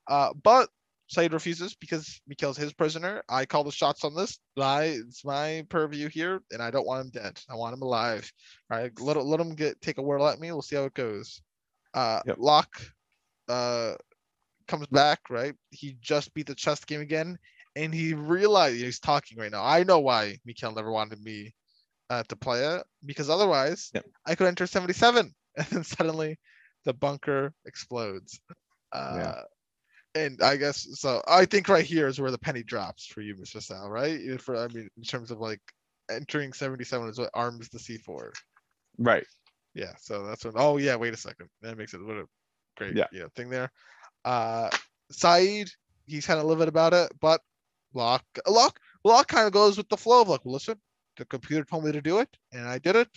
[0.08, 0.70] Uh, but
[1.08, 3.24] Saeed refuses because Mikhail's his prisoner.
[3.30, 4.40] I call the shots on this.
[4.60, 7.40] I, it's my purview here, and I don't want him dead.
[7.50, 8.32] I want him alive.
[8.72, 10.52] All right, let, let him get take a whirl at me.
[10.52, 11.42] We'll see how it goes.
[11.94, 12.38] Uh, Yep.
[12.40, 12.82] Locke
[13.48, 13.94] uh,
[14.68, 15.54] comes back, right?
[15.70, 17.38] He just beat the chess game again,
[17.76, 19.64] and he realized he's talking right now.
[19.64, 21.54] I know why Mikhail never wanted me
[22.10, 24.06] uh, to play it because otherwise Yep.
[24.26, 26.38] I could enter 77, and then suddenly
[26.86, 28.40] the bunker explodes.
[28.92, 29.42] Uh, Yeah.
[30.18, 31.22] And I guess so.
[31.28, 33.62] I think right here is where the penny drops for you, Mr.
[33.62, 33.90] Sal.
[33.90, 34.40] Right?
[34.40, 35.60] For I mean, in terms of like
[36.10, 38.32] entering 77 is what arms the C4.
[38.98, 39.26] Right.
[39.74, 40.54] Yeah, so that's what.
[40.56, 41.50] Oh yeah, wait a second.
[41.62, 42.26] That makes it what a
[42.78, 43.08] great Yeah.
[43.12, 43.26] yeah.
[43.36, 43.70] thing there.
[44.24, 44.70] Uh,
[45.12, 45.70] Saeed,
[46.06, 47.42] he's kind of livid about it, but
[47.96, 50.80] Locke, Locke, Locke kind of goes with the flow of like, well, listen,
[51.18, 53.10] the computer told me to do it, and I did it.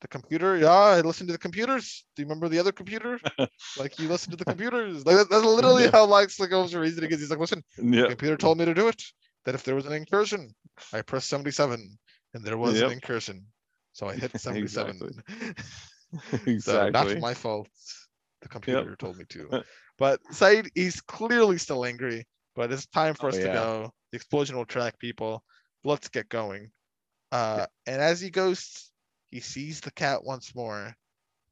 [0.00, 2.04] The computer, yeah, I listened to the computers.
[2.16, 3.20] Do you remember the other computer?
[3.76, 5.06] like you listened to the computers.
[5.06, 5.90] Like that- that's literally Yeah.
[5.92, 7.20] how Locke's like goes reasoning is.
[7.20, 9.00] He's like, listen, the computer told me to do it.
[9.44, 10.54] That if there was an incursion,
[10.92, 11.98] I pressed 77,
[12.34, 12.86] and there was Yep.
[12.86, 13.46] an incursion,
[13.92, 14.98] so I hit 77.
[16.12, 16.90] So exactly.
[17.14, 17.68] not my fault.
[18.42, 19.62] The computer told me to.
[19.98, 23.92] But Saeed, he's clearly still angry, but it's time for Oh, us to go.
[24.10, 25.42] The explosion will track people.
[25.84, 26.70] Let's get going.
[27.30, 28.90] Uh, And as he goes,
[29.30, 30.94] he sees the cat once more,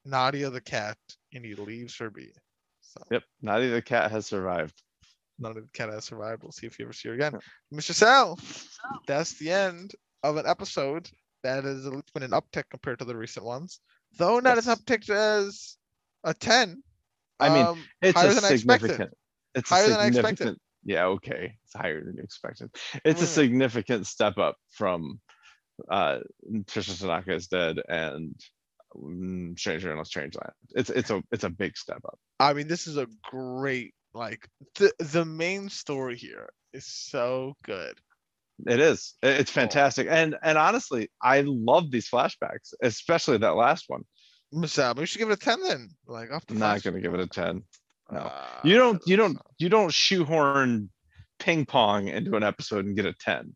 [0.05, 0.99] Nadia the cat,
[1.33, 2.33] and he leaves her be.
[2.81, 3.23] So Yep.
[3.43, 4.75] Nadia the cat has survived.
[5.39, 6.43] Nadia the cat has survived.
[6.43, 7.39] We'll see if you ever see her again.
[7.73, 7.95] Mr.
[7.95, 8.39] Sal,
[9.07, 11.09] that's the end of an episode
[11.43, 13.81] that has at been an uptick compared to the recent ones,
[14.19, 15.79] though not as uptick as
[16.25, 16.83] a 10.
[17.39, 18.89] I mean, um, It's higher a than I expected.
[18.91, 19.15] significant.
[19.55, 20.59] It's Higher a than I expected.
[20.85, 21.07] Yeah.
[21.07, 21.55] Okay.
[21.65, 22.71] It's higher than you expected.
[23.05, 23.29] It's a Mm.
[23.29, 25.21] significant step up from
[25.91, 26.19] uh
[26.67, 28.35] Tricia Tanaka is dead and
[28.95, 30.53] mm, Stranger in a Strange Land.
[30.71, 32.19] It's it's a it's a big step up.
[32.39, 34.47] I mean, this is a great like
[34.77, 37.99] the the main story here is so good.
[38.67, 39.15] It is.
[39.23, 39.55] It- It's Oh.
[39.61, 40.07] fantastic.
[40.11, 44.03] And and honestly, I love these flashbacks, especially that last one.
[44.53, 45.89] Masab, we should give it a 10 then.
[46.07, 46.83] Like off the I'm not flash.
[46.83, 47.63] gonna give it a 10.
[48.13, 48.21] No.
[48.21, 50.91] Uh, You don't you don't you don't shoehorn
[51.39, 53.55] ping pong into an episode and get a 10.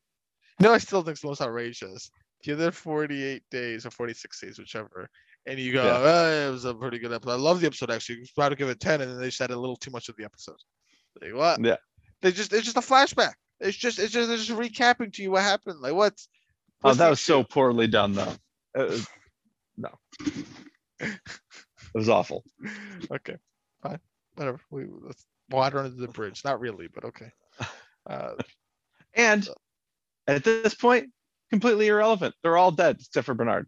[0.60, 2.10] No, I still think it's the most outrageous.
[2.44, 5.08] The other 48 days or 46 days, whichever.
[5.46, 5.98] And you go, Yeah.
[6.02, 7.32] oh, it was a pretty good episode.
[7.32, 8.24] I love the episode actually.
[8.36, 10.16] About to give it 10, and then they just added a little too much of
[10.16, 10.56] the episode.
[11.20, 11.62] Like what?
[11.64, 11.76] Yeah.
[12.22, 13.34] They just it's just a flashback.
[13.60, 15.80] It's just it's just it's just recapping to you what happened.
[15.80, 16.14] Like what?
[16.82, 18.34] Oh, that was so poorly done though.
[18.74, 19.06] It was-
[19.76, 19.90] no.
[21.00, 22.44] It was awful.
[23.10, 23.36] okay,
[24.34, 24.60] whatever.
[24.70, 26.42] We let's water under the bridge.
[26.44, 27.30] Not really, but okay.
[28.06, 28.34] Uh,
[29.16, 29.48] And
[30.26, 31.06] at this point,
[31.50, 32.34] completely irrelevant.
[32.42, 33.66] They're all dead except for Bernard,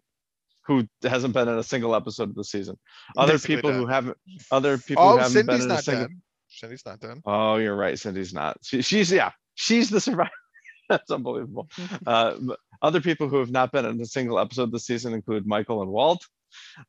[0.67, 2.79] who hasn't been in a single episode of the season.
[3.17, 4.19] Other people who haven't
[4.51, 6.21] other people Oh, who haven't Cindy's been in a not single dead.
[6.49, 7.23] Cindy's not dead.
[7.25, 7.99] Oh, you're right.
[7.99, 8.59] Cindy's not.
[8.63, 10.31] She, she's yeah, she's the survivor.
[10.91, 11.69] That's unbelievable.
[12.07, 12.35] Uh,
[12.83, 15.91] other people who have not been in a single episode this season include Michael and
[15.91, 16.25] Walt,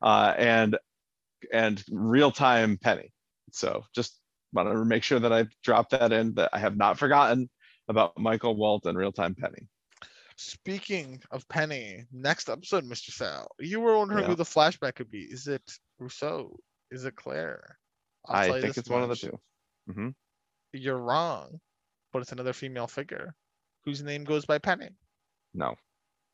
[0.02, 0.76] uh, and
[1.52, 3.10] and real time Penny.
[3.52, 4.20] So just
[4.52, 7.50] want to make sure that I drop that in that I have not forgotten
[7.88, 9.68] about Michael Walt and Real Time Penny.
[10.36, 13.10] Speaking of Penny, next episode, Mr.
[13.10, 14.28] Sal, you were wondering Yeah.
[14.28, 15.22] who the flashback could be.
[15.22, 15.62] Is it
[15.98, 16.56] Rousseau?
[16.90, 17.78] Is it Claire?
[18.26, 19.20] I'll I think it's one of the much.
[19.20, 19.92] two.
[19.92, 20.08] hmm
[20.72, 21.60] You're wrong,
[22.12, 23.34] but it's another female figure
[23.84, 24.90] whose name goes by Penny.
[25.54, 25.74] No,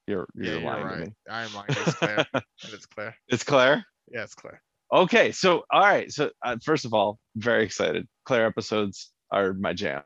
[0.06, 1.12] you're you're yeah, lying you're to me.
[1.30, 1.68] I'm lying.
[1.70, 2.26] It's Claire.
[2.64, 3.16] it's Claire.
[3.28, 3.86] It's Claire.
[4.08, 4.60] Yeah, it's Claire.
[4.92, 8.06] Okay, so all right, so uh, first of all, very excited.
[8.24, 10.02] Claire episodes are my jam,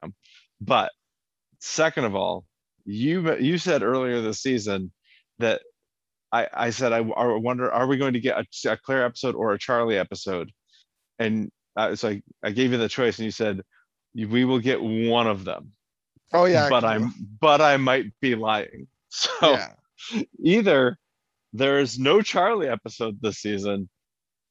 [0.61, 0.91] but
[1.61, 2.45] second of all,
[2.85, 4.93] you you said earlier this season
[5.39, 5.61] that
[6.33, 9.35] I I said I, I wonder are we going to get a, a Claire episode
[9.35, 10.51] or a Charlie episode,
[11.19, 13.63] and uh, so I, I gave you the choice, and you said
[14.15, 15.73] we will get one of them,
[16.33, 18.87] Oh yeah, but I'm but I might be lying.
[19.11, 19.73] So yeah.
[20.45, 20.99] either
[21.53, 23.89] there is no Charlie episode this season,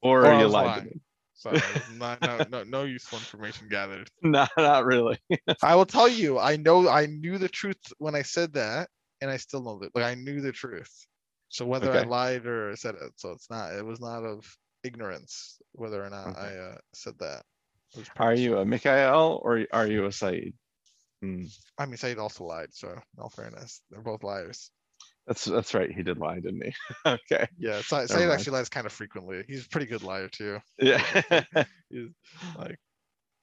[0.02, 0.86] or, Or you lied lying.
[0.86, 1.02] me.
[1.34, 1.52] So
[1.90, 4.10] not, no, no, no useful information gathered.
[4.24, 5.20] No, not really.
[5.64, 8.90] I will tell you, I know I knew the truth when I said that,
[9.22, 9.96] and I still know that.
[9.96, 10.92] Like I knew the truth.
[11.50, 13.74] So whether I lied or said it, so it's not.
[13.74, 14.46] It was not of
[14.84, 16.40] ignorance whether or not Okay.
[16.40, 17.44] I uh, said that.
[18.18, 20.54] Are you a Mikhail or are you a Saeed?
[21.22, 21.46] Hmm,
[21.78, 22.74] I mean, Saeed also lied.
[22.74, 24.72] So in all fairness, they're both liars.
[25.28, 25.92] That's that's right.
[25.92, 26.74] He did lie, didn't he?
[27.06, 27.48] okay.
[27.60, 28.32] Yeah, Never Saeed mind.
[28.32, 29.44] actually lies kind of frequently.
[29.48, 30.60] He's a pretty good liar too.
[30.82, 31.04] Yeah.
[31.90, 32.10] He's
[32.58, 32.78] like,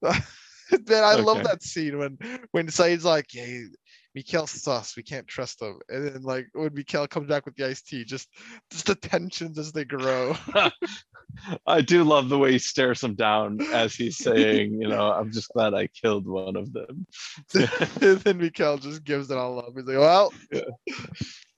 [0.03, 2.19] man, I love that scene when
[2.53, 3.61] when Saeed's like, yeah,
[4.15, 5.79] Mikhail's sus, we can't trust him.
[5.89, 8.29] And then like when Mikhail comes back with the iced tea, just
[8.71, 10.35] just the tensions as they grow.
[11.67, 15.33] I do love the way he stares him down as he's saying, you know, I'm
[15.33, 17.07] just glad I killed one of them.
[18.01, 19.73] and then Mikhail just gives it all up.
[19.75, 20.61] He's like, well, Yeah.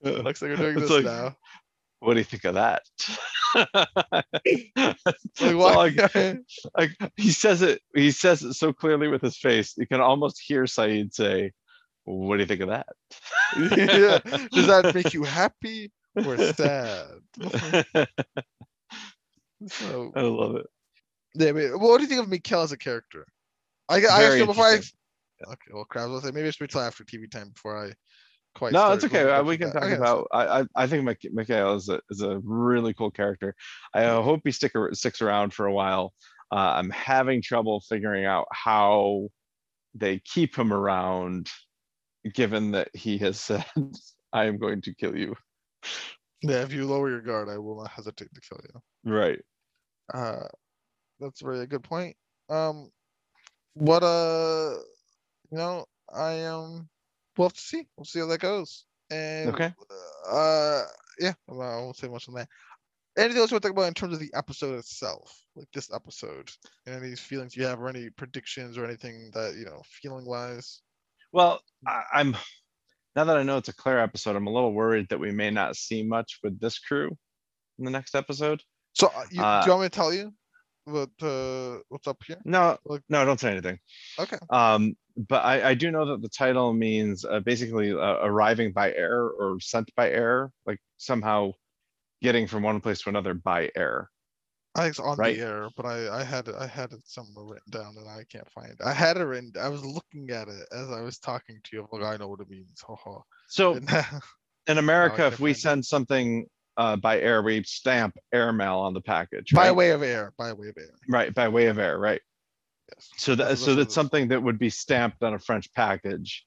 [0.01, 1.35] Looks like we're doing this like- now.
[1.99, 2.83] What do you think of that?
[5.41, 6.39] Like, like-
[6.77, 10.39] like he says it he says it so clearly with his face you can almost
[10.45, 11.51] hear Saeed say
[12.03, 12.87] what do you think of that
[13.57, 14.19] yeah.
[14.51, 17.07] Does that make you happy or sad?
[19.67, 20.67] so i love it
[21.35, 23.25] Yeah, but what do you think of Mikhail as a character?
[23.89, 26.09] I, I Very actually before I okay, well, crap.
[26.09, 27.91] I'll say maybe I should wait till after TV time before I
[28.57, 28.73] quite.
[28.73, 31.75] no it's okay uh, we can talk Okay, about I, I i think Mik- mikhail
[31.75, 33.55] is a is a really cool character
[33.93, 36.13] i uh, hope he stick sticks around for a while
[36.51, 39.27] uh, i'm having trouble figuring out how
[39.95, 41.49] they keep him around
[42.33, 43.65] given that he has said
[44.33, 45.35] i am going to kill you
[46.41, 48.81] Yeah, if you lower your guard, I will not hesitate to kill you.
[49.03, 49.41] right
[50.13, 50.47] Uh,
[51.19, 52.17] that's really a good point.
[52.49, 52.91] Um,
[53.73, 54.75] what uh,
[55.51, 56.89] you know, I um,
[57.37, 57.87] we'll have to see.
[57.95, 58.85] We'll see how that goes.
[59.09, 59.71] And Okay.
[60.29, 60.83] uh,
[61.19, 62.49] yeah, I won't say much on that.
[63.17, 65.91] Anything else you want to talk about in terms of the episode itself, like this
[65.91, 66.51] episode,
[66.85, 70.81] and any feelings you have, or any predictions, or anything that you know, feeling wise?
[71.31, 72.37] Well, I, I'm
[73.15, 75.49] now that I know it's a Claire episode, I'm a little worried that we may
[75.49, 77.17] not see much with this crew
[77.79, 78.61] in the next episode.
[78.93, 80.31] So, uh, you, Uh, do you want me to tell you
[80.87, 82.37] what uh, what's up here?
[82.45, 83.77] No, Like- no, don't say anything.
[84.19, 84.37] Okay.
[84.49, 84.95] Um,
[85.29, 89.23] but I, I do know that the title means uh, basically uh, arriving by air
[89.23, 91.51] or sent by air, like somehow
[92.21, 94.09] getting from one place to another by air.
[94.75, 95.35] I think it's on Right.
[95.35, 98.49] the air, but I I had I had it somewhere written down and I can't
[98.51, 98.77] find it.
[98.85, 99.51] I had it written.
[99.59, 101.81] I was looking at it as I was talking to you.
[101.91, 102.79] I'm like, I know what it means.
[102.87, 103.21] Ha ha.
[103.49, 103.73] So
[104.67, 105.61] in America, if we find it.
[105.61, 106.45] send something
[106.77, 109.51] uh, by air, we stamp airmail on the package.
[109.53, 109.75] by right?
[109.75, 110.33] way of air.
[110.37, 110.93] By way of air.
[111.09, 112.21] right by way of air right
[112.93, 113.09] Yes.
[113.17, 113.93] so that That's- so that's what that's it is.
[113.95, 116.45] something that would be stamped on a french package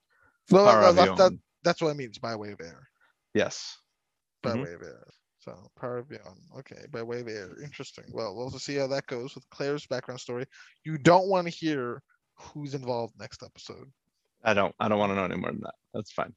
[0.51, 2.19] no, that, that, that's what it means.
[2.19, 2.89] By way of air.
[3.35, 3.77] yes
[4.43, 4.65] By Mhm.
[4.65, 5.07] way of air.
[5.39, 6.37] So par avion.
[6.59, 6.87] Okay.
[6.91, 7.57] By way of air.
[7.63, 8.05] Interesting.
[8.13, 10.45] Well, we'll have to see how that goes with Claire's background story.
[10.85, 12.03] You don't want to hear
[12.37, 13.91] who's involved next episode.
[14.45, 16.33] i don't i don't want to know any more than that that's fine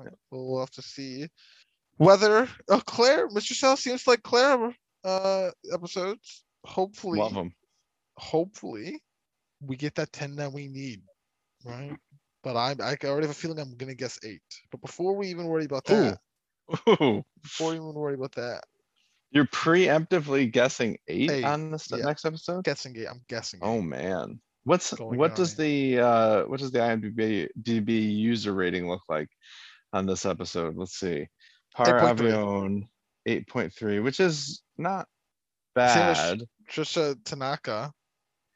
[0.00, 1.26] Okay, Well, we'll have to see
[1.98, 3.52] whether oh Claire, Mr.
[3.52, 6.44] Sal seems like Claire uh episodes.
[6.64, 7.52] Hopefully, love them
[8.18, 9.00] hopefully,
[9.60, 11.02] we get that 10 that we need.
[11.64, 11.96] Right.
[12.44, 14.42] But I I already have a feeling I'm gonna guess eight.
[14.70, 16.18] But before we even worry about that,
[16.88, 18.62] Ooh, before we even worry about that,
[19.32, 22.04] you're preemptively guessing eight, Eight, on this yeah.
[22.04, 23.60] next episode guessing eight, I'm guessing.
[23.62, 28.86] Oh man what's Going what does the uh what does the imdb DB user rating
[28.86, 29.28] look like
[29.94, 31.26] on this episode let's see
[31.84, 32.18] par 8.3.
[32.18, 32.88] avion
[33.26, 35.06] 8.3 which is not
[35.76, 37.92] Same as- bad Tricia Tanaka.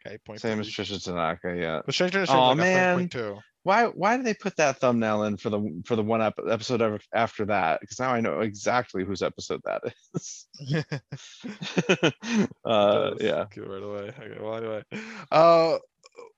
[0.05, 3.09] Okay, point same as tricia tanaka yeah But Stranger Things Aw, like a man.
[3.09, 3.39] 7.2.
[3.62, 6.81] why why did they put that thumbnail in for the for the one ep- episode
[6.81, 9.81] of- after that because now i know exactly whose episode that
[10.16, 10.47] is
[12.65, 13.19] uh Does.
[13.20, 14.12] yeah Okay, right away.
[14.19, 14.82] Okay, well, anyway.
[15.31, 15.78] Uh,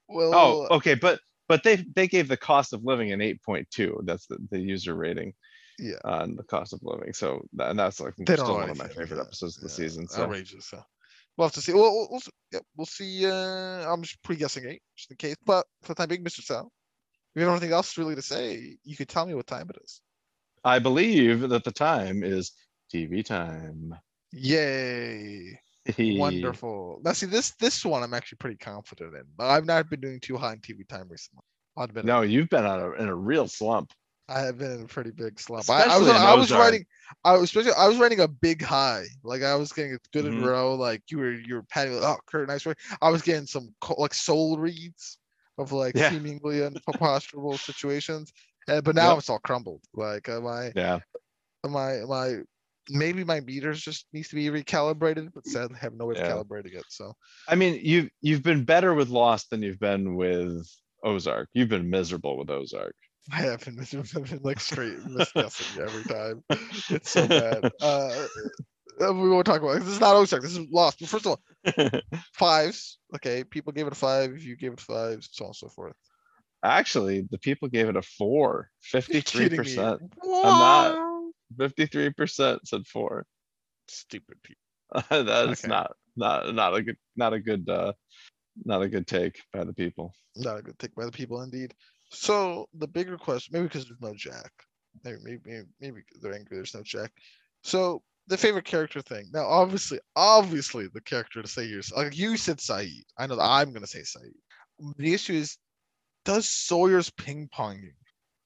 [0.08, 3.68] well, oh okay but but they, they gave the cost of living an eight point
[3.70, 4.00] two.
[4.04, 5.34] That's the, the user rating.
[5.78, 5.96] Yeah.
[6.04, 7.12] On the cost of living.
[7.12, 9.22] So tha- and that's like They don't still know one of my anything, favorite yeah,
[9.24, 10.08] episodes of the yeah, season.
[10.08, 10.66] So Outrageous.
[10.66, 10.82] So
[11.36, 11.72] we'll have to see.
[11.72, 12.20] We'll, we'll, we'll,
[12.52, 13.26] yeah, we'll see.
[13.26, 15.36] Uh, I'm just pre-guessing eight, just in case.
[15.44, 16.42] But for the time being, Mr.
[16.42, 16.70] Sal,
[17.34, 19.76] if you have anything else really to say, you could tell me what time it
[19.82, 20.00] is.
[20.64, 22.52] I believe that the time is
[22.92, 23.94] TV time.
[24.32, 25.58] Yay!
[25.98, 27.00] Wonderful.
[27.04, 29.24] Now, see this this one I'm actually pretty confident in.
[29.38, 31.42] I've not been doing too high in TV time recently.
[31.76, 32.06] Admit it.
[32.06, 33.90] No, you've been on a, in a real slump.
[34.28, 35.68] I have been in a pretty big slump.
[35.68, 36.86] I, I was I was writing
[37.24, 39.04] I was especially I was writing a big high.
[39.22, 40.46] Like I was getting a good in Mhm.
[40.46, 40.74] row.
[40.74, 42.78] Like you were you were patting oh Kurt nice work.
[43.02, 45.18] I was getting some like soul reads
[45.58, 46.08] of like Yeah.
[46.10, 48.32] seemingly impossible situations.
[48.66, 49.18] Uh, but now Yep.
[49.18, 49.82] it's all crumbled.
[49.92, 51.00] Like am I Yeah.
[51.64, 52.40] am I
[52.90, 56.32] maybe my meters just needs to be recalibrated, but sadly have no way Yeah.
[56.36, 56.84] of calibrating it.
[56.88, 57.14] So
[57.46, 60.66] I mean, you've you've been better with Lost than you've been with
[61.02, 61.50] Ozark.
[61.52, 62.96] You've been miserable with Ozark.
[63.32, 66.42] I have been, I've been like straight misguessing every time.
[66.90, 67.70] It's so bad.
[67.80, 68.26] Uh,
[69.08, 69.80] uh, we won't talk about it.
[69.80, 70.42] This is not Ozark.
[70.42, 71.00] This is Lost.
[71.00, 71.36] But first of
[71.66, 72.00] all,
[72.32, 72.98] fives.
[73.16, 74.40] Okay, people gave it a five.
[74.40, 75.96] You gave it fives, so on and so forth.
[76.64, 78.70] Actually, the people gave it a four.
[78.82, 79.56] 53 kidding me.
[79.56, 80.00] percent.
[80.20, 80.42] What?
[80.44, 80.98] not.
[81.58, 83.26] 53 percent said four.
[83.88, 85.24] Stupid people.
[85.24, 85.68] that is Okay.
[85.68, 87.92] not not not a good not a good uh
[88.64, 90.14] not a good take by the people.
[90.36, 91.74] Not a good take by the people, indeed.
[92.14, 94.52] So the bigger question, maybe because there's no Jack.
[95.04, 96.56] Maybe maybe maybe, maybe they're angry.
[96.56, 97.12] There's no Jack.
[97.62, 99.28] So the favorite character thing.
[99.32, 101.92] Now, obviously, obviously, the character to say yours.
[101.94, 103.04] Like you said, Saeed.
[103.18, 104.34] I know that I'm gonna say Saeed.
[104.96, 105.58] The issue is,
[106.24, 107.94] does Sawyer's ping ponging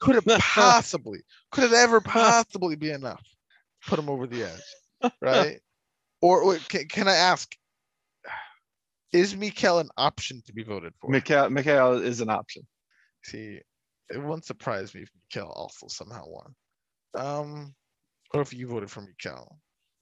[0.01, 1.21] could it possibly,
[1.51, 3.23] could it ever possibly be enough?
[3.23, 5.61] to Put him over the edge, right?
[6.21, 7.55] or wait, can, can I ask?
[9.13, 11.11] Is Mikhail an option to be voted for?
[11.11, 12.67] Mikhail Mikhail is an option.
[13.29, 13.61] See,
[14.11, 16.55] it wouldn't surprise me if Mikhail also somehow won.
[17.15, 17.75] Um,
[18.33, 19.59] or if you voted for Mikhail.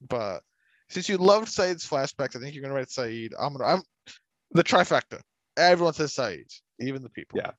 [0.09, 0.43] But
[0.89, 3.33] since you loved Saeed's flashbacks, I think you're gonna write Saeed.
[3.37, 3.81] I'm gonna I'm
[4.51, 5.19] the trifecta.
[5.57, 6.47] Everyone says Saeed,
[6.79, 7.39] even the people.
[7.43, 7.51] Yeah.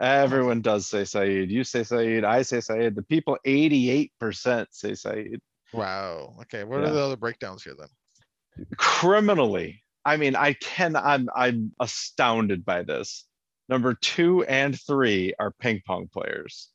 [0.00, 1.50] Everyone does say Saeed.
[1.50, 2.24] You say Saeed.
[2.24, 2.96] I say Saeed.
[2.96, 5.40] The people 88% say Saeed.
[5.72, 6.34] Wow.
[6.42, 6.64] Okay.
[6.64, 6.88] What Yeah.
[6.88, 8.66] are the other breakdowns here then?
[8.76, 10.96] Criminally, I mean, I can.
[10.96, 13.24] I'm I'm astounded by this.
[13.68, 16.68] Number two and three are ping pong players.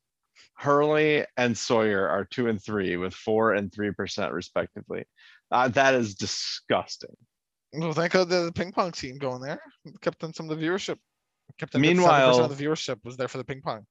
[0.54, 5.04] Hurley and Sawyer are two and three with four and three percent respectively.
[5.50, 7.14] Uh, that is disgusting.
[7.72, 9.60] Well, thank God the ping pong team going there.
[9.84, 10.96] It kept in some of the viewership.
[11.48, 13.86] It Kept in Meanwhile- of the viewership was there for the ping pong.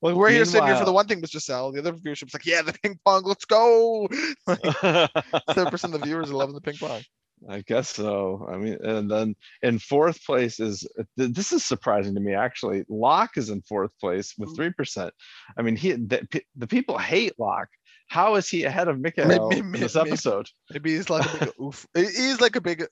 [0.00, 1.40] Well, we're here sitting here for the one thing, Mr.
[1.40, 1.70] Sal.
[1.70, 4.08] The other viewership's like, yeah, the ping pong, let's go.
[4.48, 7.02] Seven percent of the viewers are loving the ping pong.
[7.48, 8.46] I guess so.
[8.50, 10.86] I mean, and then in fourth place is
[11.18, 12.84] th- this is surprising to me actually.
[12.88, 14.54] Locke is in fourth place with hmm.
[14.54, 15.12] three percent.
[15.56, 17.70] I mean, he the, the people hate Locke.
[18.08, 20.48] How is he ahead of Mikhail may- in this maybe- episode?
[20.70, 21.86] Maybe he's like a big oof.
[21.94, 22.86] He's like a big.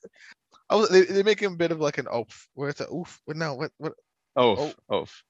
[0.69, 2.47] Oh, they, they make him a bit of like an oaf.
[2.53, 3.21] Where it's a oof.
[3.25, 3.55] What no?
[3.55, 3.93] What what
[4.35, 5.23] Oaf, oaf,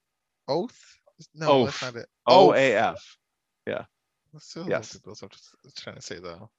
[0.48, 0.62] oh.
[0.62, 0.98] oath?
[1.34, 2.06] No, that's not it.
[2.28, 2.54] Oaf.
[2.54, 3.18] A F.
[4.32, 4.92] That's still yes.
[5.04, 6.50] That's what I was trying to say though.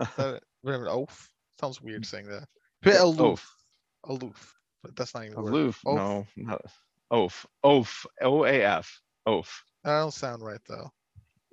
[0.00, 0.42] Is that it?
[0.64, 1.33] Oaf.
[1.60, 2.46] Sounds weird saying that.
[2.82, 3.56] Bit aloof.
[4.04, 4.54] Oaf, Aloof.
[4.82, 5.74] But that's not even a word.
[5.86, 6.62] No, not
[7.10, 9.64] oaf, oaf, O A F, oaf.
[9.84, 10.90] That don't sound right though.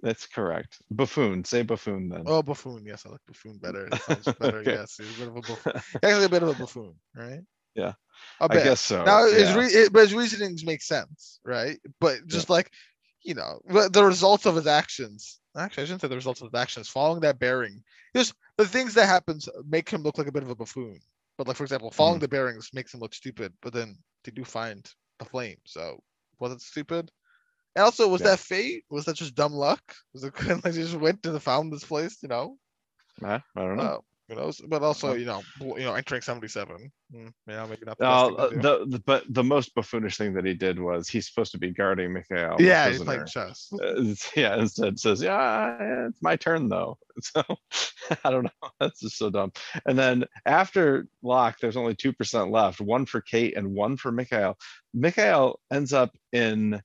[0.01, 0.81] That's correct.
[0.89, 1.45] Buffoon.
[1.45, 2.23] Say buffoon then.
[2.25, 2.83] Oh, buffoon.
[2.85, 3.85] Yes, I like buffoon better.
[3.85, 4.59] It sounds better.
[4.59, 4.71] Okay.
[4.71, 5.73] Yes, he's a bit of a buffoon.
[6.03, 7.41] Actually, a bit of a buffoon, right?
[7.75, 7.93] Yeah.
[8.39, 9.03] I guess so.
[9.03, 9.57] now his yeah.
[9.57, 11.79] re- it, but his reasonings make sense, right?
[11.99, 12.71] But just like
[13.23, 13.59] you know,
[13.89, 15.39] the results of his actions.
[15.55, 16.89] Actually, I shouldn't say the results of his actions.
[16.89, 17.83] Following that bearing,
[18.15, 18.33] just
[18.63, 20.99] the things that happens make him look like a bit of a buffoon.
[21.37, 22.19] But like for example, following Mm-hmm.
[22.19, 23.53] the bearings makes him look stupid.
[23.61, 24.89] But then they do find
[25.19, 25.57] the flame.
[25.65, 26.01] So
[26.39, 27.11] was it stupid?
[27.75, 28.23] And also, was Yeah.
[28.23, 28.83] that fate?
[28.89, 29.81] Was that just dumb luck?
[30.13, 32.17] Was it like they just went to the found this place?
[32.21, 32.57] You know,
[33.21, 33.39] Huh?
[33.55, 33.91] I don't know.
[33.91, 33.97] uh,
[34.31, 34.61] who knows?
[34.67, 36.91] But also, you know, you know, entering seventy-seven.
[37.13, 37.97] Hmm, you know, maybe not.
[37.97, 38.61] The Uh, thing to do.
[38.61, 41.71] the, the but the most buffoonish thing that he did was he's supposed to be
[41.71, 42.55] guarding Mikhail.
[42.59, 43.71] yeah, he's playing chess.
[43.73, 45.77] Uh, yeah, instead says, yeah,
[46.07, 46.97] it's my turn though.
[47.21, 47.43] So
[48.23, 48.69] I don't know.
[48.79, 49.51] That's just so dumb.
[49.85, 54.11] And then after Locke, there's only two percent left, one for Kate and one for
[54.11, 54.57] Mikhail.
[54.93, 56.81] Mikhail ends up in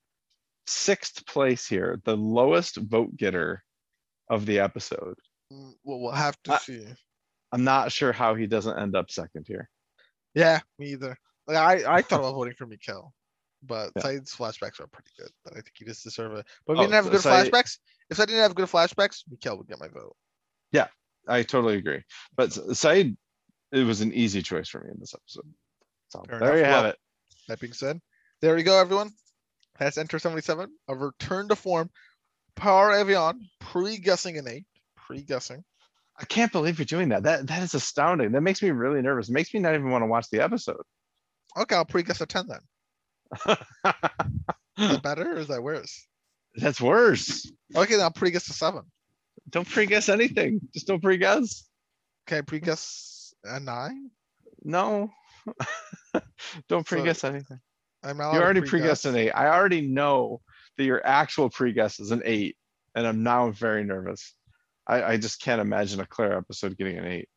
[0.66, 3.62] sixth place here, the lowest vote getter
[4.28, 5.14] of the episode.
[5.52, 6.84] Mm, Well, we'll have to Uh, see.
[7.52, 9.68] I'm not sure how he doesn't end up second here.
[10.34, 11.16] Yeah, me either.
[11.46, 13.12] Like, I, I thought about voting for Mikhail,
[13.62, 14.02] but Yeah.
[14.02, 15.30] Saeed's flashbacks are pretty good.
[15.44, 16.46] But I think he just deserve it.
[16.66, 17.78] But if Oh, he didn't have so good Saeed- flashbacks,
[18.10, 20.16] if I didn't have good flashbacks, Mikhail would get my vote.
[20.72, 20.88] Yeah,
[21.28, 22.02] I totally agree.
[22.36, 23.16] But Saeed,
[23.72, 25.46] it was an easy choice for me in this episode.
[26.08, 26.58] So Fair there enough.
[26.58, 26.98] you have Well, it.
[27.48, 28.00] That being said,
[28.42, 29.10] there you go, everyone.
[29.78, 31.90] That's Enter 77, a return to form.
[32.56, 34.64] Par Avion, pre-guessing an eight.
[34.96, 35.62] Pre-guessing.
[36.18, 37.24] I can't believe you're doing that.
[37.24, 38.32] That that is astounding.
[38.32, 39.28] That makes me really nervous.
[39.28, 40.82] It makes me not even want to watch the episode.
[41.58, 42.60] Okay, I'll pre-guess a 10 then.
[44.78, 46.06] Is that better or is that worse?
[46.54, 47.50] That's worse.
[47.74, 48.82] Okay, then I'll pre-guess a seven.
[49.48, 50.60] Don't pre-guess anything.
[50.74, 51.68] Just don't pre-guess.
[52.28, 54.10] Okay, pre-guess a nine.
[54.62, 55.10] No.
[56.68, 57.60] don't pre-guess anything.
[58.02, 59.32] I'm You already pre-guessed an eight.
[59.32, 60.40] I already know
[60.76, 62.56] that your actual pre-guess is an eight,
[62.94, 64.34] and I'm now very nervous.
[64.86, 67.28] I, I just can't imagine a Claire episode getting an eight.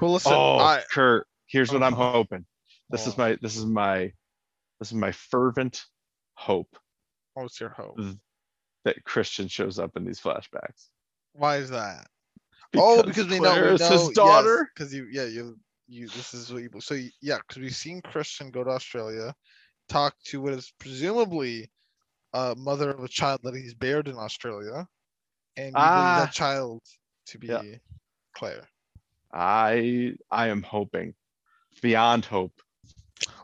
[0.00, 2.12] Well, listen, Oh, I, Kurt, here's what I'm Uh-huh.
[2.12, 2.44] hoping.
[2.90, 3.18] This is Oh.
[3.18, 4.12] my, this is my,
[4.78, 5.84] this is my fervent
[6.34, 6.76] hope
[7.34, 7.98] what's your hope?
[8.84, 10.88] that Christian shows up in these flashbacks.
[11.34, 12.06] Why is that?
[12.76, 14.68] oh, because we know, Claire we is know his daughter.
[14.74, 15.58] Because you, yeah, you,
[15.88, 16.08] you.
[16.08, 16.68] This is what you.
[16.80, 19.34] So yeah, because we've seen Christian go to Australia,
[19.88, 21.70] talk to what is presumably
[22.32, 24.86] a mother of a child that he's bared in Australia,
[25.56, 26.22] and Ah.
[26.24, 26.82] that child
[27.26, 27.62] to be Yeah.
[28.34, 28.68] Claire.
[29.32, 31.14] I, I am hoping
[31.80, 32.52] beyond hope.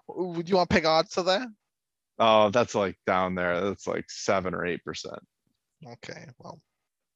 [0.08, 1.48] Would you want to pick odds to that?
[2.18, 3.60] Oh, that's like down there.
[3.60, 5.20] That's like seven or eight percent.
[5.86, 6.60] Okay, well,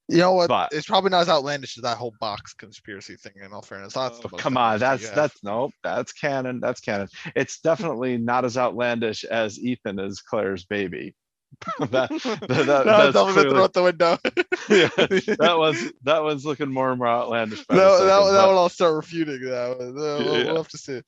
[0.08, 0.48] you know what?
[0.48, 3.32] But- it's probably not as outlandish as that whole box conspiracy thing.
[3.42, 6.60] In all fairness, that's Oh, Come on, that's that's no, that's canon.
[6.60, 7.08] That's canon.
[7.34, 11.14] It's definitely not as outlandish as Ethan is Claire's baby.
[11.80, 14.18] that, that- no, that's throw clearly- it the window.
[14.68, 17.64] yeah, that was that was looking more and more outlandish.
[17.70, 19.78] no, that, second, that but- one I'll start refuting that.
[19.78, 19.94] one.
[19.94, 20.44] We'll, yeah.
[20.46, 21.00] we'll have to see.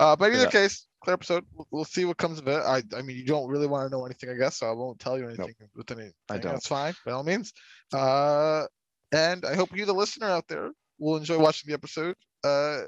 [0.00, 0.50] Uh, but in either Yeah.
[0.50, 1.44] case, Claire episode.
[1.54, 2.60] We'll, we'll see what comes of it.
[2.60, 4.98] I, I mean, you don't really want to know anything, I guess, so I won't
[4.98, 6.10] tell you anything with any.
[6.30, 6.52] I don't.
[6.52, 7.52] That's fine, by all means.
[7.92, 8.64] Uh,
[9.12, 12.16] and I hope you, the listener out there, will enjoy watching the episode.
[12.44, 12.80] Uh,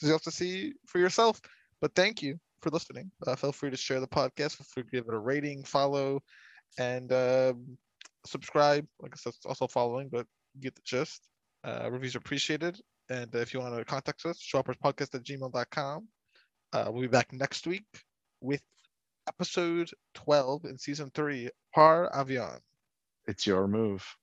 [0.00, 1.40] you have to see for yourself.
[1.80, 3.10] But thank you for listening.
[3.26, 4.56] Uh, feel free to share the podcast.
[4.56, 6.20] Feel free to give it a rating, follow,
[6.78, 7.78] and um,
[8.26, 8.86] subscribe.
[9.00, 10.26] Like I said, also following, but
[10.60, 11.26] get the gist.
[11.64, 12.80] Uh, reviews are appreciated.
[13.08, 16.08] And if you want to contact us, showupperspodcast at gmail.com.
[16.72, 17.84] Uh, we'll be back next week
[18.40, 18.62] with
[19.28, 22.58] episode 12 in season three, Par Avion.
[23.26, 24.16] It's your move.